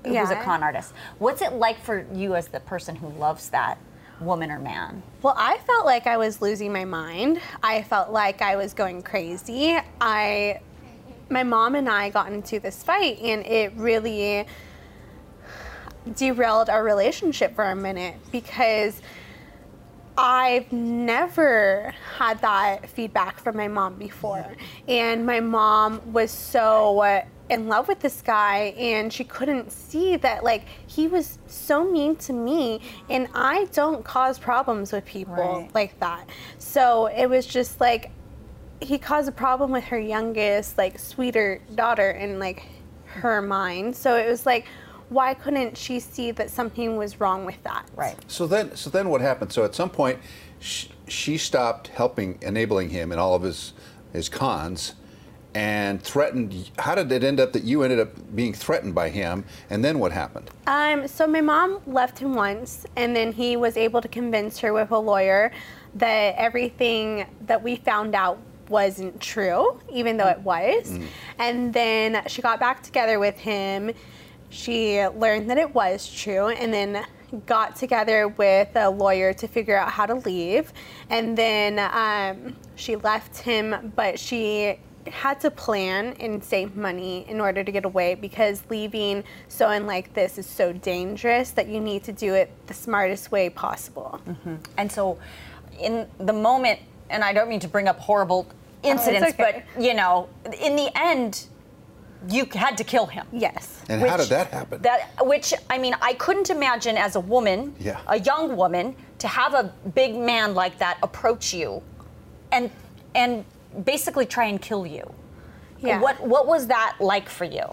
Who's 0.06 0.32
a 0.32 0.42
con 0.42 0.64
artist? 0.64 0.94
What's 1.20 1.42
it 1.42 1.54
like 1.54 1.80
for 1.80 2.06
you 2.14 2.36
as 2.36 2.48
the 2.48 2.60
person 2.60 2.96
who 2.96 3.10
loves 3.10 3.50
that 3.50 3.78
woman 4.20 4.52
or 4.52 4.60
man? 4.60 5.02
Well, 5.22 5.36
I 5.38 5.58
felt 5.60 5.86
like 5.86 6.08
I 6.08 6.18
was 6.18 6.42
losing 6.42 6.72
my 6.72 6.86
mind. 6.86 7.40
I 7.62 7.84
felt 7.84 8.12
like 8.12 8.42
I 8.42 8.56
was 8.56 8.74
going 8.74 9.02
crazy. 9.02 9.78
I 10.02 10.62
my 11.30 11.44
mom 11.44 11.76
and 11.76 11.90
I 11.90 12.10
got 12.10 12.32
into 12.32 12.60
this 12.60 12.84
fight 12.84 13.20
and 13.20 13.46
it 13.46 13.74
really 13.76 14.46
derailed 16.16 16.70
our 16.70 16.84
relationship 16.84 17.56
for 17.56 17.64
a 17.64 17.76
minute 17.76 18.16
because 18.32 19.02
I've 20.18 20.72
never 20.72 21.94
had 22.18 22.42
that 22.42 22.90
feedback 22.90 23.40
from 23.40 23.58
my 23.58 23.68
mom 23.68 23.96
before. 23.96 24.46
And 24.88 25.26
my 25.26 25.40
mom 25.40 26.14
was 26.14 26.30
so 26.30 27.24
in 27.54 27.68
love 27.68 27.88
with 27.88 28.00
this 28.00 28.22
guy 28.22 28.74
and 28.78 29.12
she 29.14 29.24
couldn't 29.24 29.72
see 29.72 30.18
that 30.18 30.44
like 30.44 30.66
he 30.88 31.08
was 31.08 31.38
so 31.48 31.90
mean 31.90 32.16
to 32.18 32.34
me 32.34 32.82
and 33.10 33.28
I 33.34 33.66
don't 33.74 34.04
cause 34.04 34.40
problems 34.40 34.92
with 34.92 35.06
people 35.06 35.34
Right. 35.36 35.70
like 35.74 36.00
that. 36.00 36.28
So 36.58 37.06
it 37.08 37.28
was 37.28 37.46
just 37.46 37.80
like 37.80 38.12
he 38.82 38.98
caused 38.98 39.30
a 39.30 39.32
problem 39.32 39.72
with 39.72 39.84
her 39.86 40.00
youngest 40.00 40.78
like 40.78 41.00
sweeter 41.00 41.62
daughter 41.76 42.12
in 42.12 42.40
like 42.40 42.64
her 43.06 43.42
mind. 43.42 43.96
So 43.96 44.16
it 44.18 44.28
was 44.28 44.46
like 44.46 44.66
why 45.10 45.36
couldn't 45.36 45.78
she 45.78 46.00
see 46.00 46.32
that 46.32 46.50
something 46.50 46.98
was 46.98 47.20
wrong 47.20 47.46
with 47.46 47.62
that? 47.64 47.88
Right. 47.96 48.16
So 48.28 48.48
then, 48.48 48.76
so 48.76 48.90
then 48.90 49.10
what 49.10 49.22
happened? 49.22 49.52
So 49.52 49.64
at 49.64 49.76
some 49.76 49.92
point, 49.92 50.18
she, 50.60 50.90
she 51.08 51.38
stopped 51.38 51.90
helping, 51.90 52.40
enabling 52.42 52.90
him 52.90 53.12
in 53.12 53.20
all 53.20 53.36
of 53.36 53.44
his 53.44 53.74
his 54.12 54.30
cons, 54.30 54.94
and 55.56 56.02
threatened. 56.02 56.72
How 56.80 56.96
did 56.96 57.12
it 57.12 57.24
end 57.24 57.40
up 57.40 57.54
that 57.54 57.64
you 57.64 57.84
ended 57.84 58.00
up 58.00 58.36
being 58.36 58.54
threatened 58.54 58.96
by 58.96 59.10
him? 59.10 59.46
And 59.70 59.84
then 59.84 60.00
what 60.00 60.12
happened? 60.12 60.50
Um, 60.68 61.08
so 61.08 61.28
my 61.28 61.42
mom 61.42 61.80
left 61.86 62.20
him 62.20 62.34
once, 62.34 62.86
and 62.96 63.16
then 63.16 63.32
he 63.32 63.56
was 63.56 63.78
able 63.78 64.02
to 64.02 64.08
convince 64.08 64.60
her 64.60 64.74
with 64.74 64.92
a 64.92 64.98
lawyer 64.98 65.52
that 65.96 66.36
everything 66.38 67.28
that 67.46 67.62
we 67.62 67.76
found 67.76 68.16
out 68.16 68.40
wasn't 68.70 69.20
true, 69.20 69.80
even 69.92 70.18
though 70.18 70.30
it 70.30 70.40
was. 70.40 70.98
And 71.38 71.74
then 71.74 72.24
she 72.28 72.42
got 72.42 72.60
back 72.60 72.82
together 72.82 73.20
with 73.20 73.38
him. 73.38 73.92
She 74.50 75.04
learned 75.06 75.50
that 75.50 75.58
it 75.58 75.74
was 75.74 76.12
true, 76.12 76.48
and 76.48 76.74
then 76.74 77.06
got 77.46 77.76
together 77.76 78.28
with 78.28 78.70
a 78.76 78.90
lawyer 78.90 79.34
to 79.34 79.48
figure 79.48 79.76
out 79.76 79.92
how 79.92 80.06
to 80.06 80.16
leave. 80.16 80.72
And 81.10 81.38
then 81.38 81.80
um, 81.80 82.56
she 82.76 82.96
left 82.96 83.38
him, 83.38 83.92
but 83.96 84.20
she 84.20 84.80
had 85.08 85.40
to 85.42 85.52
plan 85.52 86.16
and 86.20 86.44
save 86.44 86.76
money 86.76 87.26
in 87.28 87.42
order 87.42 87.64
to 87.64 87.72
get 87.72 87.86
away 87.86 88.16
because 88.16 88.64
leaving 88.70 89.24
someone 89.48 89.86
like 89.86 90.14
this 90.14 90.38
is 90.38 90.46
so 90.46 90.74
dangerous 90.74 91.52
that 91.52 91.68
you 91.68 91.80
need 91.80 92.04
to 92.04 92.12
do 92.12 92.34
it 92.34 92.52
the 92.68 92.74
smartest 92.74 93.32
way 93.32 93.50
possible. 93.50 94.22
Mm-hmm. 94.28 94.56
And 94.78 94.92
so, 94.92 95.18
in 95.80 96.08
the 96.20 96.34
moment, 96.34 96.80
and 97.10 97.24
I 97.24 97.34
don't 97.34 97.50
mean 97.50 97.60
to 97.62 97.68
bring 97.68 97.88
up 97.88 98.00
horrible 98.00 98.48
oh, 98.50 98.90
incidents, 98.90 99.34
okay. 99.34 99.64
but 99.76 99.84
you 99.84 99.94
know, 99.94 100.30
in 100.60 100.76
the 100.76 100.90
end, 100.96 101.48
you 102.30 102.46
had 102.54 102.78
to 102.78 102.84
kill 102.84 103.06
him. 103.06 103.28
Yes. 103.32 103.82
And 103.90 104.02
how 104.02 104.18
did 104.18 104.30
that 104.30 104.48
happen? 104.48 104.82
That, 104.82 105.10
which 105.22 105.54
I 105.70 105.78
mean, 105.78 105.96
I 106.02 106.14
couldn't 106.14 106.50
imagine 106.50 106.98
as 106.98 107.16
a 107.16 107.20
woman, 107.20 107.76
Yeah. 107.80 108.00
a 108.08 108.20
young 108.20 108.56
woman, 108.56 108.96
to 109.20 109.28
have 109.28 109.54
a 109.54 109.74
big 109.94 110.16
man 110.16 110.54
like 110.54 110.78
that 110.80 110.98
approach 111.04 111.54
you, 111.54 111.82
and 112.52 112.70
and 113.16 113.46
basically 113.84 114.26
try 114.26 114.46
and 114.46 114.62
kill 114.62 114.86
you. 114.86 115.12
Yeah. 115.80 116.00
What 116.00 116.26
what 116.26 116.48
was 116.48 116.68
that 116.68 116.96
like 117.00 117.30
for 117.30 117.46
you? 117.46 117.64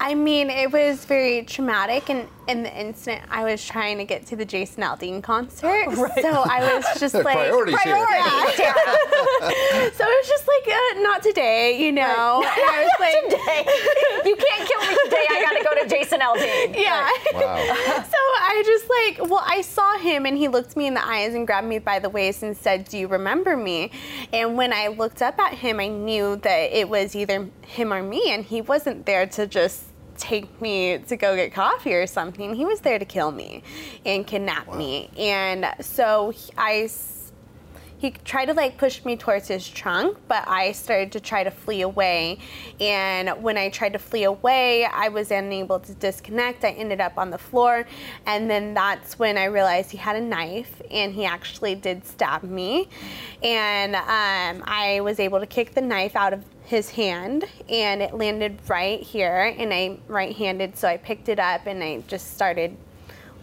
I 0.00 0.14
mean, 0.14 0.50
it 0.50 0.72
was 0.72 1.04
very 1.04 1.44
traumatic, 1.44 2.10
and 2.10 2.26
in 2.48 2.62
the 2.62 2.76
instant 2.80 3.22
I 3.30 3.44
was 3.44 3.64
trying 3.64 3.98
to 3.98 4.04
get 4.04 4.26
to 4.26 4.36
the 4.36 4.44
Jason 4.44 4.82
Aldean 4.82 5.22
concert, 5.22 5.86
so 6.20 6.42
I 6.42 6.74
was 6.74 7.00
just 7.00 7.14
like, 7.24 7.24
Priorities 7.36 7.80
here. 7.82 7.96
Yeah. 7.96 8.74
so 9.92 10.04
it 10.04 10.18
was 10.20 10.28
just 10.28 10.48
like, 10.48 10.74
uh, 10.74 11.00
not 11.00 11.22
today, 11.22 11.80
you 11.82 11.92
know. 11.92 12.42
And 12.42 12.70
I 12.70 12.88
was 12.88 12.92
like, 13.00 13.22
Today, 13.24 14.28
you 14.28 14.36
can't 14.36 14.68
kill 14.68 14.80
me 14.80 14.96
today. 15.04 15.26
I 15.30 15.42
got 15.42 15.58
to 15.58 15.64
go 15.64 15.82
to 15.82 15.88
Jason 15.88 16.20
Aldean. 16.20 16.74
yeah. 16.76 17.08
Wow. 17.34 18.04
So 18.04 18.18
I 18.18 18.62
just 18.64 18.88
like, 18.90 19.30
well, 19.30 19.44
I 19.46 19.60
saw 19.62 19.98
him 19.98 20.26
and 20.26 20.36
he 20.36 20.48
looked 20.48 20.76
me 20.76 20.86
in 20.86 20.94
the 20.94 21.06
eyes 21.06 21.34
and 21.34 21.46
grabbed 21.46 21.66
me 21.68 21.78
by 21.78 21.98
the 21.98 22.08
waist 22.08 22.42
and 22.42 22.56
said, 22.56 22.88
Do 22.88 22.98
you 22.98 23.06
remember 23.08 23.56
me? 23.56 23.90
And 24.32 24.56
when 24.56 24.72
I 24.72 24.88
looked 24.88 25.22
up 25.22 25.38
at 25.38 25.54
him, 25.54 25.80
I 25.80 25.88
knew 25.88 26.36
that 26.36 26.76
it 26.76 26.88
was 26.88 27.14
either 27.14 27.48
him 27.66 27.92
or 27.92 28.02
me, 28.02 28.30
and 28.32 28.44
he 28.44 28.60
wasn't 28.60 29.06
there 29.06 29.26
to 29.28 29.46
just 29.46 29.84
take 30.16 30.60
me 30.60 30.98
to 30.98 31.16
go 31.16 31.36
get 31.36 31.52
coffee 31.52 31.94
or 31.94 32.06
something. 32.06 32.54
He 32.54 32.64
was 32.64 32.80
there 32.80 32.98
to 32.98 33.04
kill 33.04 33.32
me 33.32 33.62
and 34.04 34.26
kidnap 34.26 34.74
me. 34.74 35.10
And 35.16 35.66
so 35.80 36.30
he- 36.30 36.52
I. 36.56 36.88
he 37.98 38.10
tried 38.24 38.46
to 38.46 38.52
like 38.52 38.76
push 38.78 39.04
me 39.04 39.16
towards 39.16 39.46
his 39.46 39.68
trunk, 39.68 40.18
but 40.26 40.42
I 40.48 40.72
started 40.72 41.12
to 41.12 41.20
try 41.20 41.44
to 41.44 41.52
flee 41.52 41.82
away. 41.82 42.38
And 42.80 43.30
when 43.44 43.56
I 43.56 43.68
tried 43.70 43.92
to 43.92 44.00
flee 44.00 44.24
away, 44.24 44.84
I 44.84 45.08
was 45.08 45.30
unable 45.30 45.78
to 45.78 45.94
disconnect. 45.94 46.64
I 46.64 46.70
ended 46.70 47.00
up 47.00 47.16
on 47.16 47.30
the 47.30 47.38
floor. 47.38 47.86
And 48.26 48.50
then 48.50 48.74
that's 48.74 49.20
when 49.20 49.38
I 49.38 49.44
realized 49.44 49.92
he 49.92 49.98
had 49.98 50.16
a 50.16 50.20
knife 50.20 50.82
and 50.90 51.14
he 51.14 51.24
actually 51.24 51.76
did 51.76 52.04
stab 52.04 52.42
me. 52.42 52.88
And 53.40 53.94
um, 53.94 54.64
I 54.66 55.00
was 55.04 55.20
able 55.20 55.38
to 55.38 55.46
kick 55.46 55.72
the 55.72 55.80
knife 55.80 56.16
out 56.16 56.32
of 56.32 56.44
his 56.64 56.90
hand 56.90 57.44
and 57.68 58.00
it 58.02 58.14
landed 58.14 58.58
right 58.68 59.00
here. 59.00 59.54
And 59.58 59.72
I'm 59.72 60.00
right 60.08 60.34
handed, 60.34 60.76
so 60.76 60.88
I 60.88 60.96
picked 60.96 61.28
it 61.28 61.38
up 61.38 61.66
and 61.66 61.82
I 61.82 62.00
just 62.06 62.34
started 62.34 62.76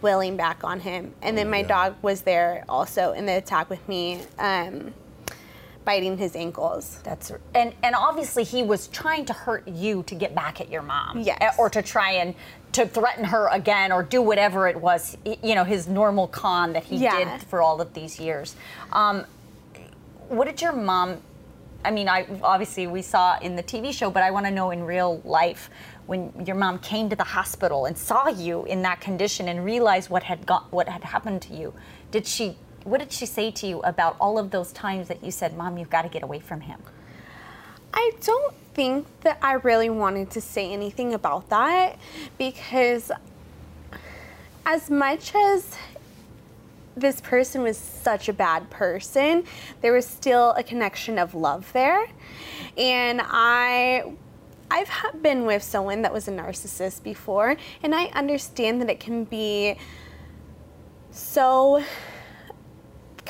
willing 0.02 0.36
back 0.36 0.64
on 0.64 0.80
him. 0.80 1.14
And 1.22 1.36
then 1.36 1.50
my 1.50 1.62
dog 1.62 1.94
was 2.02 2.22
there 2.22 2.64
also 2.68 3.12
in 3.12 3.26
the 3.26 3.36
attack 3.36 3.68
with 3.68 3.86
me, 3.88 4.20
um, 4.38 4.94
biting 5.84 6.16
his 6.18 6.36
ankles. 6.36 7.00
That's 7.04 7.32
and 7.54 7.74
and 7.82 7.94
obviously 7.94 8.44
he 8.44 8.62
was 8.62 8.88
trying 8.88 9.24
to 9.26 9.32
hurt 9.32 9.66
you 9.68 10.02
to 10.04 10.14
get 10.14 10.34
back 10.34 10.60
at 10.60 10.70
your 10.70 10.82
mom. 10.82 11.20
Yes. 11.20 11.38
Eh, 11.40 11.50
Or 11.58 11.68
to 11.70 11.82
try 11.82 12.12
and 12.12 12.34
to 12.72 12.86
threaten 12.86 13.24
her 13.24 13.48
again 13.48 13.90
or 13.92 14.02
do 14.02 14.22
whatever 14.22 14.68
it 14.68 14.80
was, 14.80 15.16
you 15.42 15.54
know, 15.54 15.64
his 15.64 15.88
normal 15.88 16.28
con 16.28 16.72
that 16.74 16.84
he 16.84 16.96
Yeah. 16.96 17.16
did 17.38 17.42
for 17.48 17.60
all 17.60 17.80
of 17.80 17.92
these 17.94 18.18
years. 18.20 18.54
Um, 18.92 19.26
what 20.28 20.46
did 20.46 20.62
your 20.62 20.72
mom 20.72 21.20
I 21.84 21.90
mean, 21.90 22.08
I 22.08 22.26
obviously 22.42 22.86
we 22.86 23.02
saw 23.02 23.38
in 23.38 23.56
the 23.56 23.62
TV 23.62 23.92
show, 23.92 24.10
but 24.10 24.22
I 24.22 24.30
want 24.30 24.46
to 24.46 24.52
know 24.52 24.70
in 24.70 24.82
real 24.84 25.20
life 25.24 25.70
when 26.06 26.32
your 26.44 26.56
mom 26.56 26.78
came 26.80 27.08
to 27.08 27.16
the 27.16 27.24
hospital 27.24 27.86
and 27.86 27.96
saw 27.96 28.28
you 28.28 28.64
in 28.64 28.82
that 28.82 29.00
condition 29.00 29.48
and 29.48 29.64
realized 29.64 30.10
what 30.10 30.22
had 30.22 30.44
got 30.44 30.70
what 30.72 30.88
had 30.88 31.04
happened 31.04 31.40
to 31.42 31.54
you. 31.54 31.72
Did 32.10 32.26
she 32.26 32.56
what 32.84 32.98
did 33.00 33.12
she 33.12 33.26
say 33.26 33.50
to 33.50 33.66
you 33.66 33.80
about 33.80 34.16
all 34.20 34.38
of 34.38 34.50
those 34.50 34.72
times 34.72 35.08
that 35.08 35.22
you 35.24 35.30
said, 35.30 35.56
"Mom, 35.56 35.78
you've 35.78 35.90
got 35.90 36.02
to 36.02 36.08
get 36.08 36.22
away 36.22 36.40
from 36.40 36.62
him"? 36.62 36.80
I 37.94 38.12
don't 38.24 38.54
think 38.74 39.06
that 39.22 39.38
I 39.42 39.54
really 39.54 39.90
wanted 39.90 40.30
to 40.32 40.40
say 40.40 40.72
anything 40.72 41.14
about 41.14 41.48
that 41.48 41.98
because, 42.38 43.10
as 44.66 44.90
much 44.90 45.34
as 45.34 45.76
this 46.96 47.20
person 47.20 47.62
was 47.62 47.76
such 47.76 48.28
a 48.28 48.32
bad 48.32 48.68
person, 48.70 49.44
there 49.80 49.92
was 49.92 50.06
still 50.06 50.50
a 50.52 50.62
connection 50.62 51.18
of 51.18 51.34
love 51.34 51.72
there. 51.72 52.06
And 52.76 53.20
I 53.24 54.12
I've 54.70 54.90
been 55.20 55.46
with 55.46 55.64
someone 55.64 56.02
that 56.02 56.12
was 56.12 56.28
a 56.28 56.30
narcissist 56.30 57.02
before, 57.02 57.56
and 57.82 57.94
I 57.94 58.04
understand 58.06 58.80
that 58.80 58.88
it 58.88 59.00
can 59.00 59.24
be 59.24 59.76
so 61.10 61.82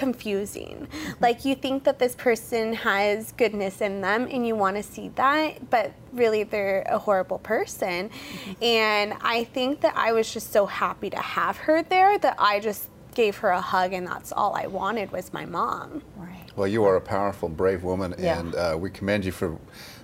confusing. 0.00 0.86
Mm-hmm. 0.90 1.12
Like 1.20 1.44
you 1.44 1.54
think 1.54 1.84
that 1.84 1.98
this 1.98 2.14
person 2.14 2.74
has 2.74 3.32
goodness 3.32 3.80
in 3.80 4.00
them 4.00 4.28
and 4.30 4.46
you 4.46 4.54
want 4.54 4.76
to 4.76 4.82
see 4.82 5.08
that, 5.16 5.70
but 5.70 5.92
really 6.12 6.42
they're 6.42 6.82
a 6.88 6.98
horrible 6.98 7.38
person. 7.38 8.08
Mm-hmm. 8.08 8.64
And 8.64 9.14
I 9.20 9.44
think 9.44 9.80
that 9.82 9.94
I 9.96 10.12
was 10.12 10.32
just 10.32 10.52
so 10.52 10.66
happy 10.66 11.10
to 11.10 11.18
have 11.18 11.58
her 11.58 11.82
there 11.82 12.18
that 12.18 12.36
I 12.38 12.60
just 12.60 12.88
gave 13.14 13.36
her 13.38 13.50
a 13.50 13.60
hug 13.60 13.92
and 13.92 14.06
that's 14.06 14.32
all 14.32 14.54
I 14.54 14.66
wanted 14.66 15.10
was 15.12 15.32
my 15.32 15.44
mom. 15.46 16.02
Right. 16.16 16.36
Well, 16.56 16.66
you 16.68 16.84
are 16.84 16.96
a 16.96 17.00
powerful, 17.00 17.48
brave 17.48 17.82
woman, 17.84 18.14
Yeah. 18.18 18.38
and 18.40 18.54
uh, 18.54 18.76
we 18.78 18.90
commend 18.90 19.24
you 19.24 19.32
for 19.32 19.56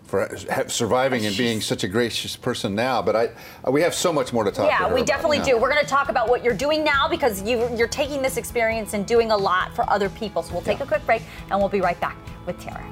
for 0.04 0.28
surviving 0.68 1.26
and 1.26 1.36
being 1.36 1.60
such 1.60 1.82
a 1.82 1.88
gracious 1.88 2.36
person 2.36 2.76
now. 2.76 3.02
But 3.02 3.16
I, 3.16 3.30
uh, 3.66 3.72
we 3.72 3.80
have 3.82 3.92
so 3.92 4.12
much 4.12 4.32
more 4.32 4.44
to 4.44 4.52
talk. 4.52 4.66
to 4.66 4.70
Yeah, 4.70 4.88
her 4.88 4.94
we 4.94 5.02
definitely 5.02 5.40
do. 5.40 5.58
We're 5.58 5.68
going 5.68 5.82
to 5.84 5.90
talk 5.90 6.10
about 6.10 6.28
what 6.28 6.44
you're 6.44 6.54
doing 6.54 6.84
now 6.84 7.08
because 7.08 7.42
you, 7.42 7.68
you're 7.76 7.88
taking 7.88 8.22
this 8.22 8.36
experience 8.36 8.94
and 8.94 9.04
doing 9.04 9.32
a 9.32 9.36
lot 9.36 9.74
for 9.74 9.88
other 9.90 10.08
people. 10.10 10.44
So 10.44 10.52
we'll 10.52 10.62
take 10.62 10.78
Yeah. 10.78 10.84
a 10.84 10.86
quick 10.86 11.04
break 11.06 11.22
and 11.50 11.58
we'll 11.58 11.68
be 11.68 11.80
right 11.80 11.98
back 12.00 12.16
with 12.46 12.56
Terra. 12.60 12.84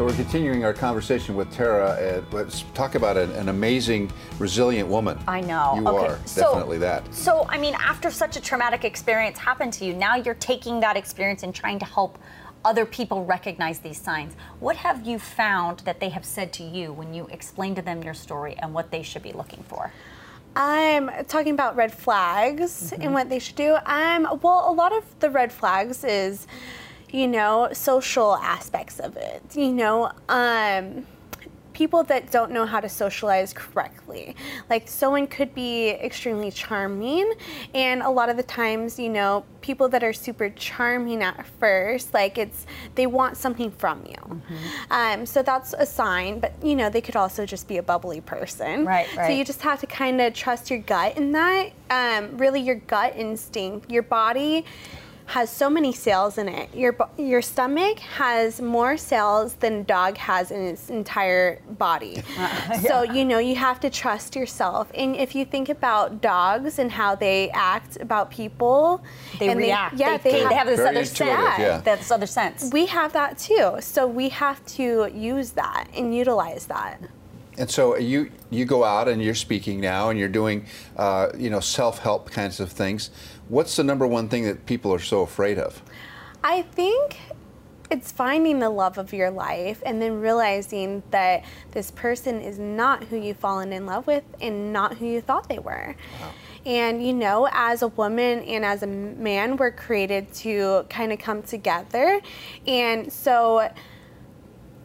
So 0.00 0.06
we're 0.06 0.14
continuing 0.14 0.64
our 0.64 0.72
conversation 0.72 1.36
with 1.36 1.52
Terra. 1.52 1.90
Uh, 1.90 2.22
let's 2.34 2.62
talk 2.72 2.94
about 2.94 3.18
an, 3.18 3.30
an 3.32 3.50
amazing, 3.50 4.10
resilient 4.38 4.88
woman. 4.88 5.18
I 5.28 5.42
know. 5.42 5.74
You 5.76 5.86
Okay, 5.86 6.06
are 6.06 6.18
so- 6.24 6.40
definitely 6.40 6.78
that. 6.78 7.14
So, 7.14 7.44
I 7.50 7.58
mean, 7.58 7.74
after 7.74 8.10
such 8.10 8.34
a 8.38 8.40
traumatic 8.40 8.86
experience 8.86 9.36
happened 9.36 9.74
to 9.74 9.84
you, 9.84 9.92
now 9.92 10.16
you're 10.16 10.36
taking 10.36 10.80
that 10.80 10.96
experience 10.96 11.42
and 11.42 11.54
trying 11.54 11.78
to 11.80 11.84
help 11.84 12.18
other 12.64 12.86
people 12.86 13.26
recognize 13.26 13.80
these 13.80 14.00
signs. 14.00 14.36
What 14.58 14.76
have 14.76 15.06
you 15.06 15.18
found 15.18 15.80
that 15.80 16.00
they 16.00 16.08
have 16.08 16.24
said 16.24 16.50
to 16.54 16.62
you 16.62 16.94
when 16.94 17.12
you 17.12 17.26
explain 17.26 17.74
to 17.74 17.82
them 17.82 18.02
your 18.02 18.14
story 18.14 18.54
and 18.56 18.72
what 18.72 18.90
they 18.90 19.02
should 19.02 19.22
be 19.22 19.32
looking 19.32 19.62
for? 19.64 19.92
I'm 20.56 21.10
talking 21.26 21.52
about 21.52 21.76
red 21.76 21.92
flags 21.92 22.92
and 22.92 23.12
what 23.12 23.28
they 23.28 23.38
should 23.38 23.56
do. 23.56 23.76
Um, 23.84 24.26
well, 24.40 24.64
a 24.66 24.72
lot 24.72 24.96
of 24.96 25.04
the 25.20 25.28
red 25.28 25.52
flags 25.52 26.04
is, 26.04 26.46
you 27.12 27.26
know, 27.26 27.68
social 27.72 28.36
aspects 28.36 29.00
of 29.00 29.16
it. 29.16 29.42
You 29.54 29.72
know, 29.72 30.12
um, 30.28 31.06
people 31.80 32.02
that 32.02 32.30
don't 32.30 32.50
know 32.52 32.66
how 32.66 32.78
to 32.78 32.90
socialize 32.90 33.54
correctly. 33.54 34.36
Like 34.68 34.86
someone 34.86 35.26
could 35.26 35.54
be 35.54 35.88
extremely 35.88 36.50
charming, 36.50 37.32
and 37.74 38.02
a 38.02 38.10
lot 38.10 38.28
of 38.28 38.36
the 38.36 38.42
times, 38.42 38.98
you 38.98 39.08
know, 39.08 39.46
people 39.62 39.88
that 39.88 40.04
are 40.04 40.12
super 40.12 40.50
charming 40.50 41.22
at 41.22 41.46
first, 41.58 42.12
like 42.12 42.36
it's 42.36 42.66
they 42.96 43.06
want 43.06 43.38
something 43.38 43.70
from 43.70 44.04
you. 44.04 44.14
Mm-hmm. 44.14 44.92
Um, 44.92 45.24
so 45.24 45.42
that's 45.42 45.72
a 45.72 45.86
sign, 45.86 46.38
but 46.38 46.52
you 46.62 46.76
know, 46.76 46.90
they 46.90 47.00
could 47.00 47.16
also 47.16 47.46
just 47.46 47.66
be 47.66 47.78
a 47.78 47.82
bubbly 47.82 48.20
person. 48.20 48.84
Right, 48.84 49.08
right. 49.16 49.28
So 49.28 49.32
you 49.32 49.42
just 49.42 49.62
have 49.62 49.80
to 49.80 49.86
kind 49.86 50.20
of 50.20 50.34
trust 50.34 50.70
your 50.70 50.80
gut 50.80 51.16
in 51.16 51.32
that. 51.32 51.70
Um, 51.88 52.36
really, 52.36 52.60
your 52.60 52.76
gut 52.76 53.16
instinct. 53.16 53.90
Your 53.90 54.02
body 54.02 54.66
has 55.30 55.48
so 55.48 55.70
many 55.70 55.92
cells 55.92 56.38
in 56.38 56.48
it. 56.48 56.74
Your 56.74 56.96
your 57.16 57.40
stomach 57.40 57.98
has 58.00 58.60
more 58.60 58.96
cells 58.96 59.54
than 59.62 59.72
a 59.74 59.84
dog 59.84 60.16
has 60.16 60.50
in 60.50 60.60
its 60.72 60.90
entire 60.90 61.60
body. 61.78 62.22
So 62.88 63.02
you 63.02 63.24
know 63.24 63.38
you 63.38 63.56
have 63.56 63.78
to 63.80 63.90
trust 63.90 64.34
yourself. 64.34 64.90
And 64.94 65.14
if 65.16 65.34
you 65.36 65.44
think 65.44 65.68
about 65.68 66.20
dogs 66.20 66.78
and 66.80 66.90
how 66.90 67.14
they 67.14 67.50
act 67.50 67.92
about 68.00 68.30
people, 68.30 69.02
They 69.38 69.48
and 69.50 69.58
react. 69.58 69.96
yeah, 69.96 70.16
they, 70.16 70.32
they, 70.32 70.44
they 70.48 70.54
have 70.54 70.66
this 70.66 70.80
other 70.80 71.04
sense. 71.04 71.58
yeah. 71.58 71.80
This 71.84 72.10
other 72.10 72.26
sense. 72.26 72.58
we 72.72 72.86
have 72.86 73.12
that 73.12 73.38
too. 73.38 73.66
So 73.80 74.00
we 74.06 74.28
have 74.30 74.58
to 74.78 74.86
use 75.14 75.50
that 75.52 75.84
and 75.96 76.14
utilize 76.22 76.66
that. 76.66 77.00
And 77.60 77.70
so 77.70 77.98
you 77.98 78.30
you 78.48 78.64
go 78.64 78.84
out 78.84 79.06
and 79.06 79.22
you're 79.22 79.34
speaking 79.34 79.80
now 79.80 80.08
and 80.08 80.18
you're 80.18 80.30
doing 80.30 80.64
uh, 80.96 81.28
you 81.36 81.50
know 81.50 81.60
self-help 81.60 82.30
kinds 82.30 82.58
of 82.58 82.72
things. 82.72 83.10
What's 83.48 83.76
the 83.76 83.84
number 83.84 84.06
one 84.06 84.30
thing 84.30 84.44
that 84.44 84.64
people 84.64 84.94
are 84.94 84.98
so 84.98 85.20
afraid 85.20 85.58
of? 85.58 85.82
I 86.42 86.62
think 86.62 87.18
it's 87.90 88.10
finding 88.10 88.60
the 88.60 88.70
love 88.70 88.96
of 88.96 89.12
your 89.12 89.30
life 89.30 89.82
and 89.84 90.00
then 90.00 90.22
realizing 90.22 91.02
that 91.10 91.44
this 91.72 91.90
person 91.90 92.40
is 92.40 92.58
not 92.58 93.04
who 93.04 93.18
you've 93.18 93.36
fallen 93.36 93.74
in 93.74 93.84
love 93.84 94.06
with 94.06 94.24
and 94.40 94.72
not 94.72 94.96
who 94.96 95.04
you 95.04 95.20
thought 95.20 95.46
they 95.50 95.58
were. 95.58 95.96
And 96.64 97.06
you 97.06 97.12
know, 97.12 97.46
as 97.52 97.82
a 97.82 97.88
woman 97.88 98.40
and 98.40 98.64
as 98.64 98.82
a 98.82 98.86
man, 98.86 99.58
we're 99.58 99.70
created 99.70 100.32
to 100.34 100.86
kind 100.88 101.12
of 101.12 101.18
come 101.18 101.42
together. 101.42 102.22
And 102.66 103.12
so 103.12 103.70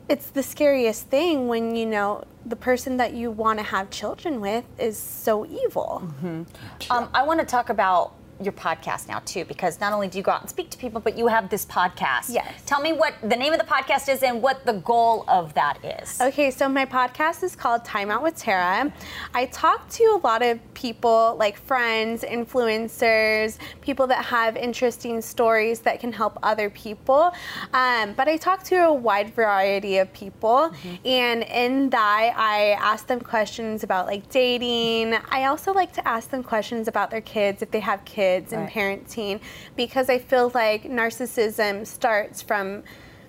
it's 0.07 0.29
the 0.29 0.43
scariest 0.43 1.07
thing 1.07 1.47
when 1.47 1.75
you 1.75 1.85
know 1.85 2.23
the 2.45 2.55
person 2.55 2.97
that 2.97 3.13
you 3.13 3.31
want 3.31 3.59
to 3.59 3.63
have 3.63 3.89
children 3.89 4.39
with 4.39 4.65
is 4.77 4.97
so 4.97 5.45
evil. 5.45 6.03
Um, 6.89 7.09
I 7.13 7.23
want 7.23 7.39
to 7.39 7.45
talk 7.45 7.69
about 7.69 8.13
your 8.41 8.53
podcast 8.53 9.07
now 9.07 9.19
too, 9.19 9.45
because 9.45 9.79
not 9.79 9.93
only 9.93 10.07
do 10.07 10.17
you 10.17 10.23
go 10.23 10.31
out 10.31 10.41
and 10.41 10.49
speak 10.49 10.69
to 10.69 10.77
people, 10.77 10.99
but 10.99 11.17
you 11.17 11.27
have 11.27 11.49
this 11.49 11.65
podcast. 11.65 12.29
Yes. 12.29 12.63
Tell 12.65 12.81
me 12.81 12.91
what 12.91 13.13
the 13.21 13.35
name 13.35 13.53
of 13.53 13.59
the 13.59 13.65
podcast 13.65 14.09
is 14.09 14.23
and 14.23 14.41
what 14.41 14.65
the 14.65 14.73
goal 14.73 15.23
of 15.27 15.53
that 15.53 15.77
is. 16.01 16.19
Okay, 16.19 16.51
so 16.51 16.67
my 16.67 16.85
podcast 16.85 17.43
is 17.43 17.55
called 17.55 17.85
Time 17.85 18.11
Out 18.11 18.23
with 18.23 18.35
Terra. 18.35 18.91
I 19.33 19.45
talk 19.45 19.87
to 19.91 20.03
a 20.03 20.19
lot 20.23 20.41
of 20.41 20.59
people, 20.73 21.35
like 21.39 21.57
friends, 21.57 22.23
influencers, 22.23 23.57
people 23.81 24.07
that 24.07 24.25
have 24.25 24.57
interesting 24.57 25.21
stories 25.21 25.79
that 25.81 25.99
can 25.99 26.11
help 26.11 26.37
other 26.43 26.69
people. 26.69 27.31
Um, 27.73 28.13
but 28.13 28.27
I 28.27 28.37
talk 28.37 28.63
to 28.63 28.75
a 28.75 28.93
wide 28.93 29.33
variety 29.33 29.97
of 29.99 30.11
people, 30.13 30.71
and 31.05 31.43
in 31.43 31.89
that, 31.91 32.33
I 32.35 32.71
ask 32.79 33.07
them 33.07 33.21
questions 33.21 33.83
about 33.83 34.07
like 34.07 34.29
dating. 34.29 35.13
I 35.29 35.45
also 35.45 35.71
like 35.71 35.93
to 35.93 36.05
ask 36.07 36.29
them 36.29 36.43
questions 36.43 36.87
about 36.87 37.11
their 37.11 37.21
kids 37.21 37.61
if 37.61 37.71
they 37.71 37.79
have 37.79 38.03
kids 38.03 38.24
and 38.51 38.63
Right. 38.63 38.71
parenting, 38.73 39.39
because 39.75 40.09
I 40.09 40.19
feel 40.19 40.51
like 40.53 40.83
narcissism 40.83 41.85
starts 41.85 42.41
from 42.41 42.83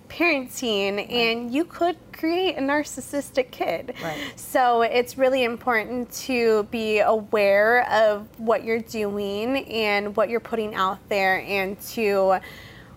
parenting 0.09 1.11
and 1.11 1.53
you 1.53 1.65
could 1.65 1.97
create 2.13 2.57
a 2.57 2.61
narcissistic 2.61 3.51
kid. 3.51 3.93
Right. 4.01 4.17
So 4.35 4.81
it's 4.81 5.17
really 5.17 5.43
important 5.43 6.11
to 6.25 6.63
be 6.71 6.99
aware 6.99 7.87
of 7.91 8.27
what 8.39 8.63
you're 8.63 8.79
doing 8.79 9.65
and 9.65 10.15
what 10.15 10.29
you're 10.29 10.39
putting 10.39 10.73
out 10.75 10.99
there 11.09 11.41
and 11.45 11.79
to 11.91 12.39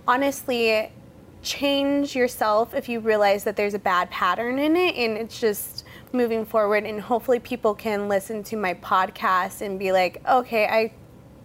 honestly 0.06 0.90
change 1.42 2.14
yourself 2.14 2.74
if 2.74 2.88
you 2.88 3.00
realize 3.00 3.44
that 3.44 3.56
there's 3.56 3.74
a 3.74 3.78
bad 3.78 4.10
pattern 4.10 4.58
in 4.58 4.76
it 4.76 4.94
and 4.94 5.16
it's 5.16 5.40
just 5.40 5.84
moving 6.12 6.44
forward 6.44 6.84
and 6.84 7.00
hopefully 7.00 7.38
people 7.38 7.74
can 7.74 8.08
listen 8.08 8.42
to 8.42 8.56
my 8.56 8.74
podcast 8.74 9.62
and 9.62 9.78
be 9.78 9.90
like, 9.92 10.20
okay, 10.28 10.66
I 10.66 10.92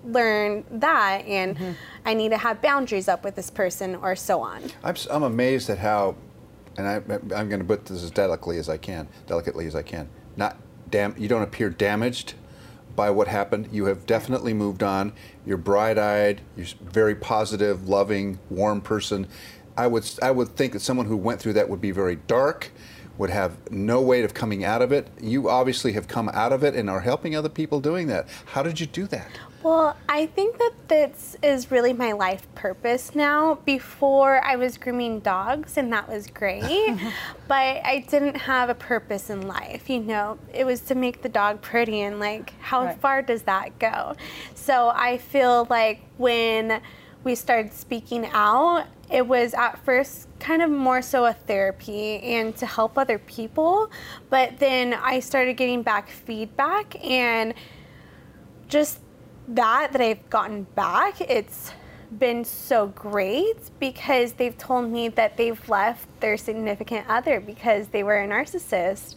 learned 0.05 0.65
that 0.71 1.25
and 1.25 1.55
mm-hmm. 1.55 1.71
I 2.05 2.13
need 2.13 2.29
to 2.29 2.37
have 2.37 2.61
boundaries 2.61 3.07
up 3.07 3.23
with 3.23 3.35
this 3.35 3.49
person 3.49 3.95
or 3.95 4.15
so 4.15 4.41
on. 4.41 4.63
I'm, 4.83 4.95
s- 4.95 5.07
I'm 5.09 5.23
amazed 5.23 5.69
at 5.69 5.79
how, 5.79 6.15
and 6.77 6.87
I, 6.87 6.95
I'm 7.35 7.49
going 7.49 7.59
to 7.59 7.65
put 7.65 7.85
this 7.85 8.03
as 8.03 8.11
delicately 8.11 8.57
as 8.57 8.69
I 8.69 8.77
can, 8.77 9.07
delicately 9.27 9.65
as 9.67 9.75
I 9.75 9.81
can. 9.81 10.09
Not 10.37 10.57
dam. 10.89 11.15
You 11.17 11.27
don't 11.27 11.41
appear 11.41 11.69
damaged 11.69 12.33
by 12.95 13.09
what 13.09 13.27
happened. 13.27 13.69
You 13.71 13.85
have 13.85 14.05
definitely 14.05 14.53
moved 14.53 14.83
on. 14.83 15.13
You're 15.45 15.57
bright-eyed. 15.57 16.41
You're 16.55 16.65
s- 16.65 16.75
very 16.81 17.15
positive, 17.15 17.89
loving, 17.89 18.39
warm 18.49 18.81
person. 18.81 19.27
I 19.77 19.87
would 19.87 20.09
I 20.21 20.31
would 20.31 20.55
think 20.55 20.71
that 20.73 20.79
someone 20.79 21.05
who 21.05 21.17
went 21.17 21.41
through 21.41 21.53
that 21.53 21.67
would 21.67 21.81
be 21.81 21.91
very 21.91 22.15
dark, 22.15 22.71
would 23.17 23.29
have 23.29 23.71
no 23.71 24.01
way 24.01 24.23
of 24.23 24.33
coming 24.33 24.63
out 24.63 24.81
of 24.81 24.91
it. 24.91 25.07
You 25.21 25.49
obviously 25.49 25.93
have 25.93 26.07
come 26.07 26.29
out 26.29 26.51
of 26.51 26.63
it 26.63 26.75
and 26.75 26.89
are 26.89 27.01
helping 27.01 27.35
other 27.35 27.49
people 27.49 27.79
doing 27.79 28.07
that. 28.07 28.27
How 28.45 28.63
did 28.63 28.79
you 28.79 28.85
do 28.85 29.07
that? 29.07 29.27
Well, 29.66 29.97
I 30.07 30.28
think 30.28 30.59
that 30.59 30.74
this 30.89 31.36
is 31.41 31.72
really 31.72 31.91
my 31.91 32.11
life 32.11 32.45
purpose 32.53 33.16
now. 33.16 33.55
Before 33.66 34.39
I 34.45 34.57
was 34.57 34.78
grooming 34.78 35.22
dogs, 35.22 35.76
and 35.76 35.91
that 35.91 36.07
was 36.07 36.28
great, 36.28 36.95
but 37.47 37.82
I 37.84 38.05
didn't 38.07 38.36
have 38.36 38.70
a 38.70 38.76
purpose 38.76 39.32
in 39.32 39.47
life. 39.47 39.89
You 39.89 40.01
know, 40.01 40.38
it 40.53 40.68
was 40.68 40.82
to 40.82 40.93
make 40.93 41.24
the 41.24 41.30
dog 41.30 41.63
pretty, 41.63 42.01
and 42.01 42.20
like, 42.20 42.53
how 42.59 42.86
Right. 42.86 42.99
far 43.01 43.24
does 43.24 43.41
that 43.43 43.80
go? 43.80 44.13
So 44.53 44.91
I 44.93 45.18
feel 45.18 45.66
like 45.68 46.01
when 46.18 46.80
we 47.24 47.34
started 47.34 47.74
speaking 47.74 48.28
out, 48.34 48.86
it 49.09 49.26
was 49.26 49.55
at 49.55 49.84
first 49.84 50.28
kind 50.39 50.61
of 50.61 50.70
more 50.70 51.01
so 51.01 51.26
a 51.26 51.34
therapy 51.34 52.20
and 52.20 52.55
to 52.57 52.68
help 52.68 52.99
other 52.99 53.18
people, 53.18 53.89
but 54.30 54.59
then 54.59 54.93
I 54.93 55.22
started 55.22 55.57
getting 55.57 55.82
back 55.82 56.11
feedback 56.11 57.03
and 57.03 57.55
just 58.68 58.99
that 59.49 59.91
that 59.93 60.01
I've 60.01 60.29
gotten 60.29 60.63
back, 60.75 61.21
it's 61.21 61.71
been 62.19 62.45
so 62.45 62.87
great 62.87 63.57
because 63.79 64.33
they've 64.33 64.57
told 64.57 64.89
me 64.89 65.09
that 65.09 65.37
they've 65.37 65.67
left 65.67 66.07
their 66.21 66.37
significant 66.37 67.05
other 67.09 67.39
because 67.39 67.87
they 67.87 68.03
were 68.03 68.21
a 68.21 68.27
narcissist. 68.27 69.15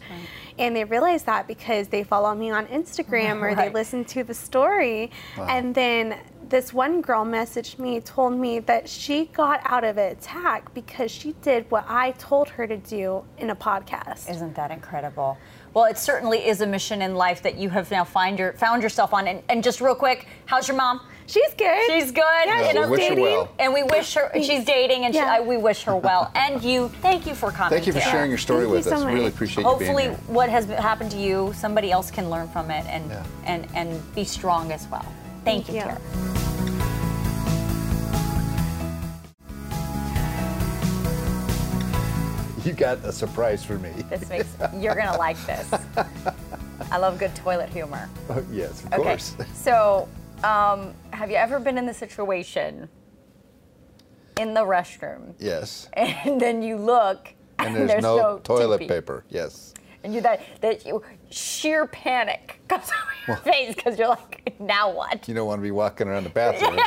And 0.57 0.75
they 0.75 0.83
realized 0.83 1.25
that 1.27 1.47
because 1.47 1.87
they 1.87 2.03
follow 2.03 2.33
me 2.35 2.51
on 2.51 2.65
Instagram 2.67 3.41
or 3.41 3.55
they 3.55 3.63
Right. 3.63 3.73
listen 3.73 4.03
to 4.05 4.23
the 4.23 4.33
story. 4.33 5.11
And 5.37 5.73
then 5.73 6.17
this 6.49 6.73
one 6.73 7.01
girl 7.01 7.23
messaged 7.25 7.77
me, 7.79 8.01
told 8.01 8.33
me 8.33 8.59
that 8.61 8.89
she 8.89 9.25
got 9.27 9.61
out 9.65 9.83
of 9.83 9.97
an 9.97 10.11
attack 10.11 10.73
because 10.73 11.11
she 11.11 11.33
did 11.43 11.69
what 11.69 11.85
I 11.87 12.11
told 12.17 12.49
her 12.49 12.65
to 12.67 12.75
do 12.75 13.23
in 13.37 13.51
a 13.51 13.55
podcast. 13.55 14.29
Isn't 14.29 14.55
that 14.55 14.71
incredible? 14.71 15.37
Well, 15.73 15.85
it 15.85 15.97
certainly 15.97 16.39
is 16.47 16.61
a 16.61 16.67
mission 16.67 17.01
in 17.01 17.15
life 17.15 17.43
that 17.43 17.57
you 17.57 17.69
have 17.69 17.91
now 17.91 18.03
find 18.03 18.39
your, 18.39 18.53
found 18.53 18.81
yourself 18.81 19.13
on. 19.13 19.27
And, 19.27 19.43
and 19.49 19.63
just 19.63 19.81
real 19.81 19.95
quick, 19.95 20.27
how's 20.45 20.67
your 20.67 20.75
mom? 20.77 21.01
She's 21.27 21.53
good. 21.53 21.85
She's 21.87 22.11
good. 22.11 22.23
Yeah, 22.45 22.71
Yeah, 22.73 22.85
you 22.85 22.89
wish 22.89 23.03
her 23.03 23.09
dating. 23.09 23.23
well. 23.23 23.53
and 23.59 23.71
we 23.71 23.83
wish 23.83 24.15
her. 24.15 24.31
She's 24.33 24.65
dating, 24.65 25.05
and 25.05 25.13
she, 25.13 25.19
I, 25.19 25.41
we 25.41 25.57
wish 25.57 25.83
her 25.83 25.95
well. 25.95 26.31
And 26.33 26.63
you, 26.63 26.89
thank 27.03 27.27
you 27.27 27.35
for 27.35 27.51
coming. 27.51 27.69
Thank 27.69 27.85
you 27.85 27.93
for 27.93 27.99
Terra. 27.99 28.11
sharing 28.11 28.31
your 28.31 28.39
story 28.39 28.61
Thank 28.63 28.73
with 28.73 28.85
so 28.85 28.95
us. 28.95 29.03
much. 29.03 29.13
Really 29.13 29.27
appreciate 29.27 29.63
you 29.63 29.69
Hopefully, 29.69 30.07
what 30.25 30.49
has 30.49 30.65
happened 30.65 31.11
to 31.11 31.17
you, 31.19 31.53
somebody 31.55 31.91
else 31.91 32.09
can 32.09 32.31
learn 32.31 32.47
from 32.49 32.71
it 32.71 32.83
and 32.87 33.07
Yeah. 33.11 33.23
and 33.45 33.67
and 33.75 34.15
be 34.15 34.23
strong 34.23 34.71
as 34.71 34.87
well. 34.87 35.05
Thank, 35.45 35.65
Thank 35.65 35.69
you, 35.69 35.75
you. 35.75 35.81
Terra. 35.81 36.48
You 42.69 42.75
got 42.75 43.03
a 43.03 43.11
surprise 43.11 43.65
for 43.65 43.79
me. 43.79 43.89
This 44.11 44.29
makes 44.29 44.45
you're 44.77 44.93
gonna 44.93 45.17
like 45.17 45.43
this. 45.47 45.73
I 46.91 46.97
love 46.99 47.17
good 47.17 47.33
toilet 47.35 47.67
humor. 47.69 48.07
Oh, 48.29 48.45
yes, 48.51 48.85
of 48.85 48.93
Okay, 48.93 49.01
course. 49.01 49.35
so 49.55 50.07
um, 50.43 50.93
have 51.09 51.31
you 51.31 51.37
ever 51.37 51.59
been 51.59 51.79
in 51.79 51.87
the 51.87 51.93
situation 51.95 52.87
in 54.37 54.53
the 54.53 54.61
restroom 54.61 55.33
Yes. 55.39 55.89
and 55.93 56.39
then 56.39 56.61
you 56.61 56.77
look 56.77 57.33
And 57.57 57.75
there's, 57.89 58.03
no, 58.03 58.39
toilet 58.43 58.77
tippy, 58.81 58.87
paper. 58.87 59.23
Yes. 59.29 59.73
and 60.03 60.13
you 60.13 60.21
that 60.21 60.39
that 60.61 60.85
you, 60.85 61.01
sheer 61.31 61.85
panic 61.87 62.59
comes 62.67 62.83
over 63.27 63.27
your 63.27 63.37
face 63.37 63.75
because 63.75 63.97
you're 63.99 64.07
like, 64.09 64.55
now 64.59 64.91
what? 64.91 65.27
You 65.27 65.33
don't 65.35 65.47
want 65.47 65.59
to 65.59 65.63
be 65.63 65.71
walking 65.71 66.07
around 66.07 66.23
the 66.23 66.29
bathroom 66.29 66.77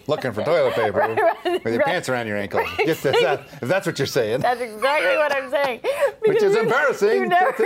looking 0.06 0.32
for 0.32 0.42
toilet 0.42 0.74
paper 0.74 0.98
Right, 0.98 1.16
right, 1.20 1.44
with 1.64 1.64
your 1.74 1.76
right. 1.78 1.86
pants 1.86 2.08
around 2.08 2.26
your 2.26 2.36
ankle. 2.36 2.64
Yes, 2.84 3.02
that's 3.02 3.20
that, 3.22 3.40
if 3.62 3.68
that's 3.68 3.86
what 3.86 3.98
you're 3.98 4.06
saying. 4.06 4.40
That's 4.40 4.60
exactly 4.60 5.16
what 5.16 5.34
I'm 5.34 5.50
saying. 5.50 5.80
Which 6.26 6.42
is 6.42 6.54
you- 6.54 6.60
embarrassing, 6.62 7.20
You 7.22 7.26
never, 7.26 7.64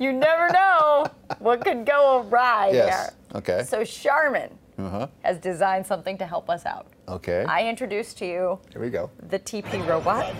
you 0.00 0.12
never 0.12 0.52
know 0.52 1.06
what 1.38 1.64
could 1.64 1.84
go 1.86 2.20
awry 2.28 2.70
Yes. 2.72 3.12
there. 3.32 3.38
Okay. 3.40 3.64
So 3.64 3.84
Charmin 3.84 4.50
Uh-huh. 4.78 5.08
has 5.22 5.38
designed 5.38 5.86
something 5.86 6.16
to 6.18 6.26
help 6.26 6.48
us 6.50 6.64
out. 6.66 6.86
Okay. 7.08 7.44
I 7.48 7.66
introduced 7.68 8.18
to 8.18 8.26
you 8.26 8.58
Here 8.72 8.80
we 8.82 8.90
go. 8.90 9.10
the 9.28 9.38
TP 9.38 9.84
robot. 9.88 10.34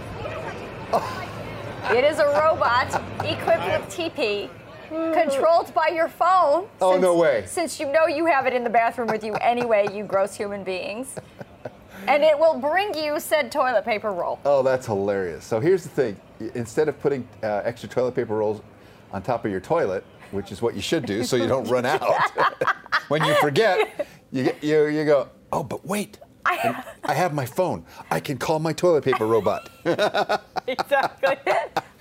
It 1.91 2.05
is 2.05 2.19
a 2.19 2.27
robot 2.27 2.87
equipped 3.25 3.65
with 3.65 3.89
TP, 3.89 4.49
controlled 4.89 5.73
by 5.75 5.89
your 5.89 6.09
phone. 6.09 6.69
Oh, 6.81 6.93
since- 6.93 7.03
no 7.03 7.17
way. 7.17 7.45
Since 7.47 7.81
you 7.81 7.91
know 7.93 8.07
you 8.07 8.27
have 8.27 8.47
it 8.47 8.53
in 8.53 8.65
the 8.65 8.71
bathroom 8.71 9.09
with 9.09 9.25
you 9.25 9.35
anyway, 9.35 9.89
you 9.93 10.05
gross 10.05 10.35
human 10.35 10.65
beings. 10.65 11.17
And 12.07 12.23
it 12.23 12.39
will 12.39 12.59
bring 12.59 12.95
you 12.95 13.21
said 13.21 13.53
toilet 13.53 13.85
paper 13.85 14.13
roll. 14.13 14.39
Oh, 14.45 14.63
that's 14.63 14.87
hilarious. 14.87 15.45
So 15.45 15.61
here's 15.61 15.83
the 15.83 15.89
thing: 15.91 16.17
instead 16.55 16.89
of 16.89 16.99
putting 17.01 17.29
uh, 17.43 17.63
extra 17.65 17.89
toilet 17.89 18.15
paper 18.15 18.37
rolls 18.37 18.63
on 19.13 19.23
top 19.23 19.45
of 19.45 19.51
your 19.51 19.61
toilet, 19.61 20.05
which 20.31 20.53
is 20.53 20.63
what 20.63 20.75
you 20.75 20.81
should 20.81 21.05
do, 21.05 21.25
so 21.25 21.37
you 21.37 21.47
don't 21.47 21.69
run 21.69 21.85
out. 21.85 22.03
when 23.09 23.25
you 23.25 23.35
forget, 23.37 24.07
you 24.33 24.53
you 24.63 24.87
you 24.87 25.05
go. 25.05 25.29
Oh, 25.53 25.63
but 25.63 25.85
wait. 25.87 26.19
I, 26.47 26.83
I 27.05 27.13
have 27.13 27.35
my 27.35 27.45
phone. 27.45 27.85
I 28.11 28.21
can 28.21 28.39
call 28.39 28.59
my 28.59 28.73
toilet 28.73 29.05
paper 29.05 29.27
robot. 29.27 29.69
exactly. 30.67 31.37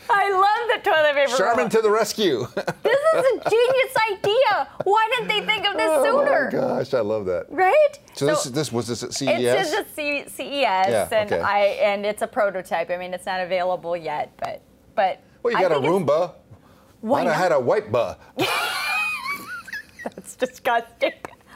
I 0.09 0.29
love 0.31 0.83
the 0.83 0.89
toilet 0.89 1.13
paper 1.15 1.37
Charmin 1.37 1.57
roll. 1.65 1.69
to 1.69 1.81
the 1.81 1.91
rescue. 1.91 2.47
This 2.83 2.99
is 3.25 3.25
a 3.45 3.49
genius 3.49 3.95
idea. 4.11 4.67
Why 4.83 5.09
didn't 5.11 5.27
they 5.27 5.41
think 5.45 5.65
of 5.67 5.73
this 5.75 5.89
oh 5.89 6.03
sooner? 6.03 6.45
my 6.45 6.51
gosh, 6.51 6.93
I 6.93 6.99
love 7.01 7.25
that. 7.25 7.45
Right? 7.49 7.99
So, 8.13 8.25
this 8.27 8.43
this 8.45 8.71
was 8.71 8.87
this 8.87 9.03
at 9.03 9.13
CES. 9.13 9.27
It's 9.29 9.71
just 9.71 9.89
a 9.91 9.93
C- 9.93 10.23
CES, 10.29 10.39
Yeah, 10.61 11.07
and 11.11 11.31
okay. 11.31 11.41
I 11.41 11.59
and 11.83 12.05
it's 12.05 12.21
a 12.21 12.27
prototype. 12.27 12.89
I 12.91 12.97
mean, 12.97 13.13
it's 13.13 13.25
not 13.25 13.39
available 13.41 13.95
yet, 13.97 14.31
but 14.37 14.61
but. 14.95 15.21
well, 15.43 15.51
you 15.53 15.57
I 15.57 15.61
got 15.61 15.71
a 15.71 15.75
Roomba. 15.79 16.33
Why 17.01 17.23
Might 17.23 17.31
have 17.31 17.41
had 17.41 17.51
a 17.51 17.59
white 17.59 17.91
buh. 17.91 18.15
That's 20.03 20.35
disgusting. 20.35 21.13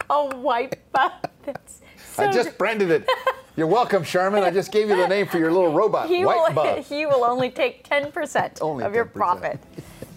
A 0.10 0.36
white 0.38 0.78
butt. 0.91 1.32
That's 1.45 1.82
so 2.14 2.24
I 2.24 2.32
just 2.32 2.57
branded 2.57 2.91
it. 2.91 3.07
You're 3.57 3.68
welcome, 3.68 4.03
Charmin. 4.03 4.43
I 4.43 4.51
just 4.51 4.72
gave 4.72 4.89
you 4.89 4.95
the 4.95 5.07
name 5.07 5.28
for 5.28 5.38
your 5.38 5.51
little 5.51 5.74
robot, 5.74 6.07
he 6.07 6.24
White 6.24 6.55
will, 6.55 6.64
Buh. 6.64 6.76
he 6.82 7.05
will 7.05 7.26
only 7.26 7.49
take 7.49 7.88
10% 7.88 8.59
Only 8.62 8.86
of 8.86 8.95
your 8.95 9.05
10%. 9.05 9.14
profit. 9.14 9.59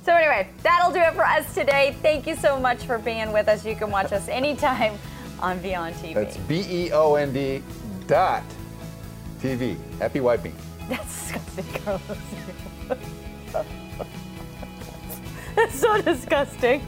So 0.05 0.14
anyway, 0.14 0.49
that'll 0.62 0.92
do 0.92 1.01
it 1.01 1.14
for 1.14 1.24
us 1.24 1.53
today. 1.55 1.97
Thank 2.03 2.26
you 2.26 2.36
so 2.36 2.61
much 2.61 2.84
for 2.84 2.99
being 2.99 3.32
with 3.32 3.49
us. 3.49 3.64
You 3.64 3.74
can 3.74 3.90
watch 3.90 4.12
us 4.12 4.28
anytime 4.28 4.99
on 5.40 5.59
Beond 5.61 5.95
TV. 5.95 6.14
That's 6.14 6.36
B 6.36 6.64
E 6.68 6.92
O 6.92 7.14
N 7.16 7.32
D 7.32 7.62
dot 8.07 8.42
TV. 9.40 9.76
Happy 9.99 10.20
wiping. 10.20 10.55
That's 10.88 11.32
disgusting, 11.32 11.82
Carlos. 11.82 12.18
That's 15.57 15.74
so 15.74 16.01
disgusting. 16.03 16.82